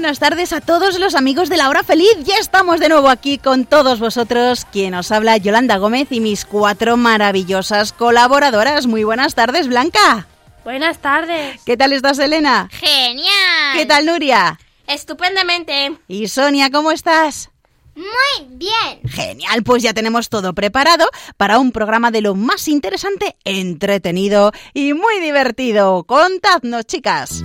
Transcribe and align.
Buenas 0.00 0.18
tardes 0.18 0.54
a 0.54 0.62
todos 0.62 0.98
los 0.98 1.14
amigos 1.14 1.50
de 1.50 1.58
la 1.58 1.68
hora 1.68 1.84
feliz. 1.84 2.08
Ya 2.24 2.36
estamos 2.36 2.80
de 2.80 2.88
nuevo 2.88 3.10
aquí 3.10 3.36
con 3.36 3.66
todos 3.66 4.00
vosotros. 4.00 4.64
Quien 4.72 4.94
os 4.94 5.12
habla, 5.12 5.36
Yolanda 5.36 5.76
Gómez 5.76 6.08
y 6.10 6.20
mis 6.20 6.46
cuatro 6.46 6.96
maravillosas 6.96 7.92
colaboradoras. 7.92 8.86
Muy 8.86 9.04
buenas 9.04 9.34
tardes, 9.34 9.68
Blanca. 9.68 10.26
Buenas 10.64 11.00
tardes. 11.00 11.60
¿Qué 11.66 11.76
tal 11.76 11.92
estás, 11.92 12.18
Elena? 12.18 12.70
Genial. 12.72 13.74
¿Qué 13.74 13.84
tal, 13.84 14.06
Nuria? 14.06 14.58
Estupendamente. 14.86 15.98
Y 16.08 16.28
Sonia, 16.28 16.70
¿cómo 16.70 16.92
estás? 16.92 17.50
Muy 17.94 18.46
bien. 18.48 19.02
Genial, 19.06 19.62
pues 19.62 19.82
ya 19.82 19.92
tenemos 19.92 20.30
todo 20.30 20.54
preparado 20.54 21.10
para 21.36 21.58
un 21.58 21.72
programa 21.72 22.10
de 22.10 22.22
lo 22.22 22.34
más 22.34 22.68
interesante, 22.68 23.36
entretenido 23.44 24.52
y 24.72 24.94
muy 24.94 25.20
divertido. 25.20 26.04
Contadnos, 26.04 26.86
chicas. 26.86 27.44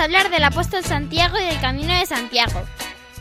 A 0.00 0.04
hablar 0.04 0.30
del 0.30 0.44
apóstol 0.44 0.82
Santiago 0.82 1.36
y 1.38 1.44
del 1.44 1.60
camino 1.60 1.94
de 1.94 2.06
Santiago. 2.06 2.62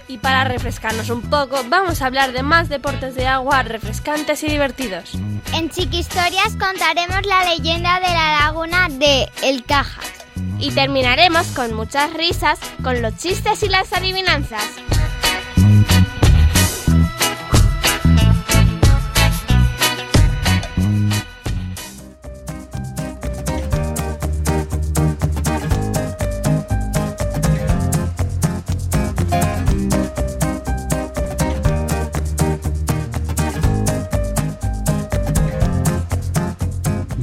Y 0.07 0.17
para 0.17 0.45
refrescarnos 0.45 1.09
un 1.09 1.21
poco, 1.21 1.61
vamos 1.67 2.01
a 2.01 2.05
hablar 2.05 2.31
de 2.31 2.41
más 2.41 2.69
deportes 2.69 3.15
de 3.15 3.27
agua 3.27 3.63
refrescantes 3.63 4.41
y 4.43 4.47
divertidos. 4.47 5.13
En 5.53 5.69
Chiqui 5.69 5.99
Historias 5.99 6.55
contaremos 6.57 7.25
la 7.25 7.43
leyenda 7.53 7.99
de 7.99 8.07
la 8.07 8.39
laguna 8.39 8.87
de 8.89 9.29
El 9.43 9.65
Cajas. 9.65 10.09
Y 10.57 10.71
terminaremos 10.71 11.47
con 11.47 11.73
muchas 11.73 12.13
risas, 12.13 12.59
con 12.81 13.01
los 13.01 13.15
chistes 13.17 13.61
y 13.61 13.67
las 13.67 13.91
adivinanzas. 13.91 14.63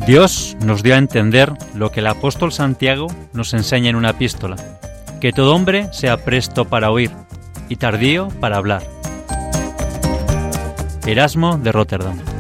Dios 0.07 0.57
nos 0.61 0.85
dio 0.85 0.95
a 0.95 0.99
entender 0.99 1.53
lo 1.75 1.91
que 1.91 1.99
el 1.99 2.07
apóstol 2.07 2.53
Santiago 2.53 3.09
nos 3.33 3.53
enseña 3.55 3.91
en 3.91 3.97
una 3.97 4.11
epístola, 4.11 4.55
que 5.21 5.33
todo 5.33 5.53
hombre 5.53 5.93
sea 5.93 6.17
presto 6.17 6.65
para 6.65 6.93
oír 6.93 7.11
y 7.69 7.75
tardío 7.75 8.29
para 8.41 8.57
hablar. 8.57 8.85
Erasmo 11.05 11.59
de 11.59 11.73
Rotterdam. 11.73 12.36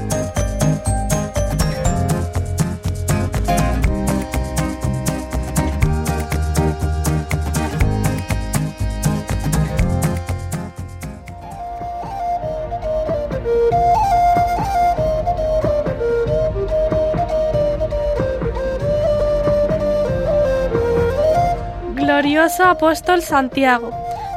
Apóstol 22.64 23.22
Santiago, 23.22 23.90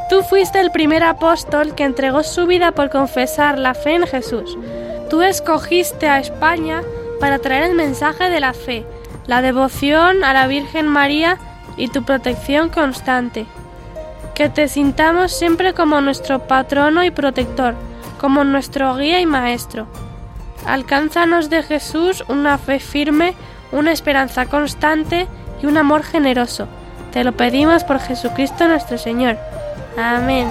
tú 0.10 0.24
fuiste 0.24 0.60
el 0.60 0.72
primer 0.72 1.04
apóstol 1.04 1.76
que 1.76 1.84
entregó 1.84 2.24
su 2.24 2.46
vida 2.48 2.72
por 2.72 2.90
confesar 2.90 3.58
la 3.58 3.74
fe 3.74 3.96
en 3.96 4.08
Jesús. 4.08 4.58
Tú 5.10 5.22
escogiste 5.22 6.08
a 6.08 6.20
España 6.20 6.82
para 7.20 7.40
traer 7.40 7.64
el 7.64 7.76
mensaje 7.76 8.30
de 8.30 8.40
la 8.40 8.54
fe, 8.54 8.86
la 9.28 9.42
devoción 9.42 10.24
a 10.24 10.34
la 10.34 10.48
Virgen 10.48 10.88
María 10.88 11.38
y 11.78 11.88
tu 11.88 12.04
protección 12.04 12.70
constante. 12.70 13.46
Que 14.36 14.50
te 14.50 14.68
sintamos 14.68 15.32
siempre 15.32 15.74
como 15.74 16.02
nuestro 16.02 16.48
patrono 16.48 17.04
y 17.04 17.12
protector, 17.12 17.76
como 18.20 18.44
nuestro 18.44 18.96
guía 18.96 19.20
y 19.20 19.26
maestro. 19.26 19.88
Alcánzanos 20.66 21.50
de 21.50 21.64
Jesús 21.64 22.24
una 22.28 22.58
fe 22.58 22.80
firme, 22.80 23.36
una 23.72 23.92
esperanza 23.92 24.46
constante 24.46 25.28
y 25.62 25.66
un 25.66 25.78
amor 25.78 26.04
generoso. 26.04 26.68
Te 27.12 27.24
lo 27.24 27.32
pedimos 27.34 27.84
por 27.84 28.00
Jesucristo 28.00 28.68
nuestro 28.68 28.98
Señor. 28.98 29.38
Amén. 29.98 30.48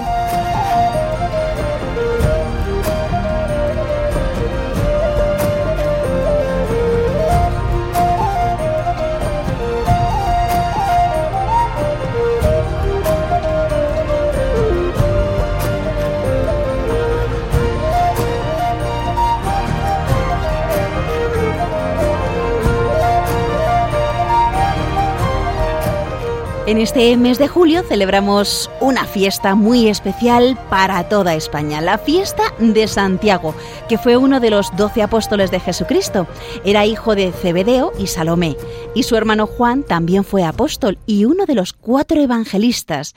En 26.69 26.77
este 26.77 27.17
mes 27.17 27.39
de 27.39 27.49
julio 27.49 27.83
celebramos 27.83 28.71
una 28.83 29.06
fiesta 29.06 29.55
muy 29.55 29.89
especial 29.89 30.59
para 30.69 31.09
toda 31.09 31.34
España, 31.34 31.81
la 31.81 31.97
fiesta 31.97 32.43
de 32.59 32.87
Santiago, 32.89 33.55
que 33.89 33.97
fue 33.97 34.19
uno 34.19 34.39
de 34.39 34.51
los 34.51 34.77
doce 34.77 35.03
apóstoles 35.03 35.51
de 35.51 35.61
Jesucristo. 35.61 36.27
Era 36.67 36.84
hijo 36.84 37.15
de 37.15 37.33
Zebedeo 37.33 37.95
y 37.99 38.06
Salomé, 38.06 38.55
y 38.95 39.05
su 39.05 39.17
hermano 39.17 39.47
Juan 39.47 39.83
también 39.83 40.25
fue 40.25 40.45
apóstol 40.45 40.99
y 41.06 41.25
uno 41.25 41.47
de 41.47 41.55
los 41.55 41.73
cuatro 41.73 42.21
evangelistas. 42.21 43.15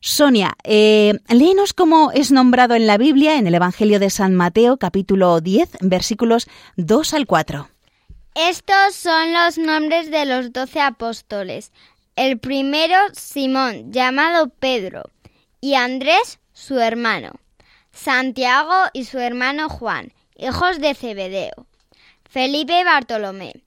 Sonia, 0.00 0.56
eh, 0.64 1.14
léenos 1.28 1.74
cómo 1.74 2.10
es 2.10 2.32
nombrado 2.32 2.74
en 2.74 2.88
la 2.88 2.98
Biblia, 2.98 3.36
en 3.36 3.46
el 3.46 3.54
Evangelio 3.54 4.00
de 4.00 4.10
San 4.10 4.34
Mateo, 4.34 4.76
capítulo 4.76 5.40
10, 5.40 5.70
versículos 5.82 6.48
2 6.76 7.14
al 7.14 7.26
4. 7.28 7.68
Estos 8.40 8.94
son 8.94 9.32
los 9.32 9.58
nombres 9.58 10.12
de 10.12 10.24
los 10.24 10.52
doce 10.52 10.80
apóstoles. 10.80 11.72
El 12.18 12.40
primero, 12.40 12.96
Simón, 13.12 13.92
llamado 13.92 14.48
Pedro, 14.48 15.04
y 15.60 15.76
Andrés, 15.76 16.40
su 16.52 16.80
hermano. 16.80 17.30
Santiago 17.92 18.74
y 18.92 19.04
su 19.04 19.20
hermano 19.20 19.68
Juan, 19.68 20.12
hijos 20.34 20.80
de 20.80 20.96
Zebedeo. 20.96 21.68
Felipe 22.28 22.80
y 22.80 22.82
Bartolomé. 22.82 23.62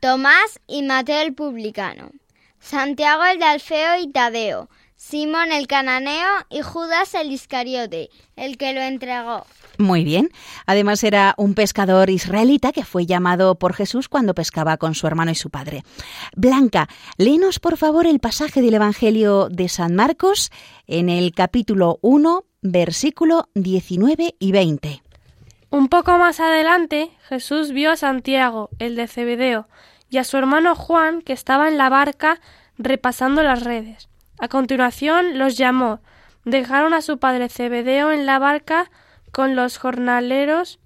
Tomás 0.00 0.58
y 0.66 0.82
Mateo 0.82 1.22
el 1.22 1.34
publicano. 1.34 2.10
Santiago 2.58 3.22
el 3.26 3.38
de 3.38 3.44
Alfeo 3.44 4.00
y 4.00 4.10
Tadeo. 4.10 4.68
Simón 4.96 5.52
el 5.52 5.68
cananeo 5.68 6.28
y 6.50 6.62
Judas 6.62 7.14
el 7.14 7.30
Iscariote, 7.30 8.10
el 8.34 8.58
que 8.58 8.72
lo 8.72 8.80
entregó. 8.80 9.46
Muy 9.78 10.04
bien. 10.04 10.30
Además 10.66 11.02
era 11.04 11.34
un 11.36 11.54
pescador 11.54 12.10
israelita 12.10 12.72
que 12.72 12.84
fue 12.84 13.06
llamado 13.06 13.56
por 13.56 13.74
Jesús 13.74 14.08
cuando 14.08 14.34
pescaba 14.34 14.76
con 14.76 14.94
su 14.94 15.06
hermano 15.06 15.30
y 15.30 15.34
su 15.34 15.50
padre. 15.50 15.82
Blanca, 16.36 16.88
léenos 17.16 17.58
por 17.58 17.76
favor 17.76 18.06
el 18.06 18.20
pasaje 18.20 18.62
del 18.62 18.74
Evangelio 18.74 19.48
de 19.50 19.68
San 19.68 19.94
Marcos 19.94 20.50
en 20.86 21.08
el 21.08 21.32
capítulo 21.32 21.98
1, 22.02 22.44
versículo 22.62 23.48
19 23.54 24.36
y 24.38 24.52
20. 24.52 25.02
Un 25.70 25.88
poco 25.88 26.16
más 26.18 26.38
adelante, 26.38 27.10
Jesús 27.28 27.72
vio 27.72 27.90
a 27.90 27.96
Santiago, 27.96 28.70
el 28.78 28.94
de 28.94 29.08
Zebedeo, 29.08 29.66
y 30.08 30.18
a 30.18 30.24
su 30.24 30.36
hermano 30.36 30.76
Juan, 30.76 31.20
que 31.20 31.32
estaba 31.32 31.66
en 31.66 31.78
la 31.78 31.88
barca 31.88 32.40
repasando 32.78 33.42
las 33.42 33.64
redes. 33.64 34.08
A 34.38 34.46
continuación 34.46 35.38
los 35.38 35.56
llamó. 35.56 36.00
Dejaron 36.44 36.94
a 36.94 37.02
su 37.02 37.18
padre 37.18 37.48
Zebedeo 37.48 38.12
en 38.12 38.26
la 38.26 38.38
barca 38.38 38.90
con 39.34 39.56
los 39.56 39.78
jornaleros 39.78 40.78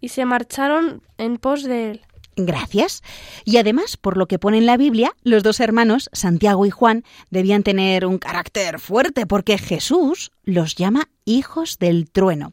y 0.00 0.08
se 0.08 0.26
marcharon 0.26 1.02
en 1.18 1.38
pos 1.38 1.62
de 1.62 1.92
él. 1.92 2.00
Gracias. 2.34 3.02
Y 3.44 3.58
además, 3.58 3.96
por 3.96 4.16
lo 4.16 4.26
que 4.26 4.38
pone 4.38 4.58
en 4.58 4.66
la 4.66 4.78
Biblia, 4.78 5.14
los 5.22 5.42
dos 5.42 5.60
hermanos, 5.60 6.08
Santiago 6.12 6.66
y 6.66 6.70
Juan, 6.70 7.04
debían 7.30 7.62
tener 7.62 8.06
un 8.06 8.18
carácter 8.18 8.80
fuerte 8.80 9.26
porque 9.26 9.58
Jesús 9.58 10.32
los 10.42 10.74
llama 10.74 11.10
hijos 11.26 11.78
del 11.78 12.10
trueno. 12.10 12.52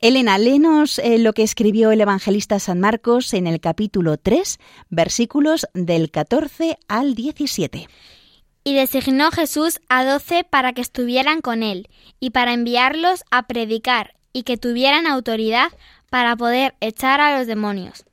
Elena, 0.00 0.38
léenos 0.38 0.98
eh, 1.00 1.18
lo 1.18 1.32
que 1.32 1.42
escribió 1.42 1.90
el 1.90 2.00
evangelista 2.00 2.58
San 2.58 2.80
Marcos 2.80 3.34
en 3.34 3.46
el 3.46 3.60
capítulo 3.60 4.16
3, 4.16 4.58
versículos 4.88 5.66
del 5.74 6.10
14 6.10 6.78
al 6.88 7.14
17. 7.14 7.88
Y 8.64 8.74
designó 8.74 9.30
Jesús 9.30 9.80
a 9.88 10.04
doce 10.04 10.44
para 10.48 10.72
que 10.72 10.80
estuvieran 10.80 11.40
con 11.40 11.62
él 11.62 11.88
y 12.20 12.30
para 12.30 12.52
enviarlos 12.52 13.24
a 13.30 13.46
predicar 13.46 14.15
y 14.36 14.42
que 14.42 14.58
tuvieran 14.58 15.06
autoridad 15.06 15.72
para 16.10 16.36
poder 16.36 16.74
echar 16.80 17.22
a 17.22 17.38
los 17.38 17.46
demonios. 17.46 18.04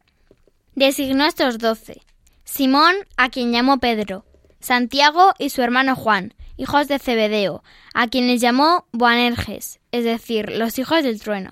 Designó 0.74 1.26
estos 1.26 1.58
doce. 1.58 2.02
Simón, 2.46 2.96
a 3.18 3.28
quien 3.28 3.52
llamó 3.52 3.80
Pedro, 3.80 4.24
Santiago 4.62 5.34
y 5.38 5.50
su 5.50 5.62
hermano 5.62 5.98
Juan, 5.98 6.34
hijos 6.56 6.88
de 6.88 6.98
Zebedeo, 6.98 7.62
a 7.94 8.08
quienes 8.08 8.40
llamó 8.40 8.88
Boanerges, 8.94 9.82
es 9.92 10.06
decir, 10.06 10.50
los 10.50 10.80
hijos 10.80 11.04
del 11.04 11.20
trueno. 11.20 11.52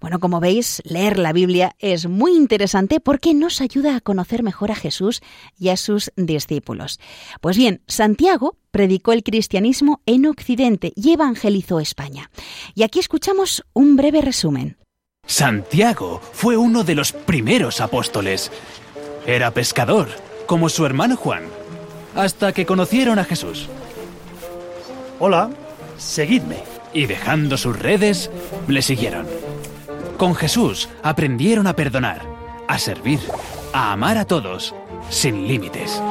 Bueno, 0.00 0.20
como 0.20 0.40
veis, 0.40 0.80
leer 0.84 1.18
la 1.18 1.32
Biblia 1.32 1.74
es 1.78 2.06
muy 2.06 2.36
interesante 2.36 3.00
porque 3.00 3.34
nos 3.34 3.60
ayuda 3.60 3.96
a 3.96 4.00
conocer 4.00 4.42
mejor 4.42 4.70
a 4.70 4.76
Jesús 4.76 5.20
y 5.58 5.70
a 5.70 5.76
sus 5.76 6.12
discípulos. 6.16 7.00
Pues 7.40 7.56
bien, 7.56 7.82
Santiago 7.88 8.56
predicó 8.70 9.12
el 9.12 9.24
cristianismo 9.24 10.00
en 10.06 10.26
Occidente 10.26 10.92
y 10.94 11.12
evangelizó 11.12 11.80
España. 11.80 12.30
Y 12.74 12.84
aquí 12.84 13.00
escuchamos 13.00 13.64
un 13.72 13.96
breve 13.96 14.20
resumen. 14.20 14.76
Santiago 15.26 16.20
fue 16.32 16.56
uno 16.56 16.84
de 16.84 16.94
los 16.94 17.12
primeros 17.12 17.80
apóstoles. 17.80 18.52
Era 19.26 19.50
pescador, 19.50 20.08
como 20.46 20.68
su 20.68 20.86
hermano 20.86 21.16
Juan, 21.16 21.42
hasta 22.14 22.52
que 22.52 22.64
conocieron 22.64 23.18
a 23.18 23.24
Jesús. 23.24 23.68
Hola, 25.18 25.50
seguidme. 25.98 26.62
Y 26.94 27.06
dejando 27.06 27.58
sus 27.58 27.78
redes, 27.78 28.30
le 28.66 28.80
siguieron. 28.80 29.26
Con 30.18 30.34
Jesús 30.34 30.88
aprendieron 31.04 31.68
a 31.68 31.76
perdonar, 31.76 32.26
a 32.66 32.76
servir, 32.80 33.20
a 33.72 33.92
amar 33.92 34.18
a 34.18 34.24
todos, 34.24 34.74
sin 35.10 35.46
límites. 35.46 36.02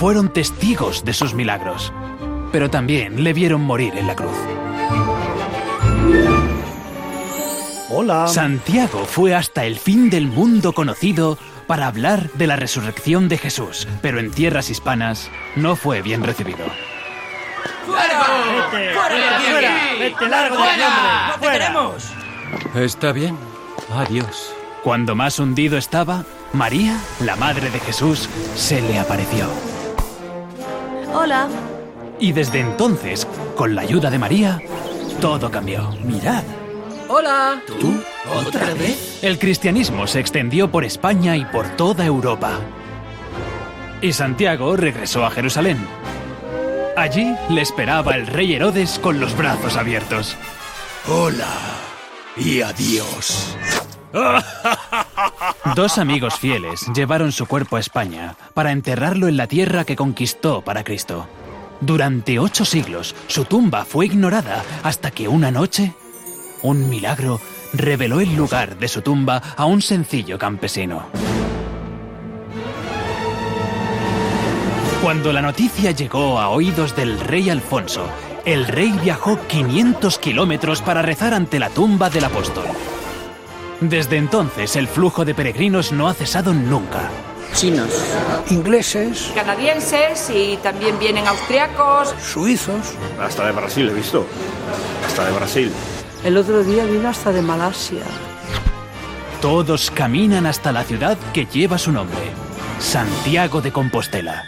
Fueron 0.00 0.32
testigos 0.32 1.04
de 1.04 1.12
sus 1.12 1.32
milagros, 1.32 1.92
pero 2.50 2.68
también 2.68 3.22
le 3.22 3.34
vieron 3.34 3.60
morir 3.60 3.96
en 3.96 4.08
la 4.08 4.16
cruz. 4.16 4.36
Hola. 7.88 8.26
Santiago 8.26 9.04
fue 9.04 9.32
hasta 9.32 9.64
el 9.64 9.78
fin 9.78 10.10
del 10.10 10.26
mundo 10.26 10.72
conocido 10.72 11.38
para 11.68 11.86
hablar 11.86 12.32
de 12.32 12.48
la 12.48 12.56
resurrección 12.56 13.28
de 13.28 13.38
Jesús, 13.38 13.86
pero 14.02 14.18
en 14.18 14.32
tierras 14.32 14.70
hispanas 14.70 15.30
no 15.54 15.76
fue 15.76 16.02
bien 16.02 16.24
recibido. 16.24 16.66
¡Fuera! 17.86 18.24
¡Fuera! 18.70 19.40
¡Fuera! 19.40 19.72
¡Vete 20.00 20.28
largo 20.28 20.56
de 20.56 20.62
aquí, 20.64 20.80
hombre! 20.82 21.12
¡No 21.28 21.34
te 21.38 21.48
queremos! 21.48 22.19
Está 22.74 23.12
bien. 23.12 23.36
Adiós. 23.92 24.54
Cuando 24.82 25.14
más 25.14 25.38
hundido 25.38 25.76
estaba, 25.76 26.24
María, 26.52 26.98
la 27.20 27.36
madre 27.36 27.70
de 27.70 27.80
Jesús, 27.80 28.28
se 28.54 28.80
le 28.80 28.98
apareció. 28.98 29.46
Hola. 31.12 31.48
Y 32.18 32.32
desde 32.32 32.60
entonces, 32.60 33.26
con 33.56 33.74
la 33.74 33.82
ayuda 33.82 34.10
de 34.10 34.18
María, 34.18 34.60
todo 35.20 35.50
cambió. 35.50 35.90
Mirad. 36.04 36.44
Hola. 37.08 37.60
¿Tú? 37.66 38.00
¿Otra 38.34 38.72
vez? 38.74 39.18
El 39.22 39.38
cristianismo 39.38 40.06
se 40.06 40.20
extendió 40.20 40.70
por 40.70 40.84
España 40.84 41.36
y 41.36 41.44
por 41.44 41.68
toda 41.76 42.06
Europa. 42.06 42.52
Y 44.00 44.12
Santiago 44.12 44.76
regresó 44.76 45.26
a 45.26 45.30
Jerusalén. 45.30 45.78
Allí 46.96 47.34
le 47.48 47.62
esperaba 47.62 48.14
el 48.14 48.26
rey 48.26 48.54
Herodes 48.54 48.98
con 48.98 49.20
los 49.20 49.36
brazos 49.36 49.76
abiertos. 49.76 50.36
Hola. 51.08 51.89
Y 52.40 52.62
adiós. 52.62 53.54
Dos 55.76 55.98
amigos 55.98 56.34
fieles 56.38 56.86
llevaron 56.94 57.32
su 57.32 57.46
cuerpo 57.46 57.76
a 57.76 57.80
España 57.80 58.34
para 58.54 58.72
enterrarlo 58.72 59.28
en 59.28 59.36
la 59.36 59.46
tierra 59.46 59.84
que 59.84 59.94
conquistó 59.94 60.62
para 60.62 60.82
Cristo. 60.82 61.28
Durante 61.80 62.38
ocho 62.38 62.64
siglos 62.64 63.14
su 63.26 63.44
tumba 63.44 63.84
fue 63.84 64.06
ignorada 64.06 64.64
hasta 64.82 65.10
que 65.10 65.28
una 65.28 65.50
noche 65.50 65.94
un 66.62 66.90
milagro 66.90 67.40
reveló 67.72 68.20
el 68.20 68.34
lugar 68.34 68.78
de 68.78 68.88
su 68.88 69.02
tumba 69.02 69.42
a 69.56 69.64
un 69.64 69.80
sencillo 69.80 70.38
campesino. 70.38 71.06
Cuando 75.02 75.32
la 75.32 75.40
noticia 75.40 75.92
llegó 75.92 76.38
a 76.38 76.50
oídos 76.50 76.94
del 76.94 77.18
rey 77.18 77.48
Alfonso, 77.48 78.06
el 78.44 78.66
rey 78.66 78.92
viajó 79.02 79.38
500 79.46 80.18
kilómetros 80.18 80.82
para 80.82 81.02
rezar 81.02 81.34
ante 81.34 81.58
la 81.58 81.70
tumba 81.70 82.10
del 82.10 82.24
apóstol. 82.24 82.64
Desde 83.80 84.16
entonces 84.16 84.76
el 84.76 84.88
flujo 84.88 85.24
de 85.24 85.34
peregrinos 85.34 85.92
no 85.92 86.08
ha 86.08 86.14
cesado 86.14 86.52
nunca. 86.52 87.10
Chinos, 87.54 87.90
Ingleses, 88.50 89.32
canadienses 89.34 90.30
y 90.30 90.56
también 90.62 90.98
vienen 90.98 91.26
austriacos. 91.26 92.14
suizos. 92.22 92.94
Hasta 93.20 93.46
de 93.46 93.52
Brasil 93.52 93.88
he 93.88 93.94
visto. 93.94 94.26
Hasta 95.06 95.24
de 95.24 95.32
Brasil. 95.32 95.72
El 96.22 96.36
otro 96.36 96.62
día 96.62 96.84
vino 96.84 97.08
hasta 97.08 97.32
de 97.32 97.42
Malasia. 97.42 98.02
Todos 99.40 99.90
caminan 99.90 100.46
hasta 100.46 100.70
la 100.70 100.84
ciudad 100.84 101.16
que 101.32 101.46
lleva 101.46 101.78
su 101.78 101.90
nombre, 101.90 102.20
Santiago 102.78 103.60
de 103.62 103.72
Compostela. 103.72 104.44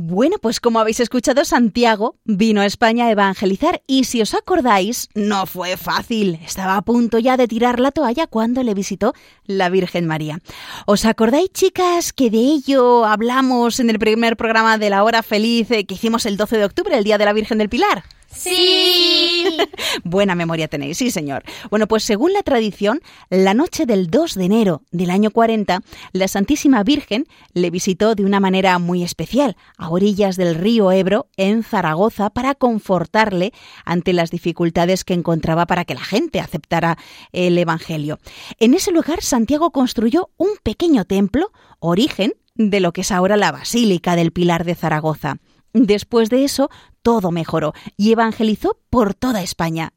Bueno, 0.00 0.36
pues 0.40 0.60
como 0.60 0.78
habéis 0.78 1.00
escuchado, 1.00 1.44
Santiago 1.44 2.14
vino 2.24 2.60
a 2.60 2.66
España 2.66 3.06
a 3.06 3.10
evangelizar 3.10 3.82
y 3.88 4.04
si 4.04 4.22
os 4.22 4.32
acordáis, 4.32 5.08
no 5.16 5.44
fue 5.44 5.76
fácil. 5.76 6.38
Estaba 6.46 6.76
a 6.76 6.82
punto 6.82 7.18
ya 7.18 7.36
de 7.36 7.48
tirar 7.48 7.80
la 7.80 7.90
toalla 7.90 8.28
cuando 8.28 8.62
le 8.62 8.74
visitó 8.74 9.12
la 9.44 9.70
Virgen 9.70 10.06
María. 10.06 10.38
¿Os 10.86 11.04
acordáis, 11.04 11.50
chicas, 11.52 12.12
que 12.12 12.30
de 12.30 12.38
ello 12.38 13.06
hablamos 13.06 13.80
en 13.80 13.90
el 13.90 13.98
primer 13.98 14.36
programa 14.36 14.78
de 14.78 14.88
la 14.88 15.02
hora 15.02 15.24
feliz 15.24 15.68
eh, 15.72 15.84
que 15.84 15.94
hicimos 15.94 16.26
el 16.26 16.36
12 16.36 16.58
de 16.58 16.64
octubre, 16.66 16.96
el 16.96 17.02
Día 17.02 17.18
de 17.18 17.24
la 17.24 17.32
Virgen 17.32 17.58
del 17.58 17.68
Pilar? 17.68 18.04
Sí. 18.30 19.56
Buena 20.04 20.34
memoria 20.34 20.68
tenéis, 20.68 20.98
sí 20.98 21.10
señor. 21.10 21.44
Bueno, 21.70 21.86
pues 21.86 22.04
según 22.04 22.32
la 22.32 22.42
tradición, 22.42 23.00
la 23.30 23.54
noche 23.54 23.86
del 23.86 24.08
2 24.08 24.34
de 24.34 24.44
enero 24.44 24.82
del 24.90 25.10
año 25.10 25.30
40, 25.30 25.80
la 26.12 26.28
Santísima 26.28 26.82
Virgen 26.84 27.26
le 27.54 27.70
visitó 27.70 28.14
de 28.14 28.24
una 28.24 28.38
manera 28.38 28.78
muy 28.78 29.02
especial 29.02 29.56
a 29.76 29.88
orillas 29.88 30.36
del 30.36 30.54
río 30.54 30.92
Ebro, 30.92 31.28
en 31.36 31.62
Zaragoza, 31.62 32.30
para 32.30 32.54
confortarle 32.54 33.52
ante 33.84 34.12
las 34.12 34.30
dificultades 34.30 35.04
que 35.04 35.14
encontraba 35.14 35.66
para 35.66 35.84
que 35.84 35.94
la 35.94 36.04
gente 36.04 36.40
aceptara 36.40 36.98
el 37.32 37.56
Evangelio. 37.56 38.18
En 38.58 38.74
ese 38.74 38.92
lugar, 38.92 39.22
Santiago 39.22 39.70
construyó 39.70 40.30
un 40.36 40.50
pequeño 40.62 41.04
templo, 41.04 41.50
origen 41.80 42.34
de 42.54 42.80
lo 42.80 42.92
que 42.92 43.02
es 43.02 43.12
ahora 43.12 43.36
la 43.36 43.52
Basílica 43.52 44.16
del 44.16 44.32
Pilar 44.32 44.64
de 44.64 44.74
Zaragoza. 44.74 45.38
Después 45.72 46.28
de 46.30 46.44
eso, 46.44 46.70
todo 47.08 47.30
mejoró 47.30 47.72
y 47.96 48.12
evangelizó 48.12 48.76
por 48.90 49.14
toda 49.14 49.40
España. 49.40 49.94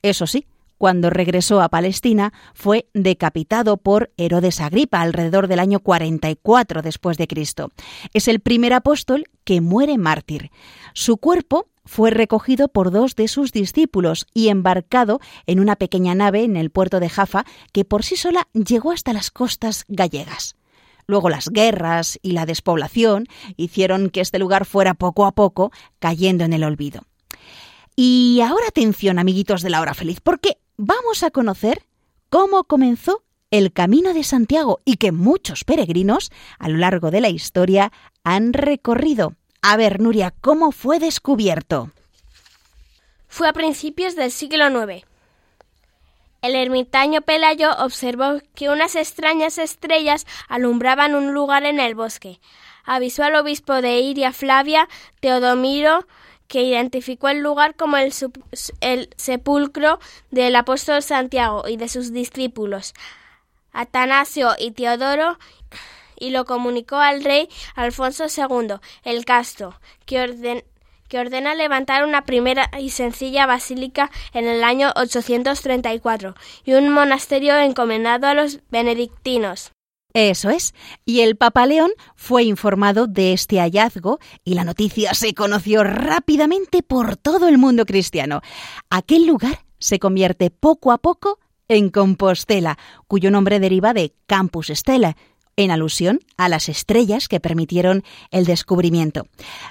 Eso 0.00 0.26
sí, 0.26 0.46
cuando 0.78 1.10
regresó 1.10 1.60
a 1.60 1.68
Palestina, 1.68 2.32
fue 2.54 2.88
decapitado 2.94 3.76
por 3.76 4.12
Herodes 4.16 4.62
Agripa 4.62 5.02
alrededor 5.02 5.46
del 5.46 5.58
año 5.58 5.80
44 5.80 6.80
después 6.80 7.18
de 7.18 7.26
Cristo. 7.26 7.68
Es 8.14 8.28
el 8.28 8.40
primer 8.40 8.72
apóstol 8.72 9.24
que 9.44 9.60
muere 9.60 9.98
mártir. 9.98 10.50
Su 10.94 11.18
cuerpo 11.18 11.66
fue 11.84 12.10
recogido 12.10 12.68
por 12.68 12.90
dos 12.90 13.14
de 13.14 13.28
sus 13.28 13.52
discípulos 13.52 14.26
y 14.32 14.48
embarcado 14.48 15.20
en 15.44 15.60
una 15.60 15.76
pequeña 15.76 16.14
nave 16.14 16.44
en 16.44 16.56
el 16.56 16.70
puerto 16.70 16.98
de 16.98 17.10
Jaffa 17.10 17.44
que 17.74 17.84
por 17.84 18.04
sí 18.04 18.16
sola 18.16 18.48
llegó 18.54 18.90
hasta 18.90 19.12
las 19.12 19.30
costas 19.30 19.84
gallegas. 19.88 20.56
Luego 21.06 21.28
las 21.28 21.48
guerras 21.48 22.18
y 22.22 22.32
la 22.32 22.46
despoblación 22.46 23.26
hicieron 23.56 24.10
que 24.10 24.20
este 24.20 24.38
lugar 24.38 24.64
fuera 24.64 24.94
poco 24.94 25.26
a 25.26 25.32
poco 25.32 25.70
cayendo 25.98 26.44
en 26.44 26.52
el 26.52 26.64
olvido. 26.64 27.02
Y 27.96 28.40
ahora 28.40 28.66
atención, 28.68 29.18
amiguitos 29.18 29.62
de 29.62 29.70
la 29.70 29.80
hora 29.80 29.94
feliz, 29.94 30.20
porque 30.20 30.58
vamos 30.76 31.22
a 31.22 31.30
conocer 31.30 31.86
cómo 32.28 32.64
comenzó 32.64 33.22
el 33.50 33.72
Camino 33.72 34.14
de 34.14 34.24
Santiago 34.24 34.80
y 34.84 34.96
que 34.96 35.12
muchos 35.12 35.62
peregrinos 35.62 36.32
a 36.58 36.68
lo 36.68 36.78
largo 36.78 37.12
de 37.12 37.20
la 37.20 37.28
historia 37.28 37.92
han 38.24 38.52
recorrido. 38.52 39.34
A 39.62 39.76
ver, 39.76 40.00
Nuria, 40.00 40.34
¿cómo 40.40 40.72
fue 40.72 40.98
descubierto? 40.98 41.92
Fue 43.28 43.48
a 43.48 43.52
principios 43.52 44.16
del 44.16 44.30
siglo 44.32 44.68
IX. 44.68 45.06
El 46.44 46.56
ermitaño 46.56 47.22
Pelayo 47.22 47.70
observó 47.78 48.38
que 48.54 48.68
unas 48.68 48.96
extrañas 48.96 49.56
estrellas 49.56 50.26
alumbraban 50.46 51.14
un 51.14 51.32
lugar 51.32 51.64
en 51.64 51.80
el 51.80 51.94
bosque. 51.94 52.38
Avisó 52.84 53.24
al 53.24 53.36
obispo 53.36 53.80
de 53.80 54.00
Iria 54.00 54.30
Flavia, 54.30 54.86
Teodomiro, 55.20 56.06
que 56.46 56.60
identificó 56.60 57.30
el 57.30 57.38
lugar 57.38 57.76
como 57.76 57.96
el, 57.96 58.12
sepulcro 59.16 59.98
del 60.30 60.54
apóstol 60.56 61.02
Santiago 61.02 61.66
y 61.66 61.78
de 61.78 61.88
sus 61.88 62.12
discípulos, 62.12 62.92
Atanasio 63.72 64.50
y 64.58 64.72
Teodoro, 64.72 65.38
y 66.14 66.28
lo 66.28 66.44
comunicó 66.44 66.96
al 66.96 67.24
rey 67.24 67.48
Alfonso 67.74 68.26
II 68.26 68.74
el 69.04 69.24
Casto, 69.24 69.80
que, 70.04 70.62
que 71.14 71.20
ordena 71.20 71.54
levantar 71.54 72.04
una 72.04 72.24
primera 72.24 72.68
y 72.76 72.90
sencilla 72.90 73.46
basílica 73.46 74.10
en 74.32 74.48
el 74.48 74.64
año 74.64 74.90
834 74.96 76.34
y 76.64 76.72
un 76.72 76.88
monasterio 76.88 77.56
encomendado 77.56 78.26
a 78.26 78.34
los 78.34 78.58
benedictinos. 78.72 79.70
Eso 80.12 80.50
es. 80.50 80.74
Y 81.04 81.20
el 81.20 81.36
Papa 81.36 81.66
León 81.66 81.92
fue 82.16 82.42
informado 82.42 83.06
de 83.06 83.32
este 83.32 83.60
hallazgo 83.60 84.18
y 84.44 84.54
la 84.54 84.64
noticia 84.64 85.14
se 85.14 85.34
conoció 85.34 85.84
rápidamente 85.84 86.82
por 86.82 87.16
todo 87.16 87.46
el 87.46 87.58
mundo 87.58 87.86
cristiano. 87.86 88.40
Aquel 88.90 89.24
lugar 89.24 89.64
se 89.78 90.00
convierte 90.00 90.50
poco 90.50 90.90
a 90.90 90.98
poco 90.98 91.38
en 91.68 91.90
Compostela, 91.90 92.76
cuyo 93.06 93.30
nombre 93.30 93.60
deriva 93.60 93.94
de 93.94 94.16
Campus 94.26 94.66
Stella, 94.66 95.16
en 95.56 95.70
alusión 95.70 96.18
a 96.36 96.48
las 96.48 96.68
estrellas 96.68 97.28
que 97.28 97.38
permitieron 97.38 98.02
el 98.32 98.46
descubrimiento. 98.46 99.28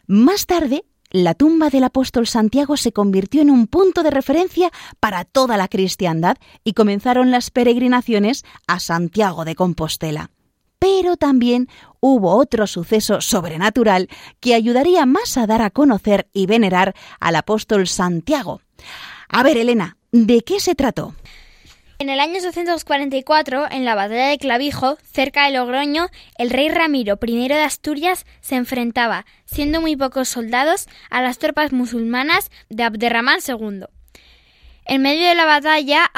Más 0.08 0.46
tarde, 0.46 0.86
la 1.14 1.36
tumba 1.36 1.70
del 1.70 1.84
apóstol 1.84 2.26
Santiago 2.26 2.76
se 2.76 2.92
convirtió 2.92 3.44
en 3.44 3.52
un 3.52 3.68
punto 3.68 4.02
de 4.02 4.10
referencia 4.10 4.72
para 5.00 5.26
toda 5.26 5.58
la 5.58 5.68
cristiandad 5.68 6.38
y 6.64 6.74
comenzaron 6.74 7.30
las 7.30 7.52
peregrinaciones 7.52 8.44
a 8.68 8.80
Santiago 8.80 9.46
de 9.46 9.54
Compostela. 9.54 10.32
Pero 10.80 11.16
también 11.16 11.70
hubo 12.00 12.36
otro 12.36 12.66
suceso 12.66 13.22
sobrenatural 13.22 14.10
que 14.40 14.56
ayudaría 14.56 15.06
más 15.06 15.38
a 15.38 15.46
dar 15.46 15.62
a 15.62 15.70
conocer 15.70 16.28
y 16.34 16.48
venerar 16.48 16.96
al 17.20 17.36
apóstol 17.36 17.88
Santiago. 17.88 18.62
A 19.30 19.44
ver, 19.44 19.58
Elena, 19.58 19.98
¿de 20.12 20.42
qué 20.42 20.60
se 20.60 20.74
trató? 20.74 21.14
En 22.00 22.10
el 22.10 22.20
año 22.20 22.40
844, 22.40 23.72
en 23.72 23.86
la 23.86 23.96
batalla 23.96 24.28
de 24.28 24.38
Clavijo, 24.38 24.98
cerca 25.04 25.46
de 25.46 25.54
Logroño, 25.54 26.08
el 26.38 26.50
rey 26.50 26.70
Ramiro 26.70 27.18
I 27.26 27.48
de 27.48 27.62
Asturias 27.62 28.26
se 28.42 28.56
enfrentaba, 28.56 29.26
siendo 29.46 29.80
muy 29.80 29.96
pocos 29.96 30.28
soldados, 30.28 30.88
a 31.10 31.22
las 31.22 31.38
tropas 31.38 31.72
musulmanas 31.72 32.52
de 32.70 32.84
Abderramán 32.84 33.40
II. 33.48 33.86
En 34.86 35.02
medio 35.02 35.30
de 35.30 35.36
la 35.36 35.46
batalla 35.46 36.12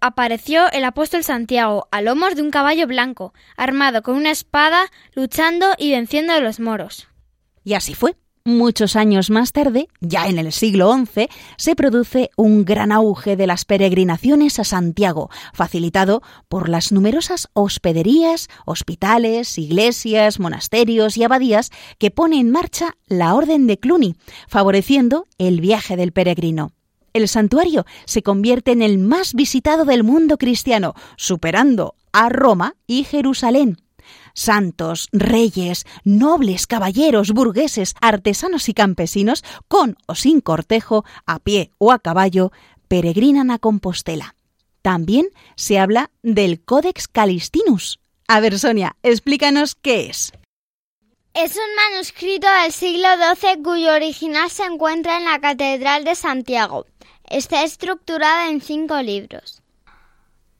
apareció 0.00 0.70
el 0.72 0.84
apóstol 0.84 1.24
Santiago 1.24 1.88
a 1.90 2.02
lomos 2.02 2.34
de 2.34 2.42
un 2.42 2.50
caballo 2.50 2.86
blanco, 2.86 3.32
armado 3.56 4.02
con 4.02 4.16
una 4.16 4.30
espada, 4.30 4.90
luchando 5.14 5.74
y 5.78 5.90
venciendo 5.92 6.34
a 6.34 6.40
los 6.40 6.60
moros. 6.60 7.08
Y 7.64 7.74
así 7.74 7.94
fue. 7.94 8.16
Muchos 8.44 8.96
años 8.96 9.28
más 9.28 9.52
tarde, 9.52 9.88
ya 10.00 10.26
en 10.26 10.38
el 10.38 10.50
siglo 10.52 10.94
XI, 10.94 11.28
se 11.58 11.76
produce 11.76 12.30
un 12.36 12.64
gran 12.64 12.90
auge 12.90 13.36
de 13.36 13.46
las 13.46 13.66
peregrinaciones 13.66 14.58
a 14.58 14.64
Santiago, 14.64 15.28
facilitado 15.52 16.22
por 16.48 16.70
las 16.70 16.90
numerosas 16.90 17.48
hospederías, 17.52 18.48
hospitales, 18.64 19.58
iglesias, 19.58 20.40
monasterios 20.40 21.18
y 21.18 21.24
abadías 21.24 21.70
que 21.98 22.10
pone 22.10 22.40
en 22.40 22.50
marcha 22.50 22.96
la 23.08 23.34
Orden 23.34 23.66
de 23.66 23.78
Cluny, 23.78 24.16
favoreciendo 24.48 25.26
el 25.36 25.60
viaje 25.60 25.96
del 25.96 26.12
peregrino. 26.12 26.72
El 27.12 27.28
santuario 27.28 27.84
se 28.06 28.22
convierte 28.22 28.72
en 28.72 28.80
el 28.80 28.96
más 28.96 29.34
visitado 29.34 29.84
del 29.84 30.02
mundo 30.02 30.38
cristiano, 30.38 30.94
superando 31.16 31.94
a 32.12 32.30
Roma 32.30 32.74
y 32.86 33.04
Jerusalén 33.04 33.76
santos, 34.34 35.08
reyes, 35.12 35.86
nobles, 36.04 36.66
caballeros, 36.66 37.32
burgueses, 37.32 37.94
artesanos 38.00 38.68
y 38.68 38.74
campesinos, 38.74 39.44
con 39.68 39.96
o 40.06 40.14
sin 40.14 40.40
cortejo, 40.40 41.04
a 41.26 41.38
pie 41.38 41.70
o 41.78 41.92
a 41.92 41.98
caballo, 41.98 42.52
peregrinan 42.88 43.50
a 43.50 43.58
Compostela. 43.58 44.34
También 44.82 45.28
se 45.56 45.78
habla 45.78 46.10
del 46.22 46.62
Codex 46.62 47.06
Calistinus. 47.08 48.00
A 48.28 48.40
ver, 48.40 48.58
Sonia, 48.58 48.96
explícanos 49.02 49.74
qué 49.74 50.06
es. 50.06 50.32
Es 51.34 51.56
un 51.56 51.92
manuscrito 51.92 52.48
del 52.62 52.72
siglo 52.72 53.08
XII 53.34 53.62
cuyo 53.62 53.94
original 53.94 54.50
se 54.50 54.64
encuentra 54.64 55.16
en 55.16 55.24
la 55.24 55.40
Catedral 55.40 56.04
de 56.04 56.14
Santiago. 56.14 56.86
Está 57.28 57.62
estructurada 57.62 58.48
en 58.50 58.60
cinco 58.60 59.00
libros. 59.00 59.59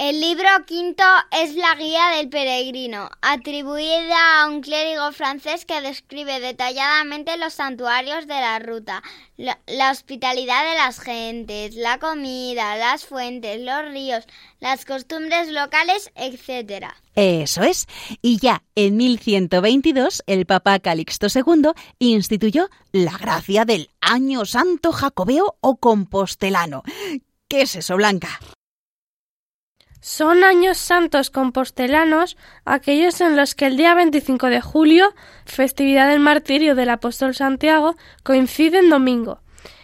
El 0.01 0.19
libro 0.19 0.49
quinto 0.67 1.05
es 1.31 1.57
la 1.57 1.75
Guía 1.75 2.17
del 2.17 2.31
Peregrino, 2.31 3.11
atribuida 3.21 4.41
a 4.41 4.49
un 4.49 4.63
clérigo 4.63 5.13
francés 5.13 5.67
que 5.67 5.83
describe 5.83 6.41
detalladamente 6.41 7.37
los 7.37 7.53
santuarios 7.53 8.27
de 8.27 8.33
la 8.33 8.59
ruta, 8.61 9.03
la, 9.37 9.91
hospitalidad 9.91 10.71
de 10.71 10.79
las 10.79 11.01
gentes, 11.01 11.75
la 11.75 11.99
comida, 11.99 12.79
las 12.79 13.05
fuentes, 13.05 13.61
los 13.61 13.93
ríos, 13.93 14.25
las 14.59 14.87
costumbres 14.87 15.51
locales, 15.51 16.11
etc. 16.15 16.87
Eso 17.15 17.63
es. 17.63 17.87
Y 18.23 18.39
ya 18.39 18.63
en 18.77 18.97
1122 18.97 20.23
el 20.27 20.47
Papa 20.47 20.79
Calixto 20.79 21.27
II 21.27 21.73
instituyó 21.99 22.71
la 22.93 23.19
gracia 23.19 23.67
del 23.67 23.91
Año 24.01 24.47
Santo 24.47 24.93
Jacobeo 24.93 25.57
o 25.61 25.77
Compostelano. 25.77 26.85
¿Qué 27.49 27.61
es 27.61 27.77
eso, 27.77 27.97
Blanca? 27.97 28.41
Son 30.01 30.45
años 30.45 30.79
santos 30.79 31.29
compostelanos 31.29 32.39
aquellos 32.65 33.21
en 33.21 33.37
los 33.37 33.55
que 33.55 33.67
el 33.67 33.77
día 33.77 33.95
25 33.95 34.47
de 34.47 34.63
julio, 34.63 35.15
festividad 35.45 36.09
del 36.09 36.21
martirio 36.21 36.75
del 36.75 36.89
apóstol 36.89 37.35
Santiago, 37.35 37.97
coincide 38.23 38.79
en 38.79 38.89
domingo. 38.89 39.41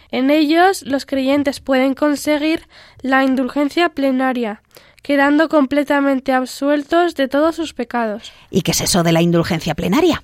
En 0.09 0.31
ellos 0.31 0.81
los 0.81 1.05
creyentes 1.05 1.59
pueden 1.59 1.93
conseguir 1.93 2.67
la 3.01 3.23
indulgencia 3.23 3.89
plenaria, 3.89 4.63
quedando 5.03 5.49
completamente 5.49 6.33
absueltos 6.33 7.13
de 7.13 7.27
todos 7.27 7.55
sus 7.55 7.75
pecados. 7.75 8.31
¿Y 8.49 8.63
qué 8.63 8.71
es 8.71 8.81
eso 8.81 9.03
de 9.03 9.11
la 9.11 9.21
indulgencia 9.21 9.75
plenaria? 9.75 10.23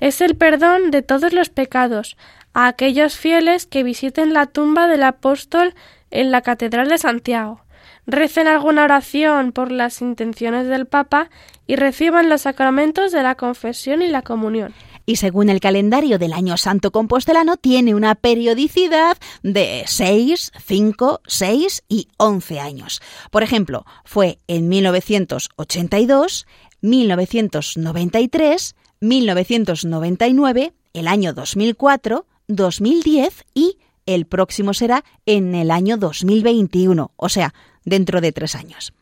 Es 0.00 0.22
el 0.22 0.36
perdón 0.36 0.90
de 0.90 1.02
todos 1.02 1.34
los 1.34 1.50
pecados 1.50 2.16
a 2.54 2.66
aquellos 2.66 3.18
fieles 3.18 3.66
que 3.66 3.82
visiten 3.82 4.32
la 4.32 4.46
tumba 4.46 4.86
del 4.86 5.02
apóstol 5.02 5.74
en 6.10 6.30
la 6.30 6.40
Catedral 6.40 6.88
de 6.88 6.96
Santiago 6.96 7.63
recen 8.06 8.46
alguna 8.46 8.84
oración 8.84 9.52
por 9.52 9.72
las 9.72 10.00
intenciones 10.00 10.66
del 10.68 10.86
Papa 10.86 11.30
y 11.66 11.76
reciban 11.76 12.28
los 12.28 12.42
sacramentos 12.42 13.12
de 13.12 13.22
la 13.22 13.34
confesión 13.34 14.02
y 14.02 14.08
la 14.08 14.22
comunión. 14.22 14.74
Y 15.06 15.16
según 15.16 15.50
el 15.50 15.60
calendario 15.60 16.18
del 16.18 16.32
Año 16.32 16.56
Santo 16.56 16.90
Compostelano, 16.90 17.56
tiene 17.58 17.94
una 17.94 18.14
periodicidad 18.14 19.18
de 19.42 19.84
6, 19.86 20.52
5, 20.64 21.20
6 21.26 21.82
y 21.88 22.08
11 22.16 22.60
años. 22.60 23.02
Por 23.30 23.42
ejemplo, 23.42 23.84
fue 24.04 24.38
en 24.46 24.68
1982, 24.68 26.46
1993, 26.80 28.76
1999, 29.00 30.72
el 30.94 31.08
año 31.08 31.34
2004, 31.34 32.26
2010 32.48 33.44
y 33.54 33.78
el 34.06 34.26
próximo 34.26 34.74
será 34.74 35.04
en 35.26 35.54
el 35.54 35.70
año 35.70 35.96
2021, 35.96 37.12
o 37.16 37.28
sea, 37.28 37.54
dentro 37.84 38.20
de 38.20 38.32
tres 38.32 38.54
años. 38.54 38.92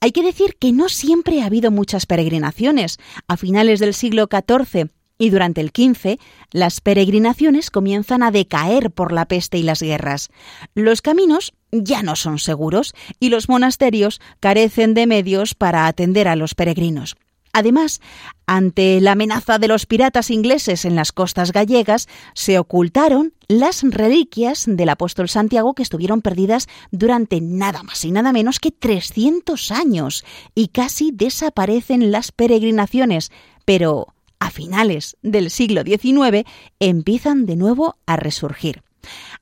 Hay 0.00 0.12
que 0.12 0.22
decir 0.22 0.56
que 0.58 0.72
no 0.72 0.88
siempre 0.88 1.42
ha 1.42 1.46
habido 1.46 1.70
muchas 1.70 2.06
peregrinaciones. 2.06 2.98
A 3.28 3.36
finales 3.36 3.80
del 3.80 3.94
siglo 3.94 4.28
XIV 4.30 4.90
y 5.18 5.30
durante 5.30 5.60
el 5.60 5.68
XV, 5.68 6.18
las 6.50 6.80
peregrinaciones 6.80 7.70
comienzan 7.70 8.22
a 8.22 8.30
decaer 8.30 8.90
por 8.90 9.12
la 9.12 9.26
peste 9.26 9.58
y 9.58 9.62
las 9.62 9.80
guerras. 9.80 10.30
Los 10.74 11.02
caminos 11.02 11.54
ya 11.70 12.02
no 12.02 12.16
son 12.16 12.38
seguros 12.38 12.94
y 13.20 13.28
los 13.28 13.48
monasterios 13.48 14.20
carecen 14.40 14.94
de 14.94 15.06
medios 15.06 15.54
para 15.54 15.86
atender 15.86 16.28
a 16.28 16.36
los 16.36 16.54
peregrinos. 16.54 17.16
Además, 17.52 18.00
ante 18.46 19.00
la 19.00 19.12
amenaza 19.12 19.58
de 19.58 19.68
los 19.68 19.86
piratas 19.86 20.30
ingleses 20.30 20.84
en 20.84 20.96
las 20.96 21.12
costas 21.12 21.52
gallegas, 21.52 22.08
se 22.34 22.58
ocultaron 22.58 23.32
las 23.48 23.82
reliquias 23.82 24.64
del 24.66 24.88
apóstol 24.88 25.28
Santiago 25.28 25.74
que 25.74 25.82
estuvieron 25.82 26.22
perdidas 26.22 26.68
durante 26.90 27.40
nada 27.40 27.82
más 27.82 28.04
y 28.04 28.12
nada 28.12 28.32
menos 28.32 28.60
que 28.60 28.70
300 28.70 29.70
años 29.70 30.24
y 30.54 30.68
casi 30.68 31.10
desaparecen 31.12 32.10
las 32.10 32.32
peregrinaciones, 32.32 33.30
pero 33.64 34.14
a 34.38 34.50
finales 34.50 35.16
del 35.22 35.50
siglo 35.50 35.82
XIX 35.82 36.44
empiezan 36.80 37.46
de 37.46 37.56
nuevo 37.56 37.96
a 38.06 38.16
resurgir. 38.16 38.82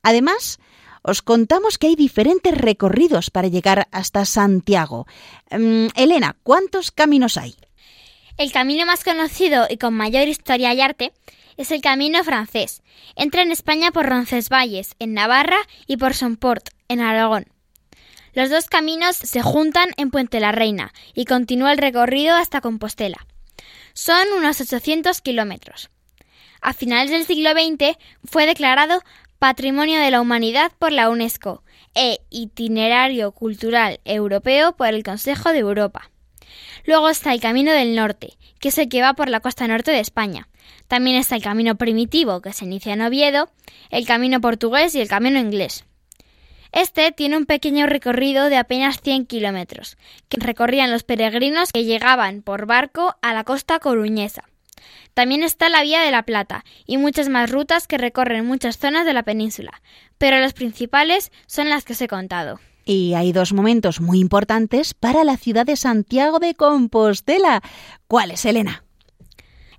Además, 0.01 0.59
os 1.01 1.21
contamos 1.21 1.77
que 1.77 1.87
hay 1.87 1.95
diferentes 1.95 2.57
recorridos 2.57 3.29
para 3.29 3.49
llegar 3.49 3.87
hasta 3.91 4.25
Santiago. 4.25 5.05
Mm, 5.51 5.87
Elena, 5.95 6.37
¿cuántos 6.43 6.91
caminos 6.91 7.37
hay? 7.37 7.55
El 8.37 8.51
camino 8.51 8.85
más 8.85 9.03
conocido 9.03 9.67
y 9.69 9.77
con 9.77 9.93
mayor 9.93 10.27
historia 10.27 10.73
y 10.73 10.81
arte 10.81 11.11
es 11.57 11.71
el 11.71 11.81
camino 11.81 12.23
francés. 12.23 12.81
Entra 13.15 13.41
en 13.41 13.51
España 13.51 13.91
por 13.91 14.07
Roncesvalles, 14.07 14.95
en 14.99 15.13
Navarra, 15.13 15.57
y 15.87 15.97
por 15.97 16.13
Somport, 16.13 16.69
en 16.87 17.01
Aragón. 17.01 17.45
Los 18.33 18.49
dos 18.49 18.67
caminos 18.67 19.15
se 19.15 19.41
juntan 19.41 19.89
en 19.97 20.09
Puente 20.09 20.39
la 20.39 20.51
Reina 20.51 20.91
y 21.13 21.25
continúa 21.25 21.71
el 21.71 21.77
recorrido 21.77 22.35
hasta 22.35 22.61
Compostela. 22.61 23.27
Son 23.93 24.27
unos 24.35 24.59
800 24.59 25.21
kilómetros. 25.21 25.91
A 26.61 26.73
finales 26.73 27.11
del 27.11 27.25
siglo 27.25 27.51
XX 27.51 27.97
fue 28.23 28.47
declarado 28.47 29.03
Patrimonio 29.37 29.99
de 29.99 30.09
la 30.09 30.21
Humanidad 30.21 30.71
por 30.79 30.91
la 30.91 31.09
UNESCO 31.09 31.63
e 31.93 32.21
Itinerario 32.29 33.33
Cultural 33.33 33.99
Europeo 34.05 34.75
por 34.75 34.87
el 34.87 35.03
Consejo 35.03 35.51
de 35.51 35.59
Europa. 35.59 36.09
Luego 36.85 37.09
está 37.09 37.33
el 37.33 37.41
Camino 37.41 37.71
del 37.71 37.95
Norte, 37.95 38.37
que 38.59 38.69
es 38.69 38.77
el 38.77 38.89
que 38.89 39.01
va 39.01 39.13
por 39.13 39.29
la 39.29 39.41
costa 39.41 39.67
norte 39.67 39.91
de 39.91 39.99
España. 39.99 40.47
También 40.87 41.17
está 41.17 41.35
el 41.35 41.41
Camino 41.41 41.75
Primitivo, 41.75 42.41
que 42.41 42.53
se 42.53 42.65
inicia 42.65 42.93
en 42.93 43.01
Oviedo, 43.01 43.49
el 43.89 44.05
Camino 44.05 44.41
Portugués 44.41 44.93
y 44.95 45.01
el 45.01 45.07
Camino 45.07 45.39
Inglés. 45.39 45.85
Este 46.71 47.11
tiene 47.11 47.37
un 47.37 47.45
pequeño 47.45 47.85
recorrido 47.85 48.49
de 48.49 48.57
apenas 48.57 48.99
100 49.01 49.27
kilómetros, 49.27 49.95
que 50.27 50.37
recorrían 50.37 50.91
los 50.91 51.03
peregrinos 51.03 51.71
que 51.71 51.85
llegaban 51.85 52.41
por 52.41 52.65
barco 52.65 53.15
a 53.21 53.33
la 53.33 53.43
costa 53.43 53.79
coruñesa. 53.79 54.43
También 55.13 55.43
está 55.43 55.69
la 55.69 55.83
Vía 55.83 56.01
de 56.01 56.09
la 56.09 56.23
Plata 56.23 56.65
y 56.87 56.97
muchas 56.97 57.29
más 57.29 57.51
rutas 57.51 57.87
que 57.87 57.99
recorren 57.99 58.47
muchas 58.47 58.79
zonas 58.79 59.05
de 59.05 59.13
la 59.13 59.21
península, 59.21 59.83
pero 60.17 60.39
las 60.39 60.53
principales 60.53 61.31
son 61.45 61.69
las 61.69 61.83
que 61.85 61.93
os 61.93 62.01
he 62.01 62.07
contado. 62.07 62.59
Y 62.85 63.13
hay 63.13 63.31
dos 63.31 63.53
momentos 63.53 64.01
muy 64.01 64.19
importantes 64.19 64.93
para 64.93 65.23
la 65.23 65.37
ciudad 65.37 65.65
de 65.65 65.77
Santiago 65.77 66.39
de 66.39 66.55
Compostela. 66.55 67.61
¿Cuáles, 68.07 68.43
Elena? 68.45 68.82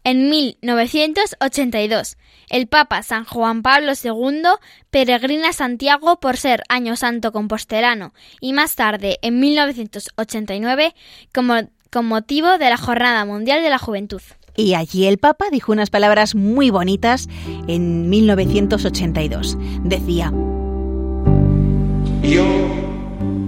En 0.06 0.28
1982, 0.28 2.18
el 2.50 2.66
Papa 2.66 3.02
San 3.02 3.24
Juan 3.24 3.62
Pablo 3.62 3.92
II 3.92 4.42
peregrina 4.90 5.48
a 5.48 5.52
Santiago 5.54 6.20
por 6.20 6.36
ser 6.36 6.62
Año 6.68 6.94
Santo 6.94 7.32
compostelano 7.32 8.12
y 8.38 8.52
más 8.52 8.76
tarde, 8.76 9.18
en 9.22 9.40
1989, 9.40 10.94
como, 11.32 11.54
con 11.90 12.04
motivo 12.04 12.58
de 12.58 12.68
la 12.68 12.76
Jornada 12.76 13.24
Mundial 13.24 13.62
de 13.62 13.70
la 13.70 13.78
Juventud. 13.78 14.20
Y 14.54 14.74
allí 14.74 15.06
el 15.06 15.16
Papa 15.16 15.46
dijo 15.50 15.72
unas 15.72 15.88
palabras 15.88 16.34
muy 16.34 16.68
bonitas 16.68 17.26
en 17.66 18.10
1982. 18.10 19.56
Decía, 19.84 20.30
Yo, 22.22 22.44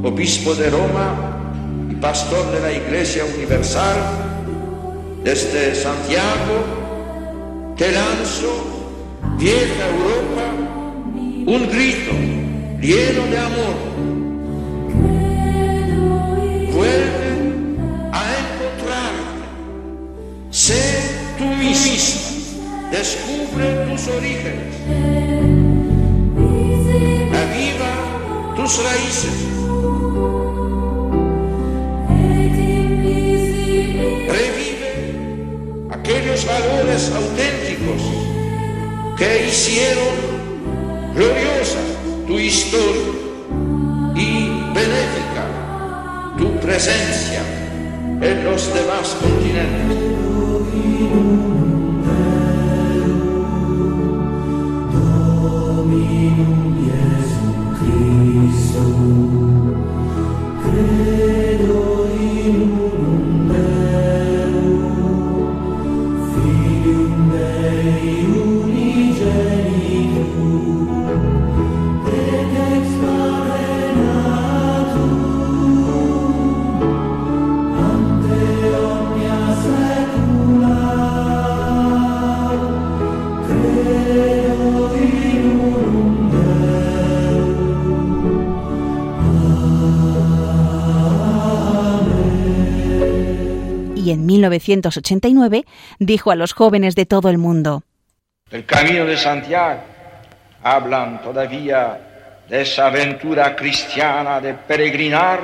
obispo 0.03 0.55
de 0.55 0.71
Roma 0.71 1.89
y 1.91 1.97
pastor 1.97 2.51
de 2.51 2.61
la 2.61 2.73
Iglesia 2.73 3.27
Universal, 3.37 4.26
desde 5.27 5.75
Santiago, 5.75 7.75
te 7.77 7.91
lanzo, 7.91 8.63
vieja 9.37 9.89
Europa, 9.89 10.53
un 11.47 11.69
grito 11.69 12.13
lleno 12.81 13.27
de 13.27 13.37
amor. 13.37 13.75
Vuelve 16.73 17.29
a 18.13 18.23
encontrarte, 18.41 19.47
sé 20.53 21.11
tú 21.37 21.45
mismo, 21.45 21.93
descubre 22.93 23.85
tus 23.91 24.07
orígenes, 24.07 24.77
aviva 27.35 27.91
tus 28.55 28.79
raíces. 28.85 29.35
Valores 36.47 37.11
auténticos 37.11 38.03
que 39.17 39.49
hicieron 39.49 40.15
gloriosa 41.15 41.81
tu 42.27 42.39
historia 42.39 43.13
y 44.15 44.49
benéfica 44.73 45.45
tu 46.39 46.59
presencia 46.61 47.43
en 48.21 48.45
los 48.45 48.73
demás 48.73 49.17
continentes. 49.21 50.16
Y 94.07 94.13
en 94.13 94.25
1989 94.25 95.65
dijo 95.99 96.31
a 96.31 96.37
los 96.37 96.53
jóvenes 96.53 96.95
de 96.95 97.07
todo 97.07 97.29
el 97.29 97.39
mundo, 97.39 97.83
El 98.53 98.65
camino 98.65 99.05
de 99.05 99.17
Santiago 99.17 99.81
hablan 100.63 101.21
todavía 101.23 102.45
de 102.49 102.63
esa 102.63 102.87
aventura 102.87 103.57
cristiana 103.57 104.41
de 104.41 104.55
peregrinar 104.55 105.41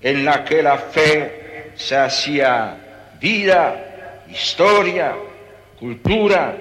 en 0.00 0.24
la 0.24 0.42
que 0.44 0.62
la 0.62 0.78
fe 0.78 1.72
se 1.76 1.94
hacía 1.94 2.74
vida, 3.20 4.22
historia, 4.30 5.14
cultura, 5.78 6.56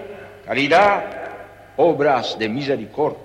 caridad, 0.45 1.05
obras 1.77 2.37
de 2.37 2.49
misericordia. 2.49 3.23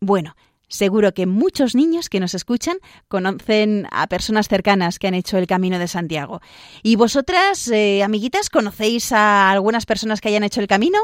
Bueno, 0.00 0.34
Seguro 0.68 1.14
que 1.14 1.26
muchos 1.26 1.74
niños 1.74 2.08
que 2.08 2.20
nos 2.20 2.34
escuchan 2.34 2.78
conocen 3.08 3.86
a 3.92 4.08
personas 4.08 4.48
cercanas 4.48 4.98
que 4.98 5.06
han 5.06 5.14
hecho 5.14 5.38
el 5.38 5.46
Camino 5.46 5.78
de 5.78 5.86
Santiago. 5.86 6.40
¿Y 6.82 6.96
vosotras, 6.96 7.68
eh, 7.68 8.02
amiguitas, 8.02 8.50
conocéis 8.50 9.12
a 9.12 9.50
algunas 9.50 9.86
personas 9.86 10.20
que 10.20 10.28
hayan 10.28 10.42
hecho 10.42 10.60
el 10.60 10.66
camino? 10.66 10.98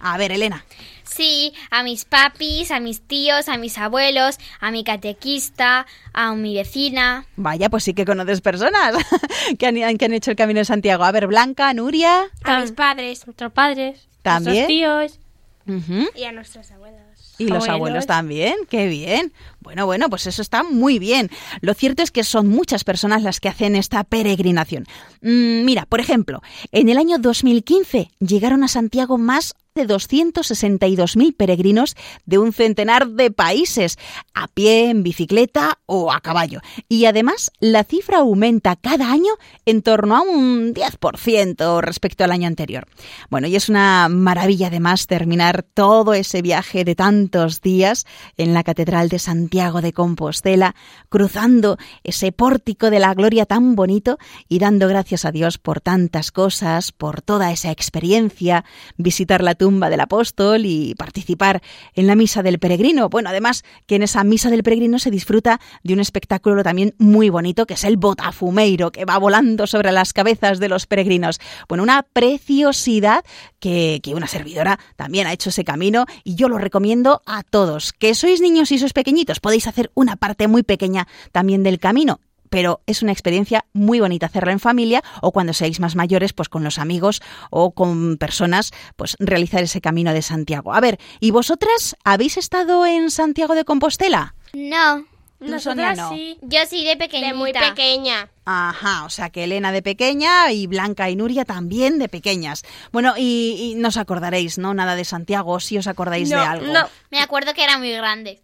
A 0.00 0.16
ver, 0.16 0.32
Elena. 0.32 0.64
Sí, 1.04 1.52
a 1.70 1.82
mis 1.82 2.04
papis, 2.04 2.70
a 2.70 2.80
mis 2.80 3.02
tíos, 3.02 3.48
a 3.48 3.58
mis 3.58 3.76
abuelos, 3.76 4.38
a 4.58 4.70
mi 4.70 4.82
catequista, 4.82 5.86
a 6.14 6.34
mi 6.34 6.54
vecina. 6.54 7.26
Vaya, 7.36 7.68
pues 7.68 7.84
sí 7.84 7.94
que 7.94 8.06
conoces 8.06 8.40
personas 8.40 8.94
que 9.58 9.66
han, 9.66 9.98
que 9.98 10.04
han 10.04 10.14
hecho 10.14 10.30
el 10.30 10.36
Camino 10.36 10.60
de 10.60 10.64
Santiago. 10.64 11.04
A 11.04 11.12
ver, 11.12 11.26
Blanca, 11.26 11.72
Nuria. 11.74 12.30
A 12.44 12.60
mis 12.60 12.72
padres, 12.72 13.26
nuestros 13.26 13.52
padres. 13.52 14.08
¿También? 14.22 14.66
Nuestros 14.66 15.18
tíos. 15.18 16.12
Y 16.16 16.24
a 16.24 16.32
nuestros 16.32 16.70
abuelos. 16.70 17.09
Y 17.40 17.48
los 17.48 17.68
abuelos 17.68 18.06
también, 18.06 18.54
qué 18.68 18.86
bien. 18.86 19.32
Bueno, 19.60 19.86
bueno, 19.86 20.08
pues 20.08 20.26
eso 20.26 20.42
está 20.42 20.62
muy 20.62 20.98
bien. 20.98 21.30
Lo 21.60 21.74
cierto 21.74 22.02
es 22.02 22.10
que 22.10 22.24
son 22.24 22.48
muchas 22.48 22.84
personas 22.84 23.22
las 23.22 23.40
que 23.40 23.48
hacen 23.48 23.76
esta 23.76 24.04
peregrinación. 24.04 24.86
Mm, 25.22 25.64
mira, 25.64 25.86
por 25.86 26.00
ejemplo, 26.00 26.42
en 26.72 26.88
el 26.88 26.98
año 26.98 27.18
2015 27.18 28.10
llegaron 28.20 28.64
a 28.64 28.68
Santiago 28.68 29.18
más 29.18 29.54
de 29.74 29.86
262.000 29.86 31.36
peregrinos 31.36 31.96
de 32.26 32.38
un 32.38 32.52
centenar 32.52 33.08
de 33.08 33.30
países, 33.30 33.98
a 34.34 34.48
pie, 34.48 34.90
en 34.90 35.04
bicicleta 35.04 35.78
o 35.86 36.12
a 36.12 36.20
caballo. 36.20 36.60
Y 36.88 37.04
además, 37.04 37.52
la 37.60 37.84
cifra 37.84 38.18
aumenta 38.18 38.74
cada 38.74 39.12
año 39.12 39.32
en 39.66 39.82
torno 39.82 40.16
a 40.16 40.22
un 40.22 40.74
10% 40.74 41.80
respecto 41.82 42.24
al 42.24 42.32
año 42.32 42.48
anterior. 42.48 42.88
Bueno, 43.30 43.46
y 43.46 43.54
es 43.54 43.68
una 43.68 44.08
maravilla 44.08 44.66
además 44.66 45.06
terminar 45.06 45.62
todo 45.62 46.14
ese 46.14 46.42
viaje 46.42 46.84
de 46.84 46.96
tantos 46.96 47.60
días 47.60 48.06
en 48.36 48.54
la 48.54 48.64
Catedral 48.64 49.08
de 49.08 49.20
Santiago 49.20 49.82
de 49.82 49.92
Compostela, 49.92 50.74
cruzando 51.08 51.78
ese 52.02 52.32
pórtico 52.32 52.90
de 52.90 52.98
la 52.98 53.14
gloria 53.14 53.46
tan 53.46 53.76
bonito 53.76 54.18
y 54.48 54.58
dando 54.58 54.88
gracias 54.88 55.24
a 55.24 55.30
Dios 55.30 55.58
por 55.58 55.80
tantas 55.80 56.32
cosas, 56.32 56.90
por 56.90 57.22
toda 57.22 57.52
esa 57.52 57.70
experiencia, 57.70 58.64
visitar 58.96 59.44
la 59.44 59.54
tumba 59.60 59.90
del 59.90 60.00
apóstol 60.00 60.64
y 60.64 60.94
participar 60.94 61.60
en 61.92 62.06
la 62.06 62.14
misa 62.14 62.42
del 62.42 62.58
peregrino. 62.58 63.10
Bueno, 63.10 63.28
además 63.28 63.62
que 63.86 63.96
en 63.96 64.02
esa 64.02 64.24
misa 64.24 64.48
del 64.48 64.62
peregrino 64.62 64.98
se 64.98 65.10
disfruta 65.10 65.60
de 65.82 65.92
un 65.92 66.00
espectáculo 66.00 66.62
también 66.62 66.94
muy 66.96 67.28
bonito 67.28 67.66
que 67.66 67.74
es 67.74 67.84
el 67.84 67.98
botafumeiro 67.98 68.90
que 68.90 69.04
va 69.04 69.18
volando 69.18 69.66
sobre 69.66 69.92
las 69.92 70.14
cabezas 70.14 70.60
de 70.60 70.70
los 70.70 70.86
peregrinos. 70.86 71.40
Bueno, 71.68 71.82
una 71.82 72.04
preciosidad 72.10 73.22
que, 73.58 74.00
que 74.02 74.14
una 74.14 74.28
servidora 74.28 74.78
también 74.96 75.26
ha 75.26 75.34
hecho 75.34 75.50
ese 75.50 75.62
camino 75.62 76.06
y 76.24 76.36
yo 76.36 76.48
lo 76.48 76.56
recomiendo 76.56 77.20
a 77.26 77.42
todos. 77.42 77.92
Que 77.92 78.14
sois 78.14 78.40
niños 78.40 78.72
y 78.72 78.78
sois 78.78 78.94
pequeñitos, 78.94 79.40
podéis 79.40 79.66
hacer 79.66 79.90
una 79.92 80.16
parte 80.16 80.48
muy 80.48 80.62
pequeña 80.62 81.06
también 81.32 81.62
del 81.62 81.78
camino 81.78 82.18
pero 82.50 82.82
es 82.86 83.02
una 83.02 83.12
experiencia 83.12 83.64
muy 83.72 84.00
bonita 84.00 84.26
hacerla 84.26 84.52
en 84.52 84.60
familia 84.60 85.02
o 85.22 85.32
cuando 85.32 85.54
seáis 85.54 85.80
más 85.80 85.96
mayores, 85.96 86.32
pues 86.32 86.48
con 86.48 86.64
los 86.64 86.78
amigos 86.78 87.22
o 87.48 87.72
con 87.72 88.18
personas, 88.18 88.72
pues 88.96 89.16
realizar 89.18 89.62
ese 89.62 89.80
camino 89.80 90.12
de 90.12 90.22
Santiago. 90.22 90.74
A 90.74 90.80
ver, 90.80 90.98
¿y 91.20 91.30
vosotras 91.30 91.96
habéis 92.04 92.36
estado 92.36 92.84
en 92.84 93.10
Santiago 93.10 93.54
de 93.54 93.64
Compostela? 93.64 94.34
No. 94.52 95.06
¿Tú, 95.38 95.58
Sonia, 95.58 95.94
no? 95.94 96.10
sí. 96.10 96.36
Yo 96.42 96.58
sí 96.68 96.84
de 96.84 96.98
pequeñita. 96.98 97.32
De 97.32 97.34
muy 97.34 97.52
pequeña. 97.54 98.28
Ajá, 98.44 99.06
o 99.06 99.10
sea 99.10 99.30
que 99.30 99.44
Elena 99.44 99.72
de 99.72 99.80
pequeña 99.80 100.52
y 100.52 100.66
Blanca 100.66 101.08
y 101.08 101.16
Nuria 101.16 101.46
también 101.46 101.98
de 101.98 102.10
pequeñas. 102.10 102.62
Bueno, 102.92 103.14
y, 103.16 103.72
y 103.72 103.74
no 103.76 103.88
os 103.88 103.96
acordaréis, 103.96 104.58
¿no? 104.58 104.74
Nada 104.74 104.96
de 104.96 105.04
Santiago, 105.06 105.58
si 105.60 105.78
os 105.78 105.86
acordáis 105.86 106.28
de 106.28 106.34
algo. 106.34 106.66
No, 106.66 106.86
Me 107.10 107.20
acuerdo 107.20 107.54
que 107.54 107.64
era 107.64 107.78
muy 107.78 107.90
grande. 107.90 108.42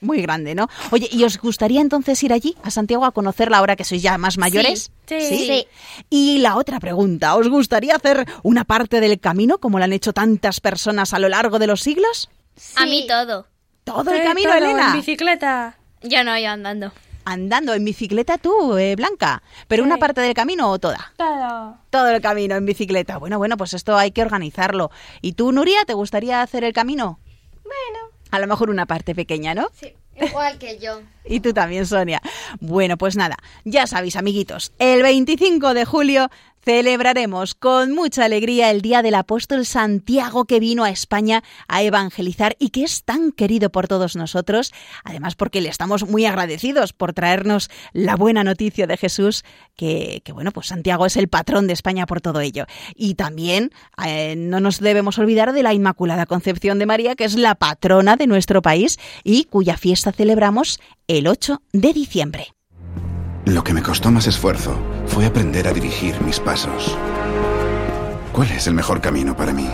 Muy 0.00 0.22
grande, 0.22 0.54
¿no? 0.54 0.68
Oye, 0.92 1.08
¿y 1.12 1.24
os 1.24 1.38
gustaría 1.38 1.80
entonces 1.82 2.22
ir 2.22 2.32
allí, 2.32 2.56
a 2.62 2.70
Santiago, 2.70 3.04
a 3.04 3.12
conocerla 3.12 3.58
ahora 3.58 3.76
que 3.76 3.84
sois 3.84 4.00
ya 4.02 4.16
más 4.16 4.38
mayores? 4.38 4.90
Sí. 5.06 5.20
Sí. 5.20 5.66
Y 6.08 6.38
la 6.38 6.56
otra 6.56 6.80
pregunta, 6.80 7.36
¿os 7.36 7.48
gustaría 7.48 7.96
hacer 7.96 8.26
una 8.42 8.64
parte 8.64 9.00
del 9.00 9.20
camino 9.20 9.58
como 9.58 9.78
lo 9.78 9.84
han 9.84 9.92
hecho 9.92 10.12
tantas 10.14 10.60
personas 10.60 11.12
a 11.12 11.18
lo 11.18 11.28
largo 11.28 11.58
de 11.58 11.66
los 11.66 11.82
siglos? 11.82 12.30
A 12.76 12.86
mí 12.86 13.06
todo. 13.06 13.46
Todo 13.84 14.10
el 14.12 14.20
Sí, 14.22 14.26
camino, 14.26 14.48
todo, 14.50 14.58
Elena. 14.58 14.86
En 14.88 14.92
bicicleta. 14.96 15.76
Yo 16.02 16.24
no, 16.24 16.38
yo 16.38 16.48
andando. 16.50 16.92
Andando 17.26 17.74
en 17.74 17.84
bicicleta 17.84 18.38
tú, 18.38 18.76
eh, 18.78 18.96
Blanca. 18.96 19.42
¿Pero 19.68 19.84
una 19.84 19.96
Sí. 19.96 20.00
parte 20.00 20.22
del 20.22 20.32
camino 20.32 20.70
o 20.70 20.78
toda? 20.78 21.12
Todo. 21.18 21.76
Todo 21.90 22.08
el 22.08 22.22
camino 22.22 22.56
en 22.56 22.64
bicicleta. 22.64 23.18
Bueno, 23.18 23.36
bueno, 23.36 23.58
pues 23.58 23.74
esto 23.74 23.98
hay 23.98 24.10
que 24.12 24.22
organizarlo. 24.22 24.90
¿Y 25.20 25.34
tú, 25.34 25.52
Nuria, 25.52 25.84
te 25.84 25.92
gustaría 25.92 26.40
hacer 26.40 26.64
el 26.64 26.72
camino? 26.72 27.18
Bueno, 27.62 28.10
A 28.30 28.38
lo 28.38 28.46
mejor 28.46 28.70
una 28.70 28.86
parte 28.86 29.14
pequeña, 29.14 29.54
¿no? 29.54 29.68
sí, 29.72 29.94
igual 30.20 30.58
que 30.58 30.78
yo. 30.78 31.00
Y 31.24 31.40
tú 31.40 31.52
también, 31.52 31.86
Sonia. 31.86 32.20
Bueno, 32.60 32.96
pues 32.96 33.14
nada, 33.16 33.36
ya 33.64 33.86
sabéis, 33.86 34.16
amiguitos, 34.16 34.72
el 34.78 35.02
25 35.02 35.74
de 35.74 35.84
julio 35.84 36.30
celebraremos 36.62 37.54
con 37.54 37.92
mucha 37.92 38.24
alegría 38.24 38.70
el 38.70 38.82
Día 38.82 39.02
del 39.02 39.14
Apóstol 39.14 39.64
Santiago 39.64 40.44
que 40.44 40.60
vino 40.60 40.84
a 40.84 40.90
España 40.90 41.42
a 41.68 41.82
evangelizar 41.82 42.56
y 42.58 42.70
que 42.70 42.84
es 42.84 43.04
tan 43.04 43.32
querido 43.32 43.70
por 43.70 43.88
todos 43.88 44.16
nosotros, 44.16 44.72
además 45.04 45.34
porque 45.34 45.60
le 45.60 45.68
estamos 45.68 46.06
muy 46.08 46.26
agradecidos 46.26 46.92
por 46.92 47.12
traernos 47.12 47.70
la 47.92 48.16
buena 48.16 48.44
noticia 48.44 48.86
de 48.86 48.96
Jesús, 48.96 49.44
que, 49.76 50.22
bueno, 50.32 50.52
pues 50.52 50.68
Santiago 50.68 51.06
es 51.06 51.16
el 51.16 51.28
patrón 51.28 51.66
de 51.66 51.72
España 51.72 52.06
por 52.06 52.20
todo 52.20 52.40
ello. 52.40 52.66
Y 52.94 53.14
también 53.14 53.70
eh, 54.04 54.34
no 54.36 54.60
nos 54.60 54.80
debemos 54.80 55.18
olvidar 55.18 55.52
de 55.52 55.62
la 55.62 55.72
Inmaculada 55.72 56.26
Concepción 56.26 56.78
de 56.78 56.86
María, 56.86 57.16
que 57.16 57.24
es 57.24 57.36
la 57.36 57.54
patrona 57.54 58.16
de 58.16 58.26
nuestro 58.26 58.62
país 58.62 58.98
y 59.24 59.44
cuya 59.44 59.76
fiesta 59.76 60.12
celebramos 60.12 60.80
el 61.08 61.26
8 61.26 61.62
de 61.72 61.92
diciembre. 61.92 62.54
Lo 63.46 63.64
que 63.64 63.72
me 63.72 63.82
costó 63.82 64.10
más 64.10 64.26
esfuerzo 64.26 64.78
fue 65.10 65.26
aprender 65.26 65.66
a 65.66 65.72
dirigir 65.72 66.20
mis 66.22 66.38
pasos. 66.38 66.96
¿Cuál 68.32 68.52
es 68.52 68.68
el 68.68 68.74
mejor 68.74 69.00
camino 69.00 69.36
para 69.36 69.52
mí? 69.52 69.68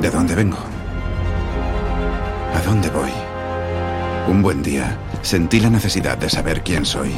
¿De 0.00 0.10
dónde 0.10 0.34
vengo? 0.34 0.58
¿A 2.52 2.60
dónde 2.66 2.90
voy? 2.90 3.12
Un 4.26 4.42
buen 4.42 4.62
día 4.62 4.98
sentí 5.22 5.60
la 5.60 5.70
necesidad 5.70 6.18
de 6.18 6.28
saber 6.28 6.62
quién 6.64 6.84
soy. 6.84 7.14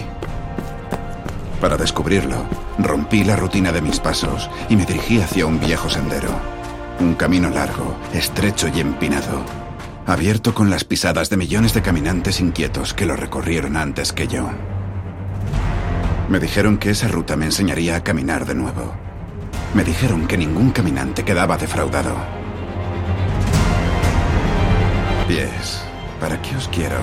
Para 1.60 1.78
descubrirlo, 1.78 2.44
rompí 2.78 3.24
la 3.24 3.36
rutina 3.36 3.72
de 3.72 3.80
mis 3.80 3.98
pasos 3.98 4.50
y 4.68 4.76
me 4.76 4.84
dirigí 4.84 5.20
hacia 5.20 5.46
un 5.46 5.58
viejo 5.58 5.88
sendero. 5.88 6.28
Un 7.00 7.14
camino 7.14 7.48
largo, 7.48 7.96
estrecho 8.12 8.68
y 8.68 8.80
empinado, 8.80 9.42
abierto 10.06 10.54
con 10.54 10.68
las 10.68 10.84
pisadas 10.84 11.30
de 11.30 11.38
millones 11.38 11.72
de 11.72 11.80
caminantes 11.80 12.40
inquietos 12.40 12.92
que 12.92 13.06
lo 13.06 13.16
recorrieron 13.16 13.78
antes 13.78 14.12
que 14.12 14.28
yo. 14.28 14.50
Me 16.28 16.40
dijeron 16.40 16.76
que 16.78 16.90
esa 16.90 17.06
ruta 17.06 17.36
me 17.36 17.44
enseñaría 17.44 17.96
a 17.96 18.02
caminar 18.02 18.46
de 18.46 18.54
nuevo. 18.54 18.92
Me 19.74 19.84
dijeron 19.84 20.26
que 20.26 20.36
ningún 20.36 20.70
caminante 20.70 21.24
quedaba 21.24 21.56
defraudado. 21.56 22.16
Pies, 25.28 25.82
¿para 26.20 26.40
qué 26.42 26.56
os 26.56 26.66
quiero? 26.68 26.96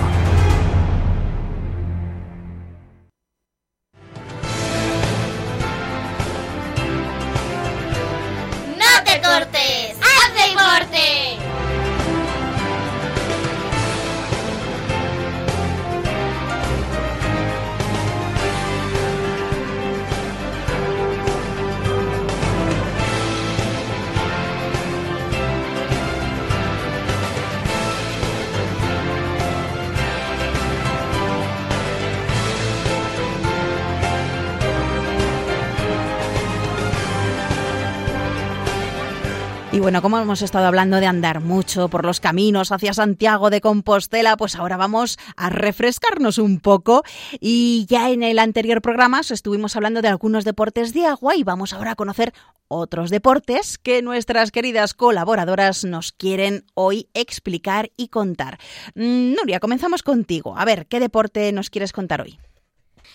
Bueno, 39.84 40.02
como 40.02 40.17
hemos 40.17 40.41
estado 40.41 40.65
hablando 40.65 41.02
de 41.02 41.08
andar 41.08 41.41
mucho 41.41 41.89
por 41.89 42.06
los 42.06 42.22
caminos 42.22 42.72
hacia 42.72 42.93
Santiago 42.93 43.50
de 43.50 43.60
Compostela, 43.60 44.38
pues 44.38 44.56
ahora 44.56 44.78
vamos 44.78 45.19
a 45.36 45.50
refrescarnos 45.50 46.38
un 46.38 46.62
poco. 46.62 47.04
Y 47.41 47.86
ya 47.89 48.10
en 48.10 48.24
el 48.24 48.39
anterior 48.39 48.82
programa 48.82 49.19
os 49.19 49.32
estuvimos 49.32 49.76
hablando 49.76 50.02
de 50.02 50.08
algunos 50.08 50.46
deportes 50.46 50.93
de 50.93 51.06
agua 51.06 51.36
y 51.36 51.43
vamos 51.43 51.74
ahora 51.74 51.91
a 51.91 51.96
conocer 51.96 52.32
otros 52.69 53.10
deportes 53.10 53.78
que 53.78 54.02
nuestras 54.02 54.52
queridas 54.52 54.93
colaboradoras 54.93 55.84
nos 55.84 56.13
quieren 56.13 56.65
hoy 56.76 57.10
explicar 57.13 57.91
y 57.98 58.08
contar. 58.08 58.60
Mm, 58.96 59.34
Nuria, 59.34 59.60
comenzamos 59.60 60.02
contigo. 60.02 60.58
A 60.58 60.63
ver, 60.63 60.86
¿qué 60.86 61.02
deporte 61.02 61.52
nos 61.52 61.69
quieres 61.69 61.91
contar 61.91 62.22
hoy? 62.22 62.39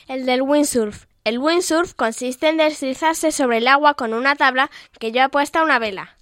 El 0.06 0.26
del 0.26 0.42
windsurf. 0.42 1.06
El 1.24 1.38
windsurf 1.38 1.94
consiste 1.94 2.50
en 2.50 2.58
deslizarse 2.58 3.32
sobre 3.32 3.56
el 3.56 3.68
agua 3.68 3.94
con 3.94 4.12
una 4.12 4.36
tabla 4.36 4.70
que 5.00 5.12
lleva 5.12 5.30
puesta 5.30 5.62
una 5.62 5.78
vela. 5.78 6.17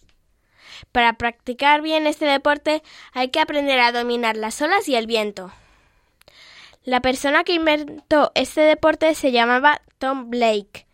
Para 0.97 1.13
practicar 1.13 1.83
bien 1.83 2.07
este 2.07 2.25
deporte 2.25 2.83
hay 3.13 3.29
que 3.29 3.39
aprender 3.39 3.79
a 3.81 3.93
dominar 3.93 4.35
las 4.35 4.63
olas 4.63 4.89
y 4.89 4.95
el 4.95 5.07
viento. 5.07 5.53
La 6.85 7.03
persona 7.03 7.45
que 7.45 7.53
inventó 7.53 8.33
este 8.35 8.63
deporte 8.63 9.15
se 9.15 9.31
llamaba 9.31 9.83
Tom 9.99 10.31
Blake. 10.31 10.87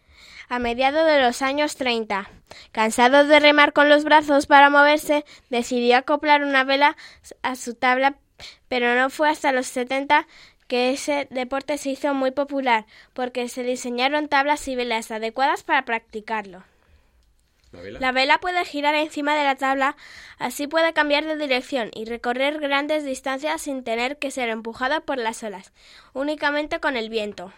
A 0.49 0.59
mediados 0.59 1.07
de 1.07 1.21
los 1.21 1.41
años 1.41 1.77
30, 1.77 2.29
cansado 2.73 3.25
de 3.25 3.39
remar 3.39 3.73
con 3.73 3.89
los 3.89 4.03
brazos 4.03 4.47
para 4.47 4.71
moverse, 4.71 5.25
decidió 5.51 5.99
acoplar 5.99 6.43
una 6.43 6.65
vela 6.65 6.97
a 7.43 7.55
su 7.55 7.77
tabla, 7.77 8.17
pero 8.67 8.97
no 8.97 9.09
fue 9.09 9.31
hasta 9.31 9.53
los 9.53 9.69
70 9.69 10.27
que 10.67 10.91
ese 10.91 11.29
deporte 11.31 11.79
se 11.79 11.91
hizo 11.91 12.13
muy 12.13 12.33
popular, 12.33 12.87
porque 13.13 13.49
se 13.49 13.63
diseñaron 13.63 14.27
tablas 14.27 14.67
y 14.67 14.75
velas 14.75 15.13
adecuadas 15.13 15.63
para 15.63 15.85
practicarlo. 15.85 16.65
La 17.73 18.13
vela 18.13 18.39
puede 18.39 18.65
girar 18.67 18.95
encima 18.95 19.35
de 19.35 19.45
la 19.45 19.57
tabla, 19.57 19.97
así 20.39 20.67
puede 20.67 20.93
cambiar 20.93 21.25
de 21.25 21.37
dirección 21.37 21.91
y 21.95 22.05
recorrer 22.05 22.61
grandes 22.61 23.03
distancias 23.05 23.63
sin 23.63 23.83
tener 23.83 24.19
que 24.19 24.31
ser 24.31 24.51
empujada 24.51 25.01
por 25.01 25.17
las 25.17 25.43
olas, 25.43 25.73
únicamente 26.13 26.81
con 26.81 26.97
el 26.97 27.09
viento. 27.09 27.53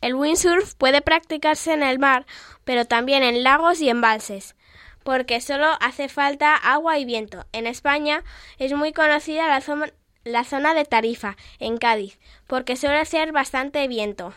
El 0.00 0.14
windsurf 0.14 0.74
puede 0.74 1.02
practicarse 1.02 1.72
en 1.72 1.82
el 1.82 1.98
mar, 1.98 2.24
pero 2.64 2.84
también 2.84 3.24
en 3.24 3.42
lagos 3.42 3.80
y 3.80 3.88
embalses, 3.88 4.54
porque 5.02 5.40
solo 5.40 5.66
hace 5.80 6.08
falta 6.08 6.54
agua 6.54 6.98
y 6.98 7.04
viento. 7.04 7.46
En 7.52 7.66
España 7.66 8.22
es 8.58 8.72
muy 8.74 8.92
conocida 8.92 9.48
la, 9.48 9.60
zona, 9.60 9.92
la 10.22 10.44
zona 10.44 10.72
de 10.72 10.84
Tarifa, 10.84 11.36
en 11.58 11.78
Cádiz, 11.78 12.18
porque 12.46 12.76
suele 12.76 12.98
hacer 12.98 13.32
bastante 13.32 13.86
viento. 13.88 14.34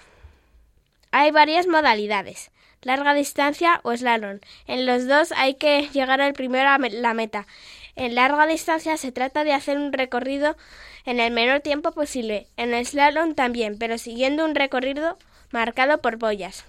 Hay 1.12 1.30
varias 1.30 1.68
modalidades 1.68 2.52
larga 2.84 3.14
distancia 3.14 3.80
o 3.84 3.96
slalom. 3.96 4.40
En 4.68 4.86
los 4.86 5.08
dos 5.08 5.32
hay 5.34 5.56
que 5.56 5.90
llegar 5.94 6.22
al 6.22 6.34
primero 6.34 6.70
a 6.70 6.78
la 6.78 7.14
meta. 7.14 7.48
En 7.96 8.16
larga 8.16 8.48
distancia 8.48 8.98
se 8.98 9.12
trata 9.12 9.44
de 9.44 9.54
hacer 9.54 9.78
un 9.78 9.94
recorrido 9.94 10.56
en 11.06 11.20
el 11.20 11.32
menor 11.32 11.60
tiempo 11.60 11.92
posible. 11.92 12.48
En 12.58 12.74
el 12.74 12.86
slalom 12.86 13.36
también, 13.36 13.78
pero 13.78 13.98
siguiendo 13.98 14.46
un 14.46 14.56
recorrido 14.56 15.18
marcado 15.52 16.00
por 16.00 16.18
boyas. 16.18 16.66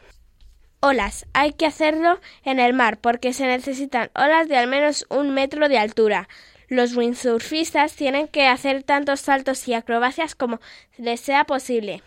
Olas. 0.81 1.27
Hay 1.33 1.55
que 1.55 1.65
hacerlo 1.65 2.21
en 2.45 2.61
el 2.61 2.75
mar 2.75 2.99
porque 2.99 3.33
se 3.33 3.47
necesitan 3.47 4.11
olas 4.15 4.49
de 4.49 4.59
al 4.59 4.69
menos 4.69 5.07
un 5.09 5.31
metro 5.31 5.69
de 5.69 5.79
altura. 5.79 6.29
Los 6.69 6.95
windsurfistas 6.95 7.95
tienen 7.95 8.29
que 8.29 8.47
hacer 8.47 8.83
tantos 8.83 9.21
saltos 9.21 9.67
y 9.67 9.75
acrobacias 9.75 10.35
como 10.35 10.61
les 10.99 11.21
sea 11.21 11.45
posible. 11.45 12.03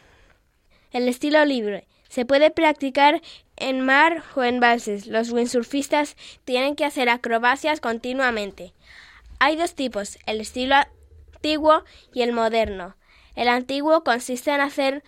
El 0.92 1.08
estilo 1.08 1.44
libre. 1.46 1.88
Se 2.08 2.26
puede 2.26 2.52
practicar 2.52 3.22
en 3.58 3.82
mar 3.82 4.24
o 4.36 4.44
en 4.44 4.60
balses. 4.60 5.08
Los 5.08 5.32
windsurfistas 5.32 6.16
tienen 6.46 6.76
que 6.76 6.86
hacer 6.86 7.10
acrobacias 7.10 7.82
continuamente. 7.82 8.74
Hay 9.40 9.56
dos 9.56 9.76
tipos, 9.76 10.18
el 10.26 10.42
estilo 10.42 10.76
antiguo 11.36 11.84
y 12.14 12.22
el 12.22 12.32
moderno. 12.32 12.96
El 13.36 13.50
antiguo 13.50 14.04
consiste 14.04 14.52
en 14.52 14.62
hacer 14.62 15.04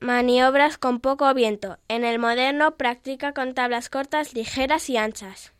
maniobras 0.00 0.76
con 0.78 1.00
poco 1.00 1.32
viento. 1.34 1.78
En 1.88 2.04
el 2.04 2.18
moderno 2.18 2.76
practica 2.76 3.32
con 3.32 3.54
tablas 3.54 3.88
cortas, 3.88 4.34
ligeras 4.34 4.90
y 4.90 4.96
anchas. 4.96 5.52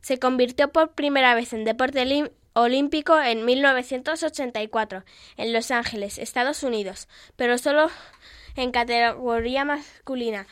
Se 0.00 0.18
convirtió 0.18 0.72
por 0.72 0.92
primera 0.92 1.34
vez 1.34 1.52
en 1.52 1.64
deporte 1.64 2.30
olímpico 2.54 3.20
en 3.20 3.44
1984 3.44 5.04
en 5.36 5.52
Los 5.52 5.70
Ángeles, 5.70 6.18
Estados 6.18 6.62
Unidos, 6.62 7.08
pero 7.36 7.58
solo 7.58 7.90
en 8.56 8.72
categoría 8.72 9.64
masculina. 9.64 10.46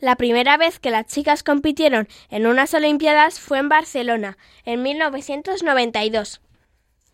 La 0.00 0.16
primera 0.16 0.56
vez 0.56 0.78
que 0.78 0.90
las 0.90 1.06
chicas 1.06 1.42
compitieron 1.42 2.08
en 2.30 2.46
unas 2.46 2.72
Olimpiadas 2.72 3.38
fue 3.38 3.58
en 3.58 3.68
Barcelona, 3.68 4.38
en 4.64 4.82
1992. 4.82 6.40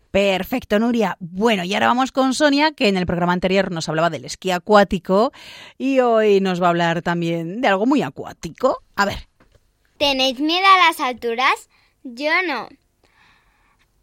Perfecto, 0.09 0.79
Nuria. 0.79 1.17
Bueno, 1.19 1.65
y 1.65 1.73
ahora 1.73 1.87
vamos 1.87 2.13
con 2.13 2.33
Sonia, 2.33 2.71
que 2.71 2.87
en 2.87 2.95
el 2.95 3.05
programa 3.05 3.33
anterior 3.33 3.71
nos 3.71 3.89
hablaba 3.89 4.09
del 4.09 4.23
esquí 4.23 4.51
acuático 4.51 5.33
y 5.77 5.99
hoy 5.99 6.39
nos 6.39 6.61
va 6.61 6.67
a 6.67 6.69
hablar 6.69 7.01
también 7.01 7.59
de 7.59 7.67
algo 7.67 7.85
muy 7.85 8.01
acuático. 8.01 8.81
A 8.95 9.05
ver. 9.05 9.27
¿Tenéis 9.97 10.39
miedo 10.39 10.65
a 10.65 10.87
las 10.87 10.99
alturas? 11.01 11.69
Yo 12.03 12.31
no. 12.47 12.69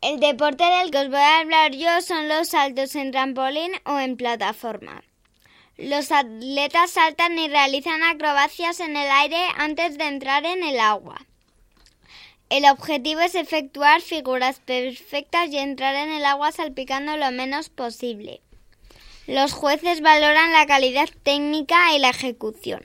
El 0.03 0.21
deporte 0.21 0.63
del 0.63 0.91
que 0.91 0.99
os 0.99 1.09
voy 1.09 1.17
a 1.17 1.41
hablar 1.41 1.73
yo 1.73 2.03
son 2.03 2.29
los 2.29 2.49
saltos 2.49 2.95
en 2.97 3.11
trampolín 3.11 3.73
o 3.87 3.99
en 3.99 4.19
plataforma. 4.19 5.03
Los 5.77 6.13
atletas 6.13 6.93
saltan 6.93 7.37
y 7.37 7.49
realizan 7.49 8.05
acrobacias 8.05 8.79
en 8.79 8.97
el 8.97 9.11
aire 9.11 9.49
antes 9.57 9.99
de 9.99 10.05
entrar 10.05 10.45
en 10.47 10.63
el 10.63 10.79
agua. 10.79 11.27
El 12.49 12.65
objetivo 12.67 13.21
es 13.21 13.35
efectuar 13.35 14.01
figuras 14.01 14.61
perfectas 14.61 15.51
y 15.51 15.59
entrar 15.59 15.97
en 15.97 16.13
el 16.13 16.25
agua 16.25 16.53
salpicando 16.53 17.17
lo 17.17 17.33
menos 17.33 17.71
posible. 17.71 18.41
Los 19.27 19.53
jueces 19.53 20.01
valoran 20.01 20.53
la 20.53 20.67
calidad 20.67 21.09
técnica 21.25 21.93
y 21.93 21.99
la 21.99 22.11
ejecución. 22.11 22.83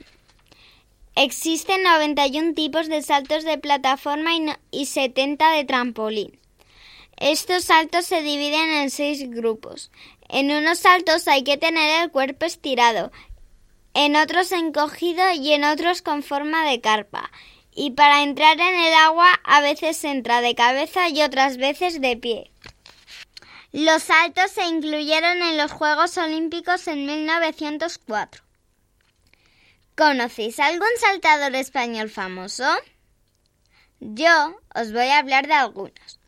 Existen 1.14 1.84
91 1.84 2.54
tipos 2.54 2.88
de 2.88 3.02
saltos 3.02 3.44
de 3.44 3.58
plataforma 3.58 4.30
y 4.72 4.86
70 4.86 5.50
de 5.50 5.64
trampolín. 5.64 6.40
Estos 7.18 7.64
saltos 7.64 8.06
se 8.06 8.22
dividen 8.22 8.70
en 8.70 8.90
seis 8.90 9.30
grupos. 9.30 9.90
En 10.32 10.50
unos 10.52 10.78
saltos 10.78 11.26
hay 11.26 11.42
que 11.42 11.56
tener 11.56 12.02
el 12.02 12.10
cuerpo 12.12 12.46
estirado, 12.46 13.10
en 13.94 14.14
otros 14.14 14.52
encogido 14.52 15.28
y 15.32 15.52
en 15.52 15.64
otros 15.64 16.02
con 16.02 16.22
forma 16.22 16.64
de 16.64 16.80
carpa. 16.80 17.32
Y 17.72 17.92
para 17.92 18.22
entrar 18.22 18.60
en 18.60 18.78
el 18.78 18.94
agua 18.94 19.28
a 19.42 19.60
veces 19.60 20.02
entra 20.04 20.40
de 20.40 20.54
cabeza 20.54 21.08
y 21.08 21.22
otras 21.22 21.56
veces 21.56 22.00
de 22.00 22.16
pie. 22.16 22.52
Los 23.72 24.04
saltos 24.04 24.52
se 24.52 24.66
incluyeron 24.66 25.42
en 25.42 25.56
los 25.56 25.72
Juegos 25.72 26.16
Olímpicos 26.16 26.86
en 26.86 27.06
1904. 27.06 28.42
¿Conocéis 29.96 30.60
algún 30.60 30.88
saltador 30.98 31.54
español 31.56 32.08
famoso? 32.08 32.64
Yo 33.98 34.56
os 34.74 34.92
voy 34.92 35.06
a 35.06 35.18
hablar 35.18 35.48
de 35.48 35.54
algunos. 35.54 36.19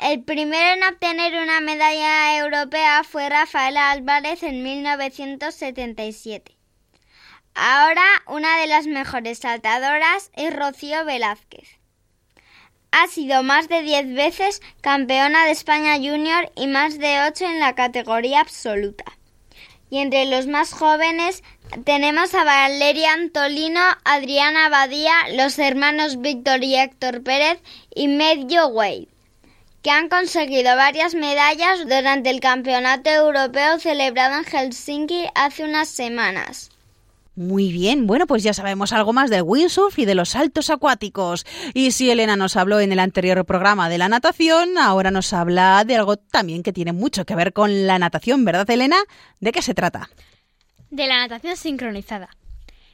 El 0.00 0.24
primero 0.24 0.74
en 0.74 0.82
obtener 0.92 1.40
una 1.40 1.60
medalla 1.60 2.36
europea 2.38 3.04
fue 3.04 3.28
Rafael 3.28 3.76
Álvarez 3.76 4.42
en 4.42 4.62
1977. 4.62 6.56
Ahora 7.54 8.04
una 8.26 8.58
de 8.58 8.66
las 8.66 8.86
mejores 8.86 9.38
saltadoras 9.38 10.30
es 10.34 10.54
Rocío 10.54 11.04
Velázquez. 11.04 11.78
Ha 12.90 13.06
sido 13.06 13.42
más 13.44 13.68
de 13.68 13.82
10 13.82 14.14
veces 14.14 14.62
campeona 14.80 15.44
de 15.44 15.52
España 15.52 15.94
Junior 15.94 16.50
y 16.56 16.66
más 16.66 16.98
de 16.98 17.22
8 17.28 17.44
en 17.44 17.60
la 17.60 17.74
categoría 17.74 18.40
absoluta. 18.40 19.04
Y 19.90 19.98
entre 19.98 20.26
los 20.26 20.48
más 20.48 20.72
jóvenes 20.72 21.44
tenemos 21.84 22.34
a 22.34 22.42
Valeria 22.42 23.12
Antolino, 23.12 23.80
Adriana 24.04 24.68
Badía, 24.68 25.14
los 25.34 25.58
hermanos 25.58 26.20
Víctor 26.20 26.64
y 26.64 26.74
Héctor 26.74 27.22
Pérez 27.22 27.60
y 27.94 28.08
Medio 28.08 28.66
Wade 28.68 29.13
que 29.84 29.90
han 29.90 30.08
conseguido 30.08 30.74
varias 30.76 31.14
medallas 31.14 31.80
durante 31.80 32.30
el 32.30 32.40
Campeonato 32.40 33.10
Europeo 33.10 33.78
celebrado 33.78 34.38
en 34.38 34.44
Helsinki 34.44 35.26
hace 35.34 35.62
unas 35.62 35.90
semanas. 35.90 36.70
Muy 37.36 37.70
bien, 37.70 38.06
bueno, 38.06 38.26
pues 38.26 38.42
ya 38.42 38.54
sabemos 38.54 38.94
algo 38.94 39.12
más 39.12 39.28
del 39.28 39.42
windsurf 39.42 39.98
y 39.98 40.06
de 40.06 40.14
los 40.14 40.30
saltos 40.30 40.70
acuáticos. 40.70 41.44
Y 41.74 41.90
si 41.90 42.10
Elena 42.10 42.34
nos 42.34 42.56
habló 42.56 42.80
en 42.80 42.92
el 42.92 42.98
anterior 42.98 43.44
programa 43.44 43.90
de 43.90 43.98
la 43.98 44.08
natación, 44.08 44.78
ahora 44.78 45.10
nos 45.10 45.34
habla 45.34 45.84
de 45.84 45.96
algo 45.96 46.16
también 46.16 46.62
que 46.62 46.72
tiene 46.72 46.94
mucho 46.94 47.26
que 47.26 47.34
ver 47.34 47.52
con 47.52 47.86
la 47.86 47.98
natación, 47.98 48.42
¿verdad, 48.46 48.70
Elena? 48.70 48.96
¿De 49.40 49.52
qué 49.52 49.60
se 49.60 49.74
trata? 49.74 50.08
De 50.90 51.06
la 51.06 51.18
natación 51.18 51.58
sincronizada. 51.58 52.30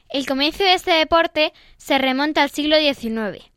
El 0.09 0.25
comienzo 0.25 0.65
de 0.65 0.73
este 0.73 0.91
deporte 0.91 1.53
se 1.77 1.97
remonta 1.99 2.43
al 2.43 2.49
siglo 2.49 2.75
XIX. 2.77 3.50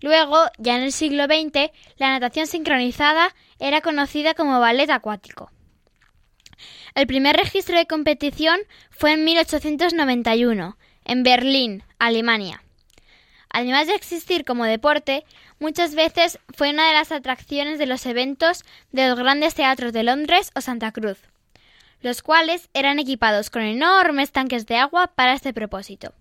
Luego, 0.00 0.38
ya 0.58 0.76
en 0.76 0.82
el 0.82 0.92
siglo 0.92 1.24
XX, 1.24 1.70
la 1.96 2.10
natación 2.10 2.46
sincronizada 2.46 3.34
era 3.58 3.80
conocida 3.80 4.34
como 4.34 4.60
ballet 4.60 4.90
acuático. 4.90 5.50
El 6.94 7.06
primer 7.06 7.36
registro 7.36 7.76
de 7.76 7.86
competición 7.86 8.60
fue 8.90 9.12
en 9.12 9.24
1891, 9.24 10.76
en 11.04 11.22
Berlín, 11.22 11.84
Alemania. 11.98 12.62
Además 13.48 13.86
de 13.86 13.94
existir 13.94 14.44
como 14.44 14.64
deporte, 14.64 15.24
muchas 15.58 15.94
veces 15.94 16.38
fue 16.56 16.70
una 16.70 16.86
de 16.86 16.94
las 16.94 17.10
atracciones 17.10 17.78
de 17.78 17.86
los 17.86 18.06
eventos 18.06 18.64
de 18.92 19.08
los 19.08 19.18
grandes 19.18 19.54
teatros 19.54 19.92
de 19.92 20.04
Londres 20.04 20.52
o 20.54 20.60
Santa 20.60 20.92
Cruz, 20.92 21.18
los 22.00 22.22
cuales 22.22 22.68
eran 22.74 22.98
equipados 22.98 23.50
con 23.50 23.62
enormes 23.62 24.30
tanques 24.30 24.66
de 24.66 24.76
agua 24.76 25.08
para 25.08 25.34
este 25.34 25.52
propósito 25.52 26.14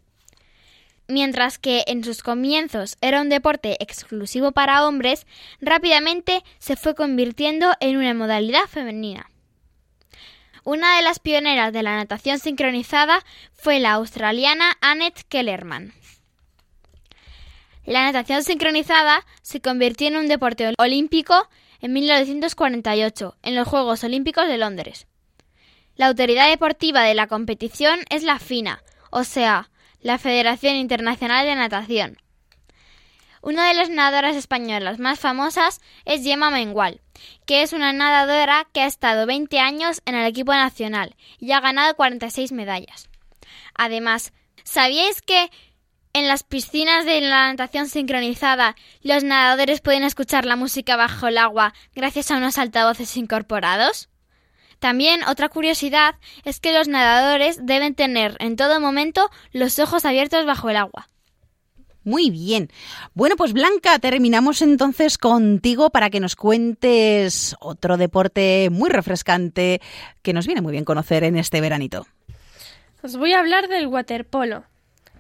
mientras 1.09 1.57
que 1.57 1.83
en 1.87 2.03
sus 2.03 2.23
comienzos 2.23 2.97
era 3.01 3.19
un 3.19 3.29
deporte 3.29 3.75
exclusivo 3.81 4.53
para 4.53 4.87
hombres, 4.87 5.27
rápidamente 5.59 6.43
se 6.59 6.75
fue 6.75 6.95
convirtiendo 6.95 7.73
en 7.81 7.97
una 7.97 8.13
modalidad 8.13 8.67
femenina. 8.67 9.29
Una 10.63 10.97
de 10.97 11.01
las 11.01 11.19
pioneras 11.19 11.73
de 11.73 11.83
la 11.83 11.95
natación 11.95 12.39
sincronizada 12.39 13.25
fue 13.53 13.79
la 13.79 13.93
australiana 13.93 14.77
Annette 14.81 15.23
Kellerman. 15.27 15.93
La 17.85 18.03
natación 18.03 18.43
sincronizada 18.43 19.25
se 19.41 19.61
convirtió 19.61 20.07
en 20.07 20.17
un 20.17 20.27
deporte 20.27 20.73
olímpico 20.77 21.49
en 21.81 21.93
1948, 21.93 23.37
en 23.41 23.55
los 23.55 23.67
Juegos 23.67 24.03
Olímpicos 24.03 24.47
de 24.47 24.57
Londres. 24.57 25.07
La 25.95 26.07
autoridad 26.07 26.47
deportiva 26.47 27.01
de 27.01 27.15
la 27.15 27.27
competición 27.27 27.99
es 28.09 28.23
la 28.23 28.37
FINA, 28.37 28.83
o 29.09 29.23
sea, 29.23 29.69
la 30.01 30.17
Federación 30.17 30.75
Internacional 30.75 31.45
de 31.45 31.55
Natación. 31.55 32.17
Una 33.41 33.67
de 33.67 33.73
las 33.73 33.89
nadadoras 33.89 34.35
españolas 34.35 34.99
más 34.99 35.19
famosas 35.19 35.79
es 36.03 36.23
Gemma 36.23 36.51
Mengual, 36.51 37.01
que 37.45 37.61
es 37.61 37.71
una 37.71 37.93
nadadora 37.93 38.67
que 38.73 38.81
ha 38.81 38.85
estado 38.85 39.25
20 39.25 39.59
años 39.59 40.01
en 40.05 40.15
el 40.15 40.27
equipo 40.27 40.51
nacional 40.51 41.15
y 41.39 41.53
ha 41.53 41.61
ganado 41.61 41.95
46 41.95 42.51
medallas. 42.51 43.09
Además, 43.75 44.33
¿sabíais 44.65 45.21
que 45.21 45.49
en 46.11 46.27
las 46.27 46.43
piscinas 46.43 47.05
de 47.05 47.21
la 47.21 47.47
natación 47.47 47.87
sincronizada 47.87 48.75
los 49.03 49.23
nadadores 49.23 49.79
pueden 49.79 50.03
escuchar 50.03 50.45
la 50.45 50.57
música 50.57 50.97
bajo 50.97 51.27
el 51.27 51.37
agua 51.37 51.73
gracias 51.95 52.31
a 52.31 52.37
unos 52.37 52.57
altavoces 52.57 53.15
incorporados? 53.15 54.08
También 54.79 55.23
otra 55.25 55.49
curiosidad 55.49 56.15
es 56.45 56.59
que 56.59 56.73
los 56.73 56.87
nadadores 56.87 57.65
deben 57.65 57.95
tener 57.95 58.37
en 58.39 58.55
todo 58.55 58.79
momento 58.79 59.29
los 59.51 59.77
ojos 59.77 60.05
abiertos 60.05 60.45
bajo 60.45 60.69
el 60.69 60.77
agua. 60.77 61.09
Muy 62.05 62.29
bien. 62.31 62.69
Bueno, 63.13 63.35
pues 63.35 63.51
Blanca, 63.51 63.99
terminamos 63.99 64.61
entonces 64.61 65.17
contigo 65.17 65.89
para 65.89 66.09
que 66.09 66.21
nos 66.21 66.37
cuentes 66.37 67.55
otro 67.59 67.97
deporte 67.97 68.69
muy 68.71 68.89
refrescante 68.89 69.81
que 70.21 70.33
nos 70.33 70.47
viene 70.47 70.61
muy 70.61 70.71
bien 70.71 70.85
conocer 70.85 71.25
en 71.25 71.37
este 71.37 71.59
veranito. 71.59 72.07
Os 73.03 73.17
voy 73.17 73.33
a 73.33 73.39
hablar 73.39 73.67
del 73.67 73.87
waterpolo. 73.87 74.63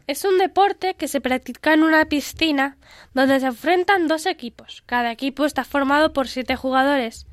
Es 0.07 0.23
un 0.23 0.37
deporte 0.39 0.95
que 0.95 1.07
se 1.07 1.21
practica 1.21 1.73
en 1.73 1.83
una 1.83 2.05
piscina 2.05 2.77
donde 3.13 3.39
se 3.39 3.47
enfrentan 3.47 4.07
dos 4.07 4.25
equipos. 4.25 4.81
Cada 4.85 5.11
equipo 5.11 5.45
está 5.45 5.65
formado 5.65 6.13
por 6.13 6.27
siete 6.27 6.55
jugadores, 6.55 7.27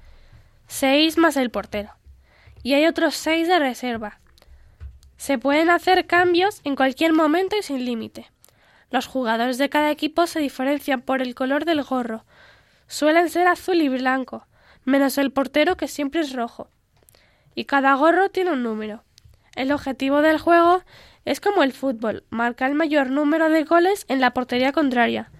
seis 0.67 1.17
más 1.17 1.37
el 1.37 1.51
portero 1.51 1.96
y 2.67 2.75
hay 2.75 2.87
otros 2.87 3.15
seis 3.15 3.47
de 3.47 3.61
reserva. 3.61 4.19
Se 5.17 5.39
pueden 5.39 5.71
hacer 5.71 6.05
cambios 6.09 6.63
en 6.65 6.75
cualquier 6.75 7.13
momento 7.13 7.55
y 7.57 7.63
sin 7.63 7.85
límite. 7.85 8.29
Los 8.91 9.07
jugadores 9.07 9.57
de 9.57 9.69
cada 9.69 9.93
equipo 9.93 10.27
se 10.27 10.41
diferencian 10.41 11.01
por 11.01 11.23
el 11.23 11.37
color 11.37 11.65
del 11.65 11.85
gorro. 11.85 12.25
Suelen 12.89 13.31
ser 13.31 13.47
azul 13.47 13.81
y 13.81 13.89
blanco, 13.89 14.49
menos 14.85 15.17
el 15.17 15.31
portero 15.31 15.77
que 15.77 15.87
siempre 15.87 16.23
es 16.23 16.33
rojo. 16.33 16.69
Y 17.55 17.67
cada 17.67 17.95
gorro 17.95 18.31
tiene 18.31 18.51
un 18.51 18.65
número. 18.65 19.05
El 19.55 19.71
objetivo 19.71 20.21
del 20.21 20.39
juego 20.39 20.83
es 21.25 21.39
como 21.39 21.63
el 21.63 21.73
fútbol, 21.73 22.25
marcar 22.31 22.71
el 22.71 22.77
mayor 22.77 23.11
número 23.11 23.49
de 23.49 23.63
goles 23.63 24.07
en 24.09 24.21
la 24.21 24.35
portería 24.35 24.73
contraria. 24.73 25.31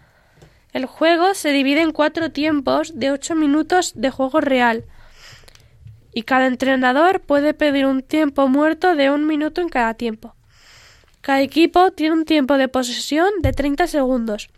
El 0.73 0.87
juego 0.87 1.35
se 1.35 1.51
divide 1.51 1.81
en 1.81 1.91
cuatro 1.91 2.31
tiempos 2.31 2.97
de 2.97 3.11
ocho 3.11 3.35
minutos 3.35 3.95
de 3.97 4.11
juego 4.11 4.41
real, 4.41 4.85
y 6.17 6.23
cada 6.23 6.47
entrenador 6.47 7.21
puede 7.21 7.53
pedir 7.53 7.85
un 7.85 8.01
tiempo 8.01 8.49
muerto 8.49 8.97
de 8.97 9.11
un 9.11 9.27
minuto 9.27 9.61
en 9.61 9.69
cada 9.69 9.93
tiempo. 9.93 10.35
Cada 11.21 11.43
equipo 11.43 11.91
tiene 11.91 12.15
un 12.15 12.25
tiempo 12.25 12.57
de 12.57 12.69
posesión 12.69 13.29
de 13.43 13.53
30 13.53 13.87
segundos. 13.87 14.49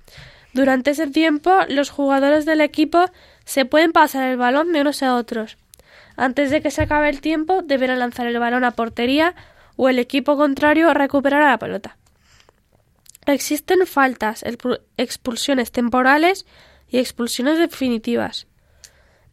Durante 0.53 0.93
ese 0.93 1.09
tiempo, 1.09 1.51
los 1.69 1.91
jugadores 1.91 2.47
del 2.47 2.61
equipo 2.61 3.07
se 3.45 3.65
pueden 3.65 3.91
pasar 3.91 4.29
el 4.29 4.37
balón 4.37 4.73
de 4.73 4.83
unos 4.83 5.03
a 5.03 5.17
otros. 5.17 5.59
Antes 6.17 6.53
de 6.53 6.63
que 6.63 6.71
se 6.71 6.83
acabe 6.83 7.09
el 7.09 7.21
tiempo, 7.21 7.63
deberán 7.63 7.99
lanzar 7.99 8.29
el 8.29 8.39
balón 8.39 8.63
a 8.63 8.71
portería 8.71 9.35
o 9.75 9.89
el 9.89 9.99
equipo 9.99 10.37
contrario 10.37 10.95
recuperará 10.95 11.51
la 11.51 11.59
pelota. 11.59 11.97
Existen 13.27 13.85
faltas, 13.85 14.45
expulsiones 14.97 15.73
temporales 15.73 16.47
y 16.89 16.99
expulsiones 16.99 17.59
definitivas. 17.59 18.47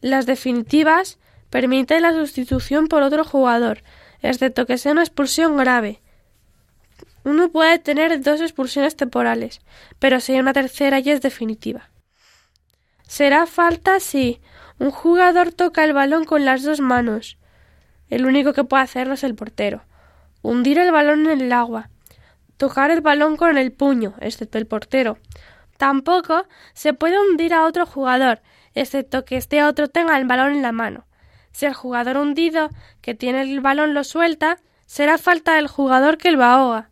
Las 0.00 0.26
definitivas 0.26 1.20
permiten 1.56 2.02
la 2.02 2.12
sustitución 2.12 2.86
por 2.86 3.02
otro 3.02 3.24
jugador, 3.24 3.82
excepto 4.20 4.66
que 4.66 4.76
sea 4.76 4.92
una 4.92 5.00
expulsión 5.00 5.56
grave. 5.56 6.02
Uno 7.24 7.48
puede 7.48 7.78
tener 7.78 8.20
dos 8.20 8.42
expulsiones 8.42 8.94
temporales, 8.94 9.62
pero 9.98 10.20
si 10.20 10.34
hay 10.34 10.40
una 10.40 10.52
tercera 10.52 10.98
y 10.98 11.08
es 11.08 11.22
definitiva. 11.22 11.88
Será 13.08 13.46
falta 13.46 14.00
si 14.00 14.38
un 14.78 14.90
jugador 14.90 15.50
toca 15.50 15.82
el 15.84 15.94
balón 15.94 16.26
con 16.26 16.44
las 16.44 16.62
dos 16.62 16.80
manos. 16.80 17.38
El 18.10 18.26
único 18.26 18.52
que 18.52 18.64
puede 18.64 18.82
hacerlo 18.82 19.14
es 19.14 19.24
el 19.24 19.34
portero. 19.34 19.82
Hundir 20.42 20.76
el 20.76 20.92
balón 20.92 21.26
en 21.26 21.40
el 21.40 21.52
agua. 21.54 21.88
Tocar 22.58 22.90
el 22.90 23.00
balón 23.00 23.38
con 23.38 23.56
el 23.56 23.72
puño, 23.72 24.12
excepto 24.20 24.58
el 24.58 24.66
portero. 24.66 25.16
Tampoco 25.78 26.46
se 26.74 26.92
puede 26.92 27.18
hundir 27.18 27.54
a 27.54 27.64
otro 27.64 27.86
jugador, 27.86 28.42
excepto 28.74 29.24
que 29.24 29.38
este 29.38 29.64
otro 29.64 29.88
tenga 29.88 30.18
el 30.18 30.26
balón 30.26 30.52
en 30.52 30.60
la 30.60 30.72
mano. 30.72 31.06
Si 31.56 31.64
el 31.64 31.72
jugador 31.72 32.18
hundido 32.18 32.68
que 33.00 33.14
tiene 33.14 33.40
el 33.40 33.62
balón 33.62 33.94
lo 33.94 34.04
suelta, 34.04 34.58
será 34.84 35.16
falta 35.16 35.54
del 35.54 35.68
jugador 35.68 36.18
que 36.18 36.30
lo 36.30 36.44
ahoga. 36.44 36.90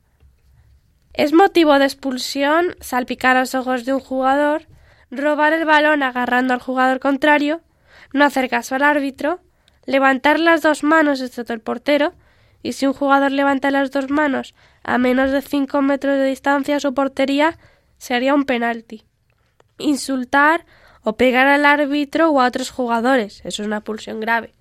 Es 1.12 1.34
motivo 1.34 1.78
de 1.78 1.84
expulsión 1.84 2.74
salpicar 2.80 3.36
los 3.36 3.54
ojos 3.54 3.84
de 3.84 3.92
un 3.92 4.00
jugador, 4.00 4.66
robar 5.10 5.52
el 5.52 5.66
balón 5.66 6.02
agarrando 6.02 6.54
al 6.54 6.60
jugador 6.60 6.98
contrario, 6.98 7.60
no 8.14 8.24
hacer 8.24 8.48
caso 8.48 8.74
al 8.74 8.84
árbitro, 8.84 9.40
levantar 9.84 10.40
las 10.40 10.62
dos 10.62 10.82
manos 10.82 11.20
excepto 11.20 11.52
el 11.52 11.60
portero, 11.60 12.14
y 12.62 12.72
si 12.72 12.86
un 12.86 12.94
jugador 12.94 13.32
levanta 13.32 13.70
las 13.70 13.90
dos 13.90 14.08
manos 14.08 14.54
a 14.82 14.96
menos 14.96 15.30
de 15.30 15.42
cinco 15.42 15.82
metros 15.82 16.16
de 16.16 16.24
distancia 16.24 16.80
su 16.80 16.94
portería, 16.94 17.58
sería 17.98 18.34
un 18.34 18.44
penalti. 18.44 19.04
Insultar 19.76 20.64
o 21.04 21.16
pegar 21.16 21.46
al 21.46 21.64
árbitro 21.66 22.30
o 22.30 22.40
a 22.40 22.46
otros 22.46 22.70
jugadores, 22.70 23.40
eso 23.44 23.62
es 23.62 23.66
una 23.66 23.82
pulsión 23.82 24.20
grave. 24.20 24.54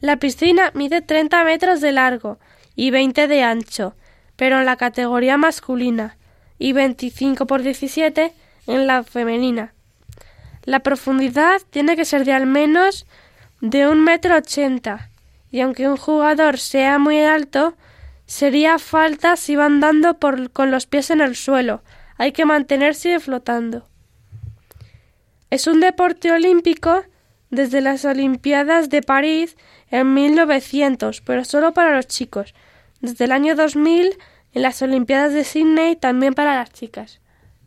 La 0.00 0.18
piscina 0.18 0.70
mide 0.74 1.02
30 1.02 1.44
metros 1.44 1.80
de 1.80 1.92
largo 1.92 2.38
y 2.76 2.90
20 2.90 3.26
de 3.26 3.42
ancho, 3.42 3.94
pero 4.36 4.60
en 4.60 4.66
la 4.66 4.76
categoría 4.76 5.36
masculina, 5.36 6.16
y 6.58 6.72
25 6.72 7.46
por 7.46 7.62
17 7.62 8.32
en 8.66 8.86
la 8.86 9.02
femenina. 9.02 9.74
La 10.64 10.80
profundidad 10.80 11.60
tiene 11.70 11.96
que 11.96 12.04
ser 12.04 12.24
de 12.24 12.32
al 12.32 12.46
menos 12.46 13.06
de 13.60 13.88
un 13.88 14.04
metro 14.04 14.36
ochenta, 14.36 15.10
y 15.50 15.60
aunque 15.60 15.88
un 15.88 15.96
jugador 15.96 16.58
sea 16.58 16.98
muy 16.98 17.20
alto, 17.20 17.74
sería 18.26 18.78
falta 18.78 19.36
si 19.36 19.56
va 19.56 19.66
andando 19.66 20.18
por, 20.18 20.50
con 20.52 20.70
los 20.70 20.86
pies 20.86 21.10
en 21.10 21.20
el 21.20 21.34
suelo. 21.34 21.82
Hay 22.16 22.32
que 22.32 22.44
mantenerse 22.44 23.18
flotando. 23.20 23.89
Es 25.50 25.66
un 25.66 25.80
deporte 25.80 26.30
olímpico 26.30 27.04
desde 27.50 27.80
las 27.80 28.04
Olimpiadas 28.04 28.88
de 28.88 29.02
París 29.02 29.56
en 29.90 30.14
1900, 30.14 31.20
pero 31.22 31.44
solo 31.44 31.74
para 31.74 31.96
los 31.96 32.06
chicos. 32.06 32.54
Desde 33.00 33.24
el 33.24 33.32
año 33.32 33.56
2000 33.56 34.16
en 34.52 34.62
las 34.62 34.80
Olimpiadas 34.82 35.32
de 35.32 35.42
Sydney 35.42 35.96
también 35.96 36.34
para 36.34 36.54
las 36.54 36.70
chicas. 36.70 37.20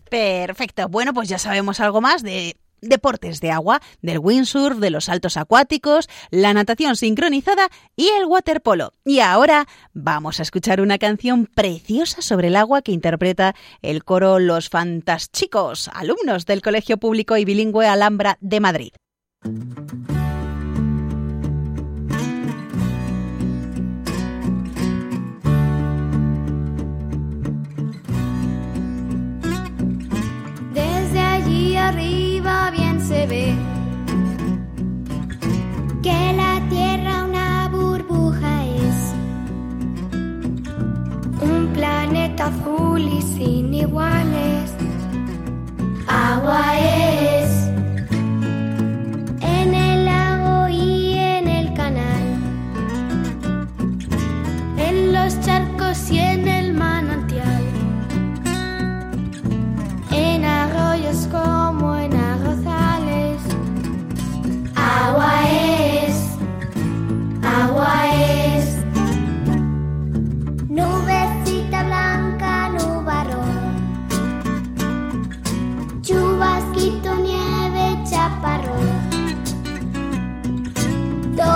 Perfecto. 0.09 0.87
Bueno, 0.87 1.13
pues 1.13 1.27
ya 1.27 1.37
sabemos 1.37 1.81
algo 1.81 1.99
más 1.99 2.23
de 2.23 2.55
deportes 2.83 3.39
de 3.39 3.51
agua, 3.51 3.81
del 4.01 4.19
windsurf, 4.19 4.77
de 4.77 4.89
los 4.89 5.05
saltos 5.05 5.37
acuáticos, 5.37 6.09
la 6.31 6.53
natación 6.53 6.95
sincronizada 6.95 7.69
y 7.95 8.09
el 8.09 8.25
waterpolo. 8.25 8.93
Y 9.05 9.19
ahora 9.19 9.67
vamos 9.93 10.39
a 10.39 10.43
escuchar 10.43 10.81
una 10.81 10.97
canción 10.97 11.47
preciosa 11.47 12.21
sobre 12.21 12.47
el 12.47 12.55
agua 12.55 12.81
que 12.81 12.91
interpreta 12.91 13.55
el 13.81 14.03
coro 14.03 14.39
Los 14.39 14.69
Fantásticos, 14.69 15.89
alumnos 15.93 16.45
del 16.45 16.61
Colegio 16.61 16.97
Público 16.97 17.37
y 17.37 17.45
Bilingüe 17.45 17.87
Alhambra 17.87 18.37
de 18.41 18.59
Madrid. 18.59 18.93
Se 33.07 33.27
ve. 33.27 33.55
Que 36.01 36.33
la 36.33 36.61
tierra 36.69 37.25
una 37.25 37.69
burbuja 37.69 38.65
es. 38.65 39.13
Un 41.41 41.71
planeta 41.73 42.47
azul 42.47 43.01
y 43.01 43.21
sin 43.21 43.73
iguales. 43.73 44.73
Agua 46.07 46.63
es 46.79 47.52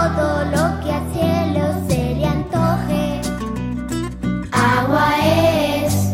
Todo 0.08 0.46
lo 0.46 0.80
que 0.80 0.92
al 0.92 1.14
cielo 1.14 1.64
se 1.90 2.16
le 2.16 2.26
antoje. 2.26 3.22
Agua 4.54 5.10
es. 5.26 6.14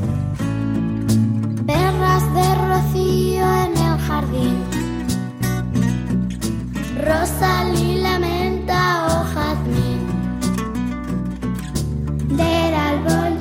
en 2.96 3.78
el 3.78 3.98
jardín. 4.08 4.64
Rosalí 7.06 8.02
lamenta 8.02 9.08
o 9.10 9.26
jazmín. 9.34 10.02
Del 12.36 12.74
árbol 12.74 13.33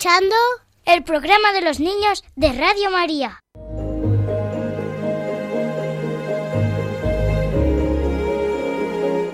escuchando? 0.00 0.34
El 0.86 1.04
programa 1.04 1.52
de 1.52 1.60
los 1.60 1.78
niños 1.78 2.24
de 2.34 2.52
Radio 2.54 2.90
María. 2.90 3.38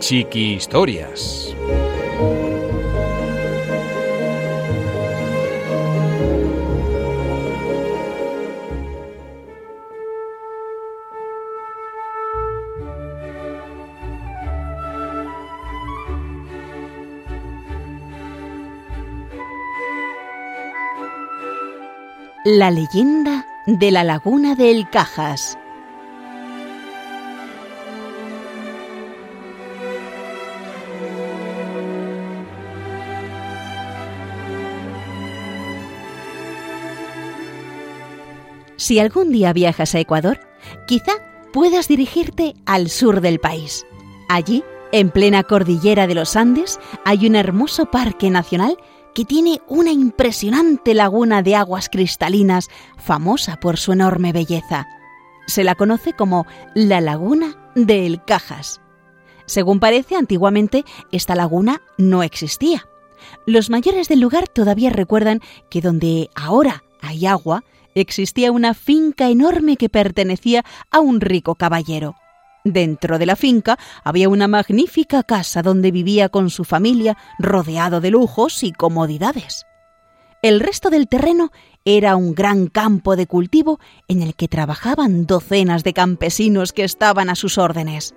Chiqui 0.01 0.55
Historias. 0.55 1.46
La 22.49 22.71
leyenda 22.71 23.45
de 23.67 23.91
la 23.91 24.05
laguna 24.05 24.55
del 24.55 24.89
Cajas. 24.89 25.59
Si 38.77 39.01
algún 39.01 39.33
día 39.33 39.53
viajas 39.53 39.97
a 39.97 39.99
Ecuador, 39.99 40.39
quizá 40.87 41.15
puedas 41.53 41.89
dirigirte 41.89 42.55
al 42.65 42.91
sur 42.91 43.23
del 43.23 43.41
país. 43.41 43.85
Allí, 44.29 44.63
en 44.93 45.11
plena 45.11 45.43
cordillera 45.43 46.07
de 46.07 46.15
los 46.15 46.37
Andes, 46.37 46.79
hay 47.05 47.27
un 47.27 47.35
hermoso 47.35 47.87
parque 47.87 48.31
nacional 48.31 48.77
que 49.17 49.25
tiene 49.25 49.63
una 49.67 49.93
impresionante 49.93 50.93
laguna 50.93 51.41
de 51.41 51.57
aguas 51.57 51.89
cristalinas 51.89 52.69
famosa 52.99 53.59
por 53.59 53.79
su 53.79 53.93
enorme 53.93 54.31
belleza. 54.31 54.87
Se 55.47 55.65
la 55.65 55.75
conoce 55.75 56.13
como 56.13 56.45
la 56.75 57.01
laguna 57.01 57.57
del 57.75 58.23
Cajas. 58.23 58.83
Según 59.47 59.81
parece, 59.81 60.17
antiguamente 60.17 60.85
esta 61.13 61.35
laguna 61.35 61.81
no 61.97 62.23
existía. 62.23 62.87
Los 63.47 63.71
mayores 63.71 64.09
del 64.09 64.21
lugar 64.21 64.49
todavía 64.49 64.91
recuerdan 64.91 65.41
que 65.71 65.81
donde 65.81 66.29
ahora 66.35 66.85
hay 67.01 67.25
agua, 67.25 67.65
existía 67.95 68.53
una 68.53 68.75
finca 68.75 69.31
enorme 69.31 69.79
que 69.79 69.89
pertenecía 69.89 70.63
a 70.91 71.01
un 71.01 71.23
rico 71.23 71.55
caballero. 71.55 72.17
Dentro 72.69 73.21
de 73.21 73.27
la 73.27 73.37
finca 73.37 73.79
había 74.03 74.29
una 74.29 74.49
magnífica 74.49 75.23
casa 75.23 75.63
donde 75.63 75.93
vivía 75.93 76.29
con 76.29 76.51
su 76.51 76.65
familia 76.65 77.17
rodeado 77.39 78.01
de 78.01 78.11
lujos 78.11 78.65
y 78.65 78.73
comodidades. 78.73 79.67
El 80.43 80.59
resto 80.59 80.91
del 80.91 81.07
terreno 81.07 81.53
era 81.85 82.17
un 82.17 82.35
gran 82.35 82.67
campo 82.67 83.15
de 83.15 83.29
cultivo 83.29 83.79
en 84.09 84.21
el 84.21 84.35
que 84.35 84.49
trabajaban 84.49 85.27
docenas 85.27 85.85
de 85.85 85.93
campesinos 85.93 86.73
que 86.73 86.83
estaban 86.83 87.31
a 87.31 87.37
sus 87.37 87.57
órdenes. 87.57 88.17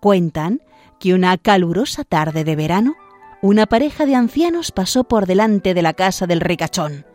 Cuentan 0.00 0.60
que 0.98 1.14
una 1.14 1.38
calurosa 1.38 2.02
tarde 2.02 2.42
de 2.42 2.56
verano, 2.56 2.96
una 3.42 3.66
pareja 3.66 4.06
de 4.06 4.16
ancianos 4.16 4.72
pasó 4.72 5.04
por 5.04 5.26
delante 5.26 5.72
de 5.72 5.82
la 5.82 5.92
casa 5.92 6.26
del 6.26 6.40
ricachón. 6.40 7.06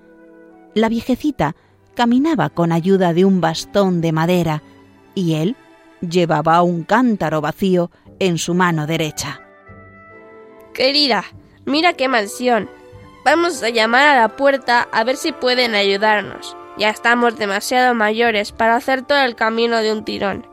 La 0.75 0.87
viejecita 0.87 1.57
caminaba 1.93 2.49
con 2.49 2.71
ayuda 2.71 3.13
de 3.13 3.25
un 3.25 3.41
bastón 3.41 3.99
de 3.99 4.13
madera 4.13 4.63
y 5.13 5.33
él 5.33 5.57
llevaba 6.01 6.61
un 6.61 6.83
cántaro 6.83 7.41
vacío 7.41 7.91
en 8.19 8.37
su 8.37 8.53
mano 8.53 8.87
derecha. 8.87 9.41
Querida, 10.73 11.23
mira 11.65 11.93
qué 11.93 12.07
mansión. 12.07 12.69
Vamos 13.23 13.63
a 13.63 13.69
llamar 13.69 14.07
a 14.07 14.19
la 14.19 14.35
puerta 14.35 14.87
a 14.91 15.03
ver 15.03 15.17
si 15.17 15.31
pueden 15.31 15.73
ayudarnos. 15.73 16.55
Ya 16.77 16.89
estamos 16.89 17.37
demasiado 17.37 17.95
mayores 17.95 18.51
para 18.51 18.75
hacer 18.75 19.01
todo 19.01 19.19
el 19.23 19.35
camino 19.35 19.77
de 19.77 19.91
un 19.91 20.03
tirón. 20.03 20.45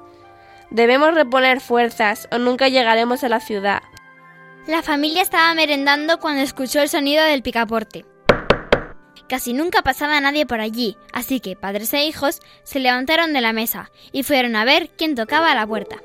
Debemos 0.71 1.15
reponer 1.15 1.61
fuerzas 1.61 2.29
o 2.31 2.39
nunca 2.39 2.69
llegaremos 2.69 3.25
a 3.25 3.29
la 3.29 3.41
ciudad. 3.41 3.83
La 4.67 4.83
familia 4.83 5.23
estaba 5.23 5.53
merendando 5.55 6.19
cuando 6.19 6.43
escuchó 6.43 6.81
el 6.81 6.89
sonido 6.89 7.25
del 7.25 7.43
picaporte. 7.43 8.07
Casi 9.33 9.55
nunca 9.55 9.81
pasaba 9.81 10.21
nadie 10.21 10.45
por 10.45 10.61
allí, 10.61 10.99
así 11.11 11.41
que 11.41 11.57
padres 11.57 11.95
e 11.95 12.05
hijos 12.05 12.43
se 12.65 12.81
levantaron 12.81 13.33
de 13.33 13.41
la 13.41 13.55
mesa 13.55 13.91
y 14.13 14.25
fueron 14.25 14.57
a 14.57 14.67
ver 14.67 14.91
quién 14.91 15.15
tocaba 15.15 15.51
a 15.51 15.55
la 15.55 15.67
puerta. 15.67 15.97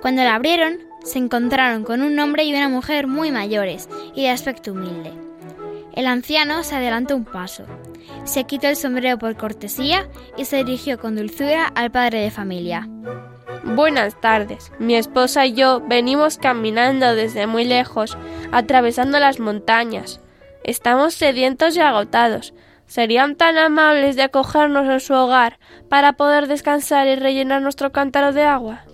Cuando 0.00 0.24
la 0.24 0.34
abrieron, 0.34 0.80
se 1.04 1.18
encontraron 1.18 1.84
con 1.84 2.02
un 2.02 2.18
hombre 2.18 2.42
y 2.42 2.52
una 2.52 2.68
mujer 2.68 3.06
muy 3.06 3.30
mayores 3.30 3.88
y 4.16 4.22
de 4.22 4.30
aspecto 4.30 4.72
humilde. 4.72 5.12
El 5.94 6.08
anciano 6.08 6.64
se 6.64 6.74
adelantó 6.74 7.14
un 7.14 7.24
paso, 7.24 7.66
se 8.24 8.42
quitó 8.46 8.66
el 8.66 8.74
sombrero 8.74 9.16
por 9.16 9.36
cortesía 9.36 10.08
y 10.36 10.44
se 10.44 10.56
dirigió 10.64 10.98
con 10.98 11.14
dulzura 11.14 11.68
al 11.68 11.92
padre 11.92 12.18
de 12.18 12.32
familia. 12.32 12.88
Buenas 13.74 14.20
tardes. 14.20 14.70
Mi 14.78 14.96
esposa 14.96 15.46
y 15.46 15.54
yo 15.54 15.80
venimos 15.80 16.36
caminando 16.36 17.14
desde 17.14 17.46
muy 17.46 17.64
lejos, 17.64 18.18
atravesando 18.52 19.18
las 19.18 19.40
montañas. 19.40 20.20
Estamos 20.62 21.14
sedientos 21.14 21.74
y 21.76 21.80
agotados. 21.80 22.52
¿Serían 22.86 23.34
tan 23.34 23.56
amables 23.56 24.14
de 24.16 24.24
acogernos 24.24 24.86
en 24.90 25.00
su 25.00 25.14
hogar 25.14 25.58
para 25.88 26.12
poder 26.12 26.48
descansar 26.48 27.06
y 27.06 27.16
rellenar 27.16 27.62
nuestro 27.62 27.92
cántaro 27.92 28.34
de 28.34 28.42
agua? 28.42 28.84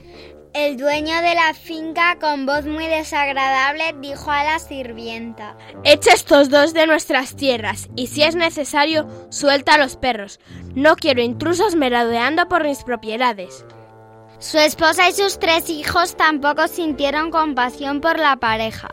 El 0.55 0.77
dueño 0.77 1.17
de 1.23 1.35
la 1.35 1.55
finca, 1.55 2.17
con 2.21 2.47
voz 2.47 2.65
muy 2.65 2.87
desagradable, 2.87 3.97
dijo 4.01 4.31
a 4.31 4.45
la 4.45 4.59
sirvienta. 4.61 5.57
Echa 5.83 6.13
estos 6.13 6.51
dos 6.51 6.73
de 6.73 6.87
nuestras 6.87 7.35
tierras 7.35 7.89
y 7.97 8.07
si 8.07 8.23
es 8.23 8.37
necesario, 8.37 9.09
suelta 9.31 9.75
a 9.75 9.79
los 9.79 9.97
perros. 9.97 10.39
No 10.77 10.95
quiero 10.95 11.21
intrusos 11.21 11.75
merodeando 11.75 12.49
por 12.49 12.63
mis 12.63 12.85
propiedades. 12.85 13.65
Su 14.41 14.59
esposa 14.59 15.09
y 15.09 15.13
sus 15.13 15.41
tres 15.41 15.69
hijos 15.69 16.17
tampoco 16.17 16.69
sintieron 16.69 17.33
compasión 17.33 18.01
por 18.01 18.21
la 18.21 18.37
pareja. 18.37 18.89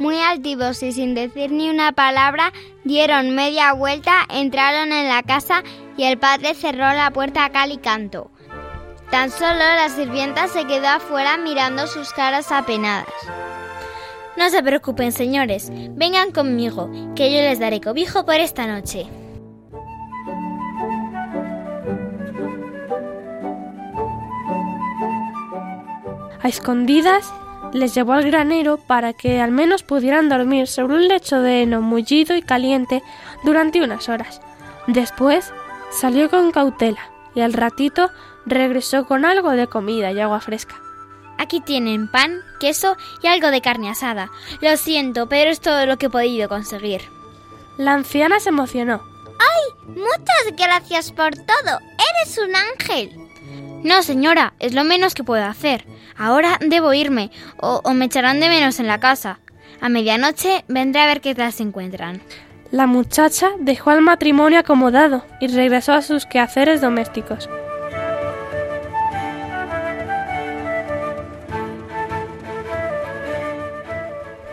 Muy 0.00 0.18
altivos 0.18 0.82
y 0.82 0.92
sin 0.92 1.14
decir 1.14 1.52
ni 1.52 1.70
una 1.70 1.92
palabra, 1.92 2.52
dieron 2.82 3.34
media 3.34 3.72
vuelta, 3.74 4.26
entraron 4.28 4.92
en 4.92 5.08
la 5.08 5.22
casa 5.22 5.62
y 5.96 6.02
el 6.02 6.18
padre 6.18 6.54
cerró 6.54 6.92
la 6.92 7.12
puerta 7.12 7.44
a 7.44 7.50
cal 7.50 7.70
y 7.70 7.78
canto. 7.78 8.32
Tan 9.10 9.30
solo 9.30 9.58
la 9.58 9.88
sirvienta 9.88 10.48
se 10.48 10.66
quedó 10.66 10.88
afuera 10.88 11.36
mirando 11.36 11.86
sus 11.86 12.10
caras 12.12 12.50
apenadas. 12.50 13.06
No 14.36 14.50
se 14.50 14.62
preocupen, 14.62 15.12
señores, 15.12 15.70
vengan 15.92 16.32
conmigo, 16.32 16.90
que 17.14 17.32
yo 17.32 17.40
les 17.40 17.60
daré 17.60 17.80
cobijo 17.80 18.24
por 18.24 18.34
esta 18.34 18.66
noche. 18.66 19.06
A 26.42 26.48
escondidas 26.48 27.32
les 27.72 27.94
llevó 27.94 28.12
al 28.12 28.24
granero 28.24 28.76
para 28.76 29.12
que 29.12 29.40
al 29.40 29.50
menos 29.50 29.82
pudieran 29.82 30.28
dormir 30.28 30.68
sobre 30.68 30.94
un 30.94 31.08
lecho 31.08 31.40
de 31.40 31.62
heno 31.62 31.80
mullido 31.80 32.36
y 32.36 32.42
caliente 32.42 33.02
durante 33.44 33.82
unas 33.82 34.08
horas. 34.08 34.40
Después 34.86 35.52
salió 35.90 36.30
con 36.30 36.50
cautela 36.50 37.10
y 37.34 37.40
al 37.40 37.52
ratito 37.52 38.10
regresó 38.46 39.06
con 39.06 39.24
algo 39.24 39.50
de 39.50 39.66
comida 39.66 40.12
y 40.12 40.20
agua 40.20 40.40
fresca. 40.40 40.76
Aquí 41.38 41.60
tienen 41.60 42.10
pan, 42.10 42.40
queso 42.58 42.96
y 43.22 43.28
algo 43.28 43.50
de 43.50 43.60
carne 43.60 43.90
asada. 43.90 44.30
Lo 44.60 44.76
siento, 44.76 45.28
pero 45.28 45.50
es 45.50 45.60
todo 45.60 45.86
lo 45.86 45.96
que 45.96 46.06
he 46.06 46.10
podido 46.10 46.48
conseguir. 46.48 47.02
La 47.76 47.94
anciana 47.94 48.40
se 48.40 48.48
emocionó. 48.48 49.02
¡Ay! 49.38 49.94
Muchas 49.94 50.56
gracias 50.56 51.12
por 51.12 51.34
todo. 51.34 51.78
Eres 52.24 52.38
un 52.38 52.56
ángel. 52.56 53.27
No, 53.82 54.02
señora, 54.02 54.54
es 54.58 54.74
lo 54.74 54.84
menos 54.84 55.14
que 55.14 55.24
puedo 55.24 55.44
hacer. 55.44 55.84
Ahora 56.16 56.58
debo 56.60 56.92
irme, 56.94 57.30
o, 57.58 57.80
o 57.84 57.94
me 57.94 58.06
echarán 58.06 58.40
de 58.40 58.48
menos 58.48 58.80
en 58.80 58.86
la 58.86 58.98
casa. 58.98 59.38
A 59.80 59.88
medianoche 59.88 60.64
vendré 60.66 61.00
a 61.00 61.06
ver 61.06 61.20
qué 61.20 61.34
tal 61.34 61.52
se 61.52 61.62
encuentran. 61.62 62.20
La 62.70 62.86
muchacha 62.86 63.50
dejó 63.60 63.90
al 63.90 64.02
matrimonio 64.02 64.58
acomodado 64.58 65.24
y 65.40 65.46
regresó 65.48 65.92
a 65.92 66.02
sus 66.02 66.26
quehaceres 66.26 66.80
domésticos. 66.80 67.48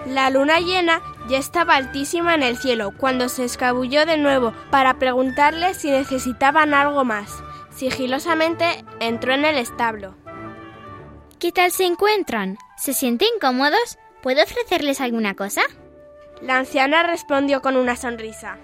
La 0.05 0.29
luna 0.29 0.59
llena 0.59 1.01
ya 1.27 1.37
estaba 1.37 1.75
altísima 1.75 2.35
en 2.35 2.43
el 2.43 2.57
cielo 2.57 2.93
cuando 2.97 3.27
se 3.27 3.43
escabulló 3.43 4.05
de 4.05 4.15
nuevo 4.15 4.53
para 4.69 4.93
preguntarle 4.93 5.73
si 5.73 5.91
necesitaban 5.91 6.73
algo 6.73 7.03
más. 7.03 7.43
Sigilosamente 7.75 8.85
entró 8.99 9.33
en 9.33 9.45
el 9.45 9.57
establo. 9.57 10.15
¿Qué 11.39 11.51
tal 11.51 11.71
se 11.71 11.85
encuentran? 11.85 12.57
¿Se 12.77 12.93
sienten 12.93 13.29
cómodos? 13.41 13.97
¿Puedo 14.21 14.43
ofrecerles 14.43 15.01
alguna 15.01 15.35
cosa? 15.35 15.61
La 16.41 16.57
anciana 16.57 17.03
respondió 17.03 17.61
con 17.61 17.75
una 17.75 17.95
sonrisa. 17.95 18.57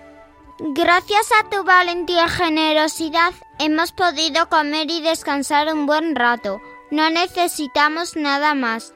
Gracias 0.59 1.29
a 1.39 1.49
tu 1.49 1.63
valentía 1.63 2.25
y 2.25 2.29
generosidad 2.29 3.33
hemos 3.59 3.91
podido 3.91 4.47
comer 4.47 4.91
y 4.91 5.01
descansar 5.01 5.73
un 5.73 5.85
buen 5.85 6.15
rato. 6.15 6.61
No 6.91 7.09
necesitamos 7.09 8.15
nada 8.15 8.53
más. 8.53 8.93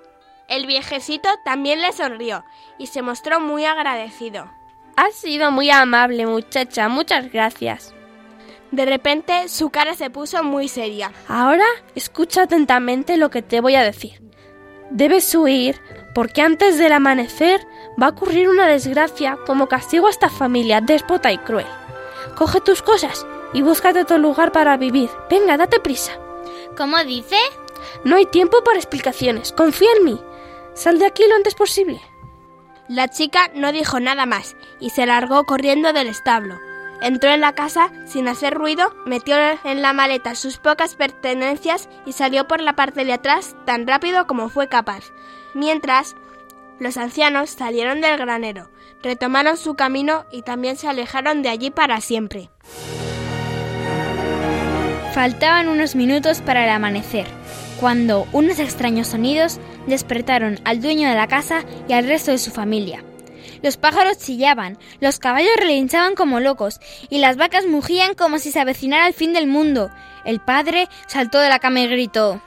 El 0.47 0.67
viejecito 0.67 1.27
también 1.43 1.81
le 1.81 1.91
sonrió 1.91 2.45
y 2.77 2.87
se 2.87 3.01
mostró 3.01 3.39
muy 3.39 3.65
agradecido. 3.65 4.49
Has 4.95 5.15
sido 5.15 5.49
muy 5.51 5.71
amable, 5.71 6.25
muchacha. 6.27 6.87
Muchas 6.87 7.31
gracias. 7.31 7.94
De 8.75 8.85
repente 8.85 9.47
su 9.47 9.69
cara 9.69 9.93
se 9.93 10.09
puso 10.09 10.43
muy 10.43 10.67
seria. 10.67 11.13
Ahora 11.29 11.63
escucha 11.95 12.43
atentamente 12.43 13.15
lo 13.15 13.29
que 13.29 13.41
te 13.41 13.61
voy 13.61 13.75
a 13.75 13.83
decir. 13.83 14.21
Debes 14.89 15.33
huir 15.33 15.79
porque 16.13 16.41
antes 16.41 16.77
del 16.77 16.91
amanecer 16.91 17.65
va 18.01 18.07
a 18.07 18.09
ocurrir 18.09 18.49
una 18.49 18.67
desgracia 18.67 19.37
como 19.47 19.67
castigo 19.67 20.07
a 20.07 20.09
esta 20.09 20.29
familia 20.29 20.81
déspota 20.81 21.31
y 21.31 21.37
cruel. 21.37 21.65
Coge 22.35 22.59
tus 22.59 22.81
cosas 22.81 23.25
y 23.53 23.61
búscate 23.61 24.01
otro 24.01 24.17
lugar 24.17 24.51
para 24.51 24.75
vivir. 24.75 25.09
Venga, 25.29 25.55
date 25.55 25.79
prisa. 25.79 26.11
¿Cómo 26.75 27.01
dice? 27.05 27.37
No 28.03 28.17
hay 28.17 28.25
tiempo 28.25 28.61
para 28.65 28.77
explicaciones. 28.77 29.53
Confía 29.53 29.89
en 29.97 30.03
mí. 30.03 30.21
Sal 30.73 30.99
de 30.99 31.05
aquí 31.05 31.23
lo 31.29 31.35
antes 31.35 31.55
posible. 31.55 32.01
La 32.89 33.07
chica 33.07 33.49
no 33.53 33.71
dijo 33.71 34.01
nada 34.01 34.25
más 34.25 34.57
y 34.81 34.89
se 34.89 35.05
largó 35.05 35.45
corriendo 35.45 35.93
del 35.93 36.07
establo. 36.07 36.59
Entró 37.01 37.31
en 37.31 37.41
la 37.41 37.53
casa 37.53 37.91
sin 38.05 38.27
hacer 38.27 38.53
ruido, 38.53 38.95
metió 39.05 39.35
en 39.63 39.81
la 39.81 39.93
maleta 39.93 40.35
sus 40.35 40.57
pocas 40.57 40.95
pertenencias 40.95 41.89
y 42.05 42.13
salió 42.13 42.47
por 42.47 42.61
la 42.61 42.73
parte 42.73 43.05
de 43.05 43.13
atrás 43.13 43.55
tan 43.65 43.85
rápido 43.85 44.27
como 44.27 44.49
fue 44.49 44.69
capaz. 44.69 45.11
Mientras, 45.53 46.15
los 46.79 46.97
ancianos 46.97 47.49
salieron 47.49 48.01
del 48.01 48.17
granero, 48.17 48.69
retomaron 49.03 49.57
su 49.57 49.75
camino 49.75 50.25
y 50.31 50.41
también 50.41 50.77
se 50.77 50.87
alejaron 50.87 51.41
de 51.41 51.49
allí 51.49 51.69
para 51.69 52.01
siempre. 52.01 52.49
Faltaban 55.13 55.69
unos 55.69 55.95
minutos 55.95 56.41
para 56.41 56.65
el 56.65 56.69
amanecer, 56.69 57.27
cuando 57.79 58.27
unos 58.33 58.59
extraños 58.59 59.07
sonidos 59.07 59.59
despertaron 59.87 60.59
al 60.65 60.81
dueño 60.81 61.07
de 61.07 61.15
la 61.15 61.27
casa 61.27 61.63
y 61.87 61.93
al 61.93 62.07
resto 62.07 62.31
de 62.31 62.37
su 62.37 62.51
familia. 62.51 63.03
Los 63.65 63.77
pájaros 63.77 64.19
chillaban, 64.19 64.77
los 64.99 65.17
caballos 65.17 65.55
relinchaban 65.57 66.13
como 66.13 66.39
locos 66.39 66.79
y 67.09 67.17
las 67.17 67.35
vacas 67.35 67.65
mugían 67.65 68.13
como 68.13 68.37
si 68.37 68.51
se 68.51 68.59
avecinara 68.59 69.07
el 69.07 69.15
fin 69.15 69.33
del 69.33 69.47
mundo. 69.47 69.89
El 70.23 70.39
padre 70.39 70.87
saltó 71.07 71.39
de 71.39 71.49
la 71.49 71.57
cama 71.57 71.79
y 71.79 71.87
gritó 71.87 72.39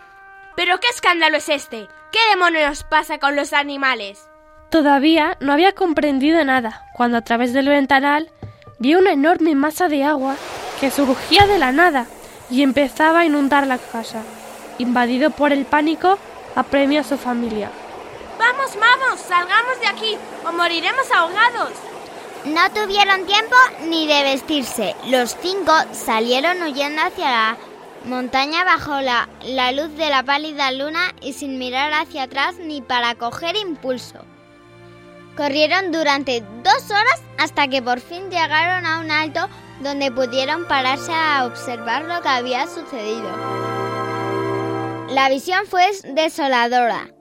¿Pero 0.54 0.78
qué 0.78 0.86
escándalo 0.86 1.38
es 1.38 1.48
este? 1.48 1.88
¿Qué 2.12 2.20
demonios 2.30 2.84
pasa 2.84 3.18
con 3.18 3.34
los 3.34 3.52
animales? 3.52 4.28
Todavía 4.70 5.36
no 5.40 5.52
había 5.52 5.72
comprendido 5.72 6.44
nada 6.44 6.84
cuando 6.94 7.16
a 7.16 7.22
través 7.22 7.52
del 7.52 7.68
ventanal 7.68 8.30
vio 8.78 9.00
una 9.00 9.10
enorme 9.10 9.56
masa 9.56 9.88
de 9.88 10.04
agua 10.04 10.36
que 10.80 10.92
surgía 10.92 11.48
de 11.48 11.58
la 11.58 11.72
nada 11.72 12.06
y 12.48 12.62
empezaba 12.62 13.18
a 13.18 13.24
inundar 13.24 13.66
la 13.66 13.78
casa. 13.78 14.22
Invadido 14.78 15.30
por 15.30 15.52
el 15.52 15.64
pánico, 15.64 16.16
apremió 16.54 17.00
a 17.00 17.02
su 17.02 17.18
familia. 17.18 17.72
Vamos, 18.39 18.76
vamos, 18.78 19.20
salgamos 19.20 19.80
de 19.80 19.86
aquí 19.89 20.18
o 20.47 20.53
moriremos 20.53 21.11
ahogados. 21.12 21.70
No 22.45 22.70
tuvieron 22.70 23.26
tiempo 23.26 23.57
ni 23.86 24.07
de 24.07 24.22
vestirse. 24.22 24.95
Los 25.07 25.36
cinco 25.43 25.72
salieron 25.93 26.62
huyendo 26.62 27.03
hacia 27.03 27.30
la 27.30 27.57
montaña 28.05 28.64
bajo 28.64 29.01
la, 29.01 29.28
la 29.43 29.72
luz 29.72 29.95
de 29.97 30.09
la 30.09 30.22
pálida 30.22 30.70
luna 30.70 31.12
y 31.20 31.32
sin 31.32 31.59
mirar 31.59 31.93
hacia 31.93 32.24
atrás 32.24 32.57
ni 32.59 32.80
para 32.80 33.16
coger 33.16 33.57
impulso. 33.57 34.24
Corrieron 35.36 35.93
durante 35.93 36.43
dos 36.62 36.91
horas 36.91 37.22
hasta 37.39 37.68
que 37.68 37.82
por 37.82 38.01
fin 38.01 38.30
llegaron 38.30 38.86
a 38.86 39.01
un 39.01 39.11
alto 39.11 39.49
donde 39.80 40.11
pudieron 40.11 40.66
pararse 40.66 41.12
a 41.12 41.45
observar 41.45 42.05
lo 42.05 42.22
que 42.22 42.28
había 42.28 42.66
sucedido. 42.66 43.30
La 45.11 45.28
visión 45.28 45.66
fue 45.66 45.91
desoladora. 46.05 47.17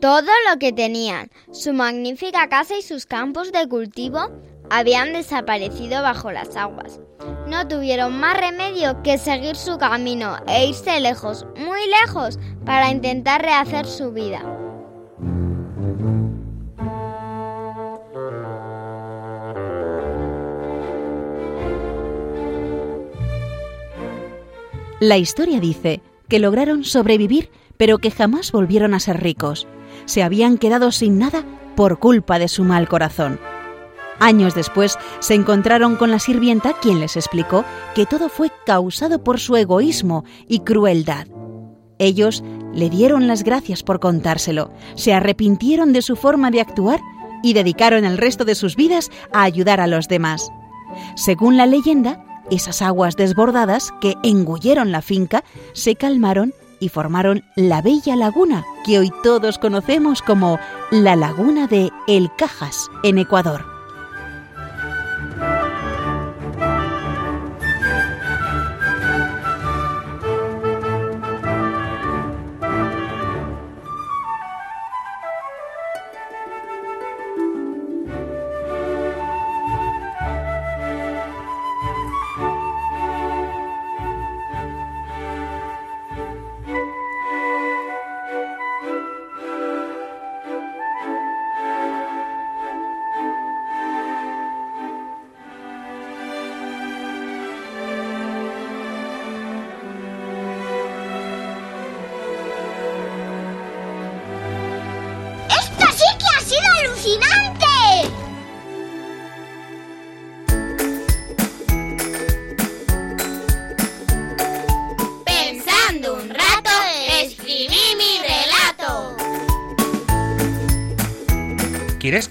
Todo 0.00 0.30
lo 0.48 0.60
que 0.60 0.72
tenían, 0.72 1.28
su 1.50 1.72
magnífica 1.72 2.48
casa 2.48 2.78
y 2.78 2.82
sus 2.82 3.04
campos 3.04 3.50
de 3.50 3.66
cultivo, 3.68 4.30
habían 4.70 5.12
desaparecido 5.12 6.02
bajo 6.02 6.30
las 6.30 6.54
aguas. 6.54 7.00
No 7.48 7.66
tuvieron 7.66 8.16
más 8.20 8.38
remedio 8.38 9.02
que 9.02 9.18
seguir 9.18 9.56
su 9.56 9.76
camino 9.76 10.36
e 10.46 10.68
irse 10.68 11.00
lejos, 11.00 11.46
muy 11.56 11.80
lejos, 12.04 12.38
para 12.64 12.90
intentar 12.90 13.42
rehacer 13.42 13.86
su 13.86 14.12
vida. 14.12 14.40
La 25.00 25.16
historia 25.16 25.58
dice 25.58 26.02
que 26.28 26.38
lograron 26.38 26.84
sobrevivir, 26.84 27.50
pero 27.76 27.98
que 27.98 28.12
jamás 28.12 28.52
volvieron 28.52 28.94
a 28.94 29.00
ser 29.00 29.20
ricos. 29.20 29.66
Se 30.08 30.22
habían 30.22 30.56
quedado 30.56 30.90
sin 30.90 31.18
nada 31.18 31.44
por 31.76 31.98
culpa 31.98 32.38
de 32.38 32.48
su 32.48 32.64
mal 32.64 32.88
corazón. 32.88 33.38
Años 34.20 34.54
después 34.54 34.96
se 35.20 35.34
encontraron 35.34 35.96
con 35.96 36.10
la 36.10 36.18
sirvienta 36.18 36.72
quien 36.80 36.98
les 36.98 37.14
explicó 37.14 37.62
que 37.94 38.06
todo 38.06 38.30
fue 38.30 38.50
causado 38.64 39.22
por 39.22 39.38
su 39.38 39.54
egoísmo 39.54 40.24
y 40.48 40.60
crueldad. 40.60 41.26
Ellos 41.98 42.42
le 42.72 42.88
dieron 42.88 43.28
las 43.28 43.44
gracias 43.44 43.82
por 43.82 44.00
contárselo, 44.00 44.72
se 44.94 45.12
arrepintieron 45.12 45.92
de 45.92 46.00
su 46.00 46.16
forma 46.16 46.50
de 46.50 46.62
actuar 46.62 47.00
y 47.42 47.52
dedicaron 47.52 48.06
el 48.06 48.16
resto 48.16 48.46
de 48.46 48.54
sus 48.54 48.76
vidas 48.76 49.10
a 49.30 49.42
ayudar 49.42 49.78
a 49.78 49.86
los 49.86 50.08
demás. 50.08 50.50
Según 51.16 51.58
la 51.58 51.66
leyenda, 51.66 52.24
esas 52.50 52.80
aguas 52.80 53.14
desbordadas 53.14 53.92
que 54.00 54.14
engulleron 54.22 54.90
la 54.90 55.02
finca 55.02 55.44
se 55.74 55.96
calmaron 55.96 56.54
y 56.80 56.88
formaron 56.88 57.44
la 57.56 57.82
bella 57.82 58.16
laguna 58.16 58.64
que 58.84 58.98
hoy 58.98 59.10
todos 59.22 59.58
conocemos 59.58 60.22
como 60.22 60.58
la 60.90 61.16
laguna 61.16 61.66
de 61.66 61.90
El 62.06 62.30
Cajas, 62.36 62.90
en 63.02 63.18
Ecuador. 63.18 63.77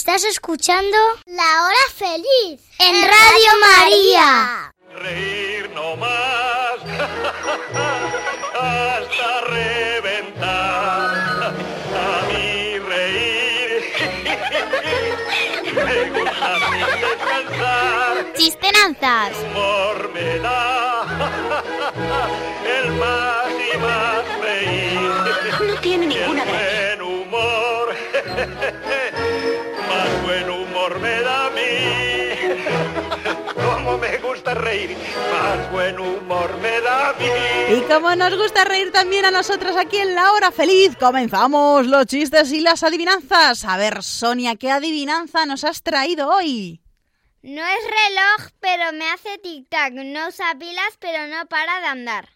Estás 0.00 0.24
escuchando 0.24 0.96
La 1.26 1.62
Hora 1.62 1.86
Feliz 1.94 2.62
en 2.78 3.02
Radio 3.02 3.52
María. 3.60 4.72
Reír 4.94 5.70
no 5.74 5.94
más 5.96 6.80
hasta 8.54 9.40
reventar. 9.42 10.46
A 11.52 12.26
mí 12.28 12.78
reír 12.78 13.84
me 15.74 16.10
gusta 16.18 16.48
descansar. 16.96 18.32
Chistenanzas. 18.38 19.36
Humor 19.50 20.10
me 20.14 20.38
da 20.38 21.04
el 22.80 22.90
más 22.92 23.49
Como 33.90 34.02
me 34.02 34.18
gusta 34.18 34.54
reír, 34.54 34.96
más 35.32 35.72
buen 35.72 35.98
humor 35.98 36.56
me 36.58 36.80
da 36.80 37.08
a 37.08 37.12
mí. 37.14 37.26
Y 37.76 37.80
como 37.88 38.14
nos 38.14 38.36
gusta 38.36 38.62
reír 38.64 38.92
también 38.92 39.24
a 39.24 39.32
nosotros 39.32 39.74
aquí 39.76 39.96
en 39.96 40.14
La 40.14 40.30
Hora 40.30 40.52
Feliz, 40.52 40.96
comenzamos 40.96 41.88
los 41.88 42.06
chistes 42.06 42.52
y 42.52 42.60
las 42.60 42.84
adivinanzas. 42.84 43.64
A 43.64 43.76
ver, 43.76 44.04
Sonia, 44.04 44.54
¿qué 44.54 44.70
adivinanza 44.70 45.44
nos 45.44 45.64
has 45.64 45.82
traído 45.82 46.28
hoy? 46.28 46.80
No 47.42 47.62
es 47.62 47.80
reloj, 47.82 48.52
pero 48.60 48.92
me 48.92 49.10
hace 49.10 49.42
tic-tac. 49.42 49.92
No 49.92 50.28
usa 50.28 50.54
pilas, 50.56 50.96
pero 51.00 51.26
no 51.26 51.46
para 51.46 51.80
de 51.80 51.86
andar. 51.86 52.28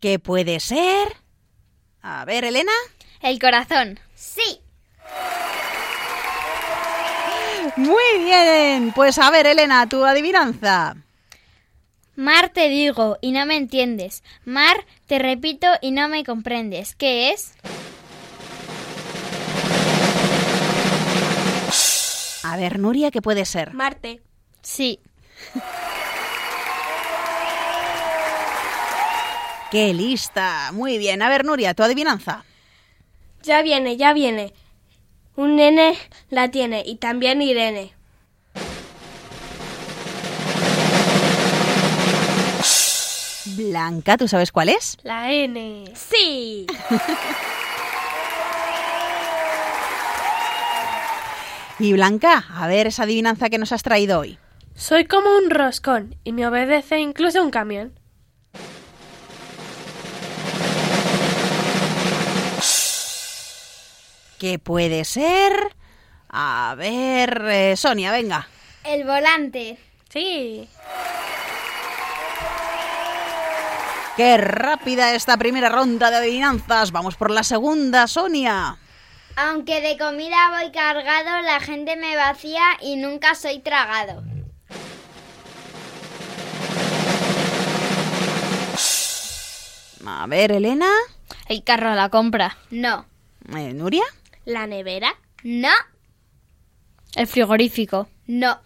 ¿Qué 0.00 0.18
puede 0.18 0.60
ser? 0.60 1.16
A 2.02 2.26
ver, 2.26 2.44
Elena. 2.44 2.72
El 3.22 3.38
corazón. 3.38 3.98
Sí. 4.14 4.61
Muy 7.82 8.24
bien. 8.24 8.92
Pues 8.94 9.18
a 9.18 9.30
ver, 9.30 9.46
Elena, 9.46 9.88
tu 9.88 10.04
adivinanza. 10.04 10.94
Mar 12.14 12.50
te 12.50 12.68
digo 12.68 13.18
y 13.20 13.32
no 13.32 13.44
me 13.44 13.56
entiendes. 13.56 14.22
Mar 14.44 14.86
te 15.06 15.18
repito 15.18 15.66
y 15.80 15.90
no 15.90 16.08
me 16.08 16.22
comprendes. 16.24 16.94
¿Qué 16.94 17.32
es? 17.32 17.54
A 22.44 22.56
ver, 22.56 22.78
Nuria, 22.78 23.10
¿qué 23.10 23.20
puede 23.20 23.44
ser? 23.44 23.74
Marte. 23.74 24.20
Sí. 24.62 25.00
¡Qué 29.72 29.92
lista! 29.92 30.70
Muy 30.72 30.98
bien. 30.98 31.20
A 31.22 31.28
ver, 31.28 31.44
Nuria, 31.44 31.74
tu 31.74 31.82
adivinanza. 31.82 32.44
Ya 33.42 33.62
viene, 33.62 33.96
ya 33.96 34.12
viene. 34.12 34.52
Un 35.34 35.56
nene 35.56 35.96
la 36.28 36.50
tiene 36.50 36.82
y 36.84 36.96
también 36.96 37.40
Irene. 37.40 37.94
Blanca, 43.56 44.16
¿tú 44.16 44.28
sabes 44.28 44.52
cuál 44.52 44.68
es? 44.68 44.98
La 45.02 45.32
N. 45.32 45.84
Sí. 45.94 46.66
y 51.78 51.92
Blanca, 51.92 52.44
a 52.54 52.66
ver 52.66 52.86
esa 52.86 53.04
adivinanza 53.04 53.48
que 53.48 53.58
nos 53.58 53.72
has 53.72 53.82
traído 53.82 54.20
hoy. 54.20 54.38
Soy 54.74 55.06
como 55.06 55.36
un 55.36 55.50
roscón 55.50 56.16
y 56.24 56.32
me 56.32 56.46
obedece 56.46 56.98
incluso 56.98 57.42
un 57.42 57.50
camión. 57.50 57.92
¿Qué 64.42 64.58
puede 64.58 65.04
ser? 65.04 65.52
A 66.28 66.74
ver, 66.76 67.44
eh, 67.46 67.76
Sonia, 67.76 68.10
venga. 68.10 68.48
El 68.82 69.04
volante. 69.04 69.78
Sí. 70.08 70.68
Qué 74.16 74.36
rápida 74.38 75.14
esta 75.14 75.36
primera 75.36 75.68
ronda 75.68 76.10
de 76.10 76.16
adivinanzas. 76.16 76.90
Vamos 76.90 77.14
por 77.14 77.30
la 77.30 77.44
segunda, 77.44 78.08
Sonia. 78.08 78.78
Aunque 79.36 79.80
de 79.80 79.96
comida 79.96 80.58
voy 80.58 80.72
cargado, 80.72 81.42
la 81.42 81.60
gente 81.60 81.94
me 81.94 82.16
vacía 82.16 82.64
y 82.80 82.96
nunca 82.96 83.36
soy 83.36 83.60
tragado. 83.60 84.24
A 90.04 90.26
ver, 90.26 90.50
Elena. 90.50 90.90
El 91.46 91.62
carro 91.62 91.90
a 91.90 91.94
la 91.94 92.08
compra. 92.08 92.56
No. 92.72 93.06
Eh, 93.54 93.72
¿Nuria? 93.72 94.02
¿La 94.44 94.66
nevera? 94.66 95.14
No. 95.42 95.70
El 97.14 97.26
frigorífico. 97.26 98.08
No. 98.26 98.60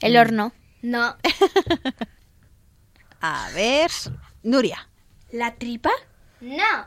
El 0.00 0.16
horno. 0.16 0.52
No. 0.82 1.16
A 3.20 3.48
ver, 3.54 3.90
Nuria. 4.42 4.88
¿La 5.32 5.54
tripa? 5.54 5.90
No. 6.40 6.86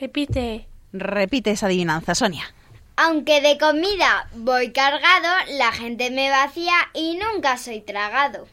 Repite. 0.00 0.66
Repite 0.92 1.52
esa 1.52 1.66
adivinanza, 1.66 2.14
Sonia. 2.14 2.52
Aunque 2.96 3.40
de 3.40 3.56
comida 3.56 4.28
voy 4.34 4.72
cargado, 4.72 5.28
la 5.56 5.72
gente 5.72 6.10
me 6.10 6.30
vacía 6.30 6.74
y 6.92 7.16
nunca 7.16 7.56
soy 7.56 7.80
tragado. 7.80 8.48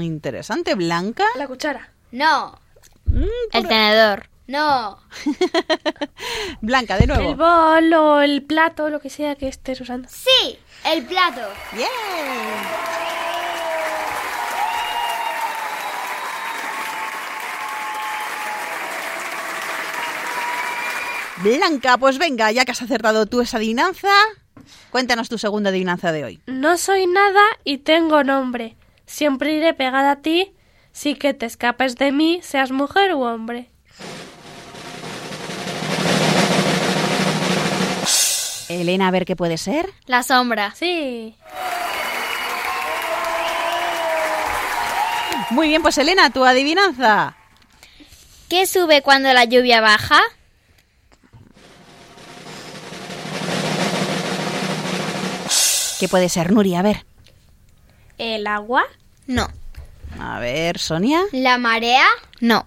Interesante, 0.00 0.74
Blanca. 0.74 1.24
La 1.36 1.46
cuchara. 1.46 1.92
No. 2.10 2.58
El 3.52 3.66
tenedor. 3.68 4.28
No. 4.46 4.98
Blanca, 6.60 6.98
de 6.98 7.06
nuevo. 7.06 7.30
El 7.30 7.36
bol 7.36 7.92
o 7.94 8.20
el 8.20 8.42
plato, 8.42 8.90
lo 8.90 9.00
que 9.00 9.08
sea 9.08 9.36
que 9.36 9.48
estés 9.48 9.80
usando. 9.80 10.08
Sí, 10.10 10.58
el 10.84 11.04
plato. 11.06 11.40
Bien. 11.72 11.88
Blanca, 21.42 21.98
pues 21.98 22.18
venga, 22.18 22.52
ya 22.52 22.64
que 22.64 22.72
has 22.72 22.82
acertado 22.82 23.26
tú 23.26 23.40
esa 23.40 23.56
adivinanza, 23.56 24.08
cuéntanos 24.90 25.28
tu 25.28 25.36
segunda 25.36 25.70
adivinanza 25.70 26.12
de 26.12 26.24
hoy. 26.24 26.40
No 26.46 26.76
soy 26.78 27.06
nada 27.06 27.42
y 27.64 27.78
tengo 27.78 28.24
nombre. 28.24 28.76
Siempre 29.04 29.52
iré 29.52 29.74
pegada 29.74 30.12
a 30.12 30.22
ti, 30.22 30.54
si 30.92 31.16
que 31.16 31.34
te 31.34 31.44
escapes 31.44 31.96
de 31.96 32.12
mí, 32.12 32.40
seas 32.42 32.70
mujer 32.70 33.14
u 33.14 33.22
hombre. 33.22 33.73
Elena, 38.68 39.08
a 39.08 39.10
ver 39.10 39.24
qué 39.24 39.36
puede 39.36 39.58
ser. 39.58 39.92
La 40.06 40.22
sombra. 40.22 40.74
Sí. 40.74 41.36
Muy 45.50 45.68
bien, 45.68 45.82
pues 45.82 45.98
Elena, 45.98 46.30
tu 46.30 46.44
adivinanza. 46.44 47.36
¿Qué 48.48 48.66
sube 48.66 49.02
cuando 49.02 49.32
la 49.32 49.44
lluvia 49.44 49.80
baja? 49.80 50.20
¿Qué 56.00 56.08
puede 56.08 56.28
ser, 56.28 56.52
Nuria? 56.52 56.80
A 56.80 56.82
ver. 56.82 57.06
¿El 58.18 58.46
agua? 58.46 58.84
No. 59.26 59.48
A 60.20 60.38
ver, 60.38 60.78
Sonia. 60.78 61.22
¿La 61.32 61.58
marea? 61.58 62.04
No. 62.40 62.64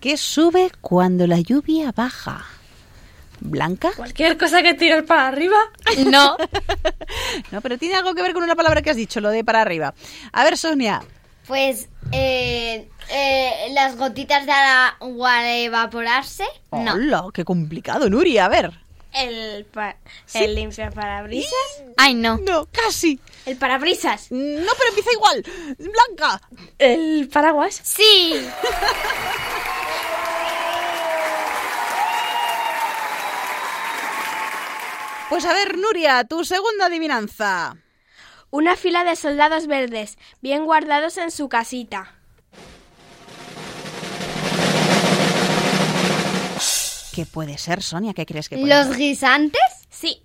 ¿Qué 0.00 0.16
sube 0.16 0.70
cuando 0.80 1.26
la 1.26 1.40
lluvia 1.40 1.92
baja? 1.92 2.46
¿Blanca? 3.40 3.90
Cualquier 3.96 4.36
cosa 4.38 4.62
que 4.62 4.74
tires 4.74 5.02
para 5.04 5.28
arriba. 5.28 5.56
No. 6.06 6.36
No, 7.50 7.60
pero 7.60 7.78
tiene 7.78 7.96
algo 7.96 8.14
que 8.14 8.22
ver 8.22 8.32
con 8.32 8.42
una 8.44 8.54
palabra 8.54 8.82
que 8.82 8.90
has 8.90 8.96
dicho, 8.96 9.20
lo 9.20 9.30
de 9.30 9.42
para 9.44 9.60
arriba. 9.60 9.94
A 10.32 10.44
ver, 10.44 10.56
Sonia. 10.56 11.02
Pues 11.46 11.88
eh, 12.12 12.88
eh, 13.10 13.68
las 13.72 13.96
gotitas 13.96 14.46
de 14.46 14.52
agua 14.52 15.42
de 15.42 15.64
evaporarse. 15.64 16.44
No. 16.70 16.92
Hola, 16.94 17.24
qué 17.34 17.44
complicado, 17.44 18.08
Nuria. 18.08 18.44
A 18.44 18.48
ver. 18.48 18.72
El, 19.12 19.64
pa 19.64 19.96
el 20.34 20.54
limpiaparabrisas. 20.54 21.82
Ay, 21.96 22.14
no. 22.14 22.38
No, 22.38 22.68
casi. 22.70 23.18
El 23.44 23.56
parabrisas. 23.56 24.30
No, 24.30 24.72
pero 24.78 24.88
empieza 24.90 25.12
igual. 25.12 25.44
Blanca. 25.78 26.40
El 26.78 27.28
paraguas. 27.28 27.80
Sí. 27.82 28.34
Pues 35.30 35.44
a 35.44 35.52
ver, 35.54 35.78
Nuria, 35.78 36.24
tu 36.24 36.44
segunda 36.44 36.86
adivinanza. 36.86 37.76
Una 38.50 38.74
fila 38.74 39.04
de 39.04 39.14
soldados 39.14 39.68
verdes, 39.68 40.18
bien 40.42 40.64
guardados 40.64 41.16
en 41.18 41.30
su 41.30 41.48
casita. 41.48 42.16
¿Qué 47.14 47.26
puede 47.26 47.58
ser, 47.58 47.80
Sonia? 47.80 48.12
¿Qué 48.12 48.26
crees 48.26 48.48
que 48.48 48.56
puede 48.58 48.74
¿Los 48.74 48.88
ser? 48.88 48.96
guisantes? 48.96 49.62
Sí. 49.88 50.20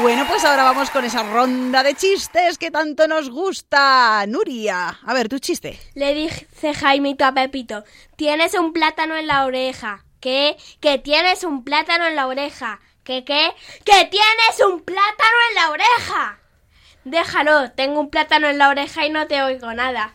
Bueno, 0.00 0.24
pues 0.28 0.44
ahora 0.44 0.62
vamos 0.62 0.90
con 0.90 1.04
esa 1.04 1.24
ronda 1.24 1.82
de 1.82 1.94
chistes 1.94 2.56
que 2.56 2.70
tanto 2.70 3.08
nos 3.08 3.30
gusta. 3.30 4.24
Nuria, 4.28 5.00
a 5.04 5.12
ver, 5.12 5.28
tu 5.28 5.40
chiste. 5.40 5.76
Le 5.94 6.14
dice 6.14 6.72
Jaimito 6.72 7.24
a 7.24 7.34
Pepito, 7.34 7.82
tienes 8.14 8.54
un 8.54 8.72
plátano 8.72 9.16
en 9.16 9.26
la 9.26 9.44
oreja. 9.44 10.04
¿Qué? 10.20 10.56
Que 10.80 10.98
tienes 10.98 11.44
un 11.44 11.64
plátano 11.64 12.06
en 12.06 12.16
la 12.16 12.26
oreja. 12.26 12.80
¿Qué 13.04 13.24
qué? 13.24 13.54
Que 13.84 14.04
tienes 14.04 14.60
un 14.66 14.82
plátano 14.82 15.36
en 15.48 15.54
la 15.54 15.70
oreja. 15.70 16.38
Déjalo, 17.04 17.70
tengo 17.72 18.00
un 18.00 18.10
plátano 18.10 18.48
en 18.48 18.58
la 18.58 18.68
oreja 18.68 19.06
y 19.06 19.10
no 19.10 19.26
te 19.26 19.42
oigo 19.42 19.72
nada. 19.72 20.12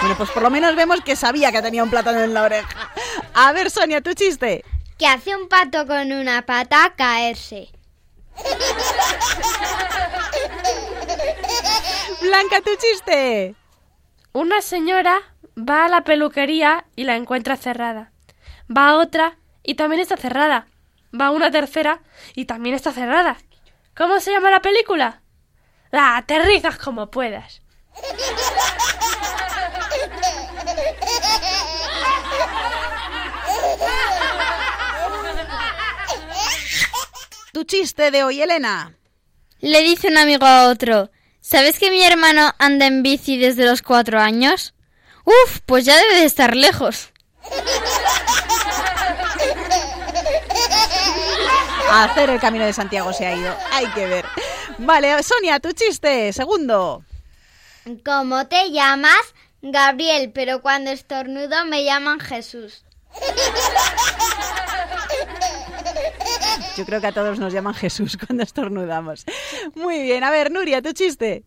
Bueno, 0.00 0.16
pues 0.16 0.30
por 0.30 0.42
lo 0.42 0.50
menos 0.50 0.74
vemos 0.74 1.00
que 1.04 1.16
sabía 1.16 1.52
que 1.52 1.60
tenía 1.60 1.82
un 1.82 1.90
plátano 1.90 2.20
en 2.20 2.32
la 2.32 2.44
oreja. 2.44 2.90
A 3.34 3.52
ver, 3.52 3.70
Sonia, 3.70 4.00
tu 4.00 4.14
chiste. 4.14 4.64
Que 4.98 5.06
hace 5.06 5.36
un 5.36 5.48
pato 5.48 5.86
con 5.86 6.10
una 6.12 6.46
pata 6.46 6.94
caerse. 6.96 7.68
Blanca, 12.22 12.60
tu 12.62 12.74
chiste. 12.76 13.54
Una 14.32 14.62
señora 14.62 15.20
va 15.58 15.86
a 15.86 15.88
la 15.88 16.02
peluquería 16.02 16.84
y 16.94 17.04
la 17.04 17.16
encuentra 17.16 17.56
cerrada. 17.56 18.12
Va 18.74 18.90
a 18.90 18.96
otra 18.96 19.38
y 19.62 19.74
también 19.74 20.00
está 20.00 20.16
cerrada. 20.16 20.68
Va 21.18 21.26
a 21.26 21.30
una 21.30 21.50
tercera 21.50 22.00
y 22.34 22.44
también 22.44 22.74
está 22.74 22.92
cerrada. 22.92 23.38
¿Cómo 23.96 24.20
se 24.20 24.30
llama 24.30 24.50
la 24.50 24.62
película? 24.62 25.22
La 25.90 26.16
aterrizas 26.16 26.78
como 26.78 27.10
puedas. 27.10 27.62
Tu 37.52 37.64
chiste 37.64 38.10
de 38.10 38.22
hoy, 38.22 38.42
Elena. 38.42 38.94
Le 39.60 39.82
dice 39.82 40.08
un 40.08 40.18
amigo 40.18 40.46
a 40.46 40.68
otro, 40.68 41.10
¿sabes 41.40 41.80
que 41.80 41.90
mi 41.90 42.04
hermano 42.04 42.52
anda 42.58 42.86
en 42.86 43.02
bici 43.02 43.36
desde 43.36 43.64
los 43.64 43.82
cuatro 43.82 44.20
años? 44.20 44.74
Uf, 45.28 45.60
pues 45.66 45.84
ya 45.84 45.94
debe 45.94 46.20
de 46.20 46.24
estar 46.24 46.56
lejos. 46.56 47.12
A 51.90 52.04
hacer 52.04 52.30
el 52.30 52.40
camino 52.40 52.64
de 52.64 52.72
Santiago 52.72 53.12
se 53.12 53.26
ha 53.26 53.36
ido. 53.36 53.54
Hay 53.72 53.86
que 53.88 54.06
ver. 54.06 54.24
Vale, 54.78 55.22
Sonia, 55.22 55.60
tu 55.60 55.72
chiste, 55.72 56.32
segundo. 56.32 57.04
¿Cómo 58.06 58.46
te 58.46 58.70
llamas? 58.70 59.34
Gabriel, 59.60 60.30
pero 60.32 60.62
cuando 60.62 60.90
estornudo 60.90 61.66
me 61.66 61.84
llaman 61.84 62.20
Jesús. 62.20 62.84
Yo 66.76 66.86
creo 66.86 67.02
que 67.02 67.08
a 67.08 67.12
todos 67.12 67.38
nos 67.38 67.52
llaman 67.52 67.74
Jesús 67.74 68.16
cuando 68.16 68.44
estornudamos. 68.44 69.26
Muy 69.74 70.02
bien, 70.02 70.24
a 70.24 70.30
ver, 70.30 70.50
Nuria, 70.50 70.80
tu 70.80 70.92
chiste. 70.92 71.44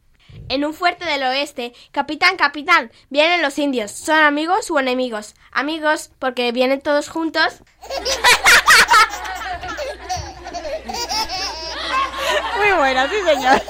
En 0.52 0.66
un 0.66 0.74
fuerte 0.74 1.06
del 1.06 1.24
oeste, 1.24 1.74
capitán, 1.93 2.36
capitán, 2.36 2.91
vienen 3.10 3.41
los 3.41 3.58
indios. 3.58 3.89
¿Son 3.89 4.18
amigos 4.18 4.70
o 4.70 4.78
enemigos? 4.80 5.34
Amigos, 5.54 6.12
porque 6.20 6.52
vienen 6.52 6.82
todos 6.82 7.08
juntos. 7.08 7.64
Muy 12.58 12.72
buena, 12.74 13.08
sí, 13.08 13.16
señor. 13.26 13.62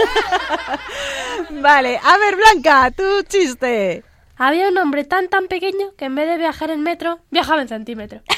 vale, 1.61 2.01
a 2.03 2.17
ver, 2.17 2.35
Blanca, 2.35 2.89
tu 2.89 3.21
chiste. 3.27 4.03
Había 4.35 4.69
un 4.69 4.77
hombre 4.79 5.03
tan 5.03 5.29
tan 5.29 5.47
pequeño 5.47 5.93
que 5.95 6.05
en 6.05 6.15
vez 6.15 6.27
de 6.27 6.37
viajar 6.37 6.71
en 6.71 6.81
metro, 6.81 7.19
viajaba 7.29 7.61
en 7.61 7.67
centímetro. 7.67 8.23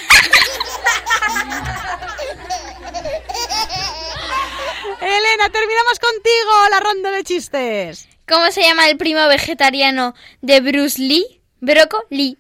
Elena, 5.00 5.50
terminamos 5.50 5.98
contigo 5.98 6.52
la 6.72 6.82
ronda 6.82 7.12
de 7.12 7.24
chistes. 7.24 8.10
¿Cómo 8.28 8.51
se 8.51 8.61
llama 8.61 8.88
el 8.88 8.97
primo 8.97 9.28
vegetariano 9.28 10.15
de 10.41 10.61
Bruce 10.61 11.01
Lee? 11.01 11.41
Broco 11.59 12.05
Lee. 12.09 12.38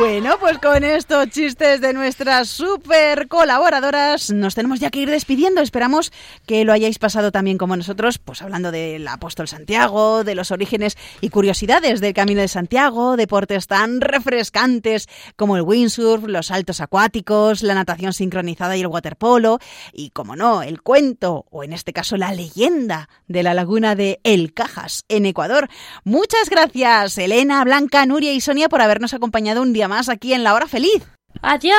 Bueno, 0.00 0.38
pues 0.38 0.58
con 0.58 0.84
estos 0.84 1.28
chistes 1.30 1.80
de 1.80 1.92
nuestras 1.92 2.48
super 2.48 3.26
colaboradoras 3.26 4.30
nos 4.30 4.54
tenemos 4.54 4.78
ya 4.78 4.88
que 4.90 5.00
ir 5.00 5.10
despidiendo. 5.10 5.60
Esperamos 5.60 6.12
que 6.46 6.64
lo 6.64 6.72
hayáis 6.72 6.98
pasado 6.98 7.32
también 7.32 7.58
como 7.58 7.76
nosotros, 7.76 8.18
pues 8.18 8.40
hablando 8.40 8.70
del 8.70 9.06
apóstol 9.08 9.48
Santiago, 9.48 10.22
de 10.22 10.36
los 10.36 10.52
orígenes 10.52 10.96
y 11.20 11.28
curiosidades 11.28 12.00
del 12.00 12.14
Camino 12.14 12.40
de 12.40 12.48
Santiago, 12.48 13.16
deportes 13.16 13.66
tan 13.66 14.00
refrescantes 14.00 15.08
como 15.36 15.56
el 15.56 15.62
windsurf, 15.62 16.24
los 16.24 16.46
saltos 16.46 16.80
acuáticos, 16.80 17.62
la 17.62 17.74
natación 17.74 18.12
sincronizada 18.12 18.76
y 18.76 18.82
el 18.82 18.86
waterpolo, 18.86 19.58
y 19.92 20.10
como 20.10 20.36
no, 20.36 20.62
el 20.62 20.82
cuento, 20.82 21.46
o 21.50 21.64
en 21.64 21.72
este 21.72 21.92
caso 21.92 22.16
la 22.16 22.32
leyenda 22.32 23.08
de 23.26 23.42
la 23.42 23.54
laguna 23.54 23.96
de 23.96 24.20
El 24.22 24.54
Cajas 24.54 25.04
en 25.08 25.26
Ecuador. 25.26 25.68
Muchas 26.04 26.48
gracias, 26.48 27.18
Elena, 27.18 27.64
Blanca, 27.64 28.06
Nuria 28.06 28.32
y 28.32 28.40
Sonia, 28.40 28.68
por 28.68 28.80
habernos 28.80 29.14
acompañado 29.14 29.62
un 29.62 29.72
día 29.72 29.88
más 29.88 30.08
aquí 30.08 30.32
en 30.32 30.44
La 30.44 30.54
Hora 30.54 30.66
Feliz. 30.66 31.06
¡Adiós! 31.42 31.76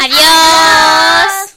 ¡Adiós! 0.00 1.56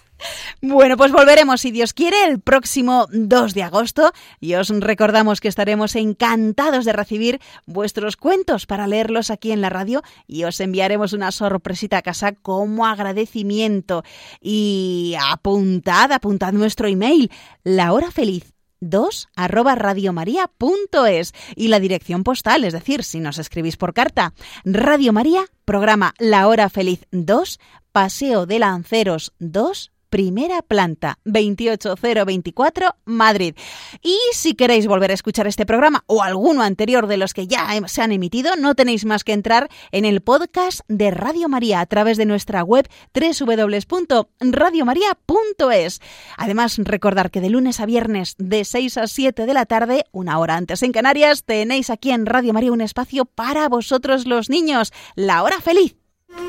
Bueno, 0.61 0.97
pues 0.97 1.13
volveremos, 1.13 1.61
si 1.61 1.71
Dios 1.71 1.93
quiere, 1.93 2.25
el 2.25 2.41
próximo 2.41 3.07
2 3.13 3.53
de 3.53 3.63
agosto 3.63 4.11
y 4.41 4.55
os 4.55 4.67
recordamos 4.67 5.39
que 5.39 5.47
estaremos 5.47 5.95
encantados 5.95 6.83
de 6.83 6.91
recibir 6.91 7.39
vuestros 7.65 8.17
cuentos 8.17 8.65
para 8.65 8.85
leerlos 8.85 9.31
aquí 9.31 9.53
en 9.53 9.61
la 9.61 9.69
radio 9.69 10.01
y 10.27 10.43
os 10.43 10.59
enviaremos 10.59 11.13
una 11.13 11.31
sorpresita 11.31 11.99
a 11.99 12.01
casa 12.01 12.33
como 12.33 12.85
agradecimiento. 12.85 14.03
Y 14.41 15.15
apuntad, 15.31 16.11
apuntad 16.11 16.51
nuestro 16.51 16.87
email, 16.87 17.31
lahorafeliz 17.63 18.58
2 18.81 19.29
arroba 19.35 19.75
radiomaria.es 19.75 21.33
y 21.55 21.67
la 21.67 21.79
dirección 21.79 22.23
postal, 22.23 22.63
es 22.63 22.73
decir, 22.73 23.03
si 23.03 23.19
nos 23.19 23.37
escribís 23.37 23.77
por 23.77 23.93
carta, 23.93 24.33
Radio 24.63 25.13
María, 25.13 25.45
programa 25.65 26.13
La 26.17 26.47
Hora 26.47 26.69
Feliz 26.69 27.05
2, 27.11 27.59
Paseo 27.91 28.45
de 28.45 28.59
Lanceros 28.59 29.33
2, 29.39 29.91
primera 30.09 30.61
planta, 30.61 31.19
28024, 31.25 32.95
Madrid. 33.05 33.55
Y 34.01 34.17
si 34.33 34.55
queréis 34.55 34.87
volver 34.87 35.11
a 35.11 35.13
escuchar 35.13 35.47
este 35.47 35.65
programa 35.65 36.03
o 36.07 36.23
alguno 36.23 36.63
anterior 36.63 37.07
de 37.07 37.17
los 37.17 37.33
que 37.33 37.47
ya 37.47 37.67
se 37.87 38.01
han 38.01 38.11
emitido, 38.11 38.55
no 38.55 38.75
tenéis 38.75 39.05
más 39.05 39.23
que 39.23 39.33
entrar 39.33 39.69
en 39.91 40.05
el 40.05 40.21
podcast 40.21 40.81
de 40.87 41.11
Radio 41.11 41.49
María 41.49 41.79
a 41.79 41.85
través 41.85 42.17
de 42.17 42.25
nuestra 42.25 42.63
web 42.63 42.87
www.radiomaria.es. 43.13 46.01
Además, 46.37 46.77
recordar 46.77 47.31
que 47.31 47.41
de 47.41 47.49
lunes 47.49 47.79
a 47.79 47.85
viernes 47.85 48.35
de 48.37 48.65
6 48.65 48.97
a 48.97 49.07
7 49.07 49.45
de 49.45 49.53
la 49.53 49.65
tarde, 49.65 50.05
una 50.11 50.39
hora 50.39 50.55
antes 50.55 50.83
en 50.83 50.91
Canarias, 50.91 51.43
tenéis 51.43 51.89
aquí 51.89 52.11
en 52.11 52.25
Radio 52.25 52.53
María 52.53 52.71
un 52.71 52.81
espacio 52.81 53.25
para 53.25 53.69
vosotros 53.69 54.25
los 54.25 54.49
niños, 54.49 54.91
la 55.15 55.43
hora 55.43 55.61
feliz. 55.61 55.95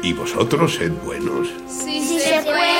¿Y 0.02 0.12
vosotros 0.12 0.74
sed 0.74 0.92
buenos? 1.04 1.48
Sí, 1.66 2.00
sí 2.00 2.18
se 2.18 2.42
puede. 2.42 2.79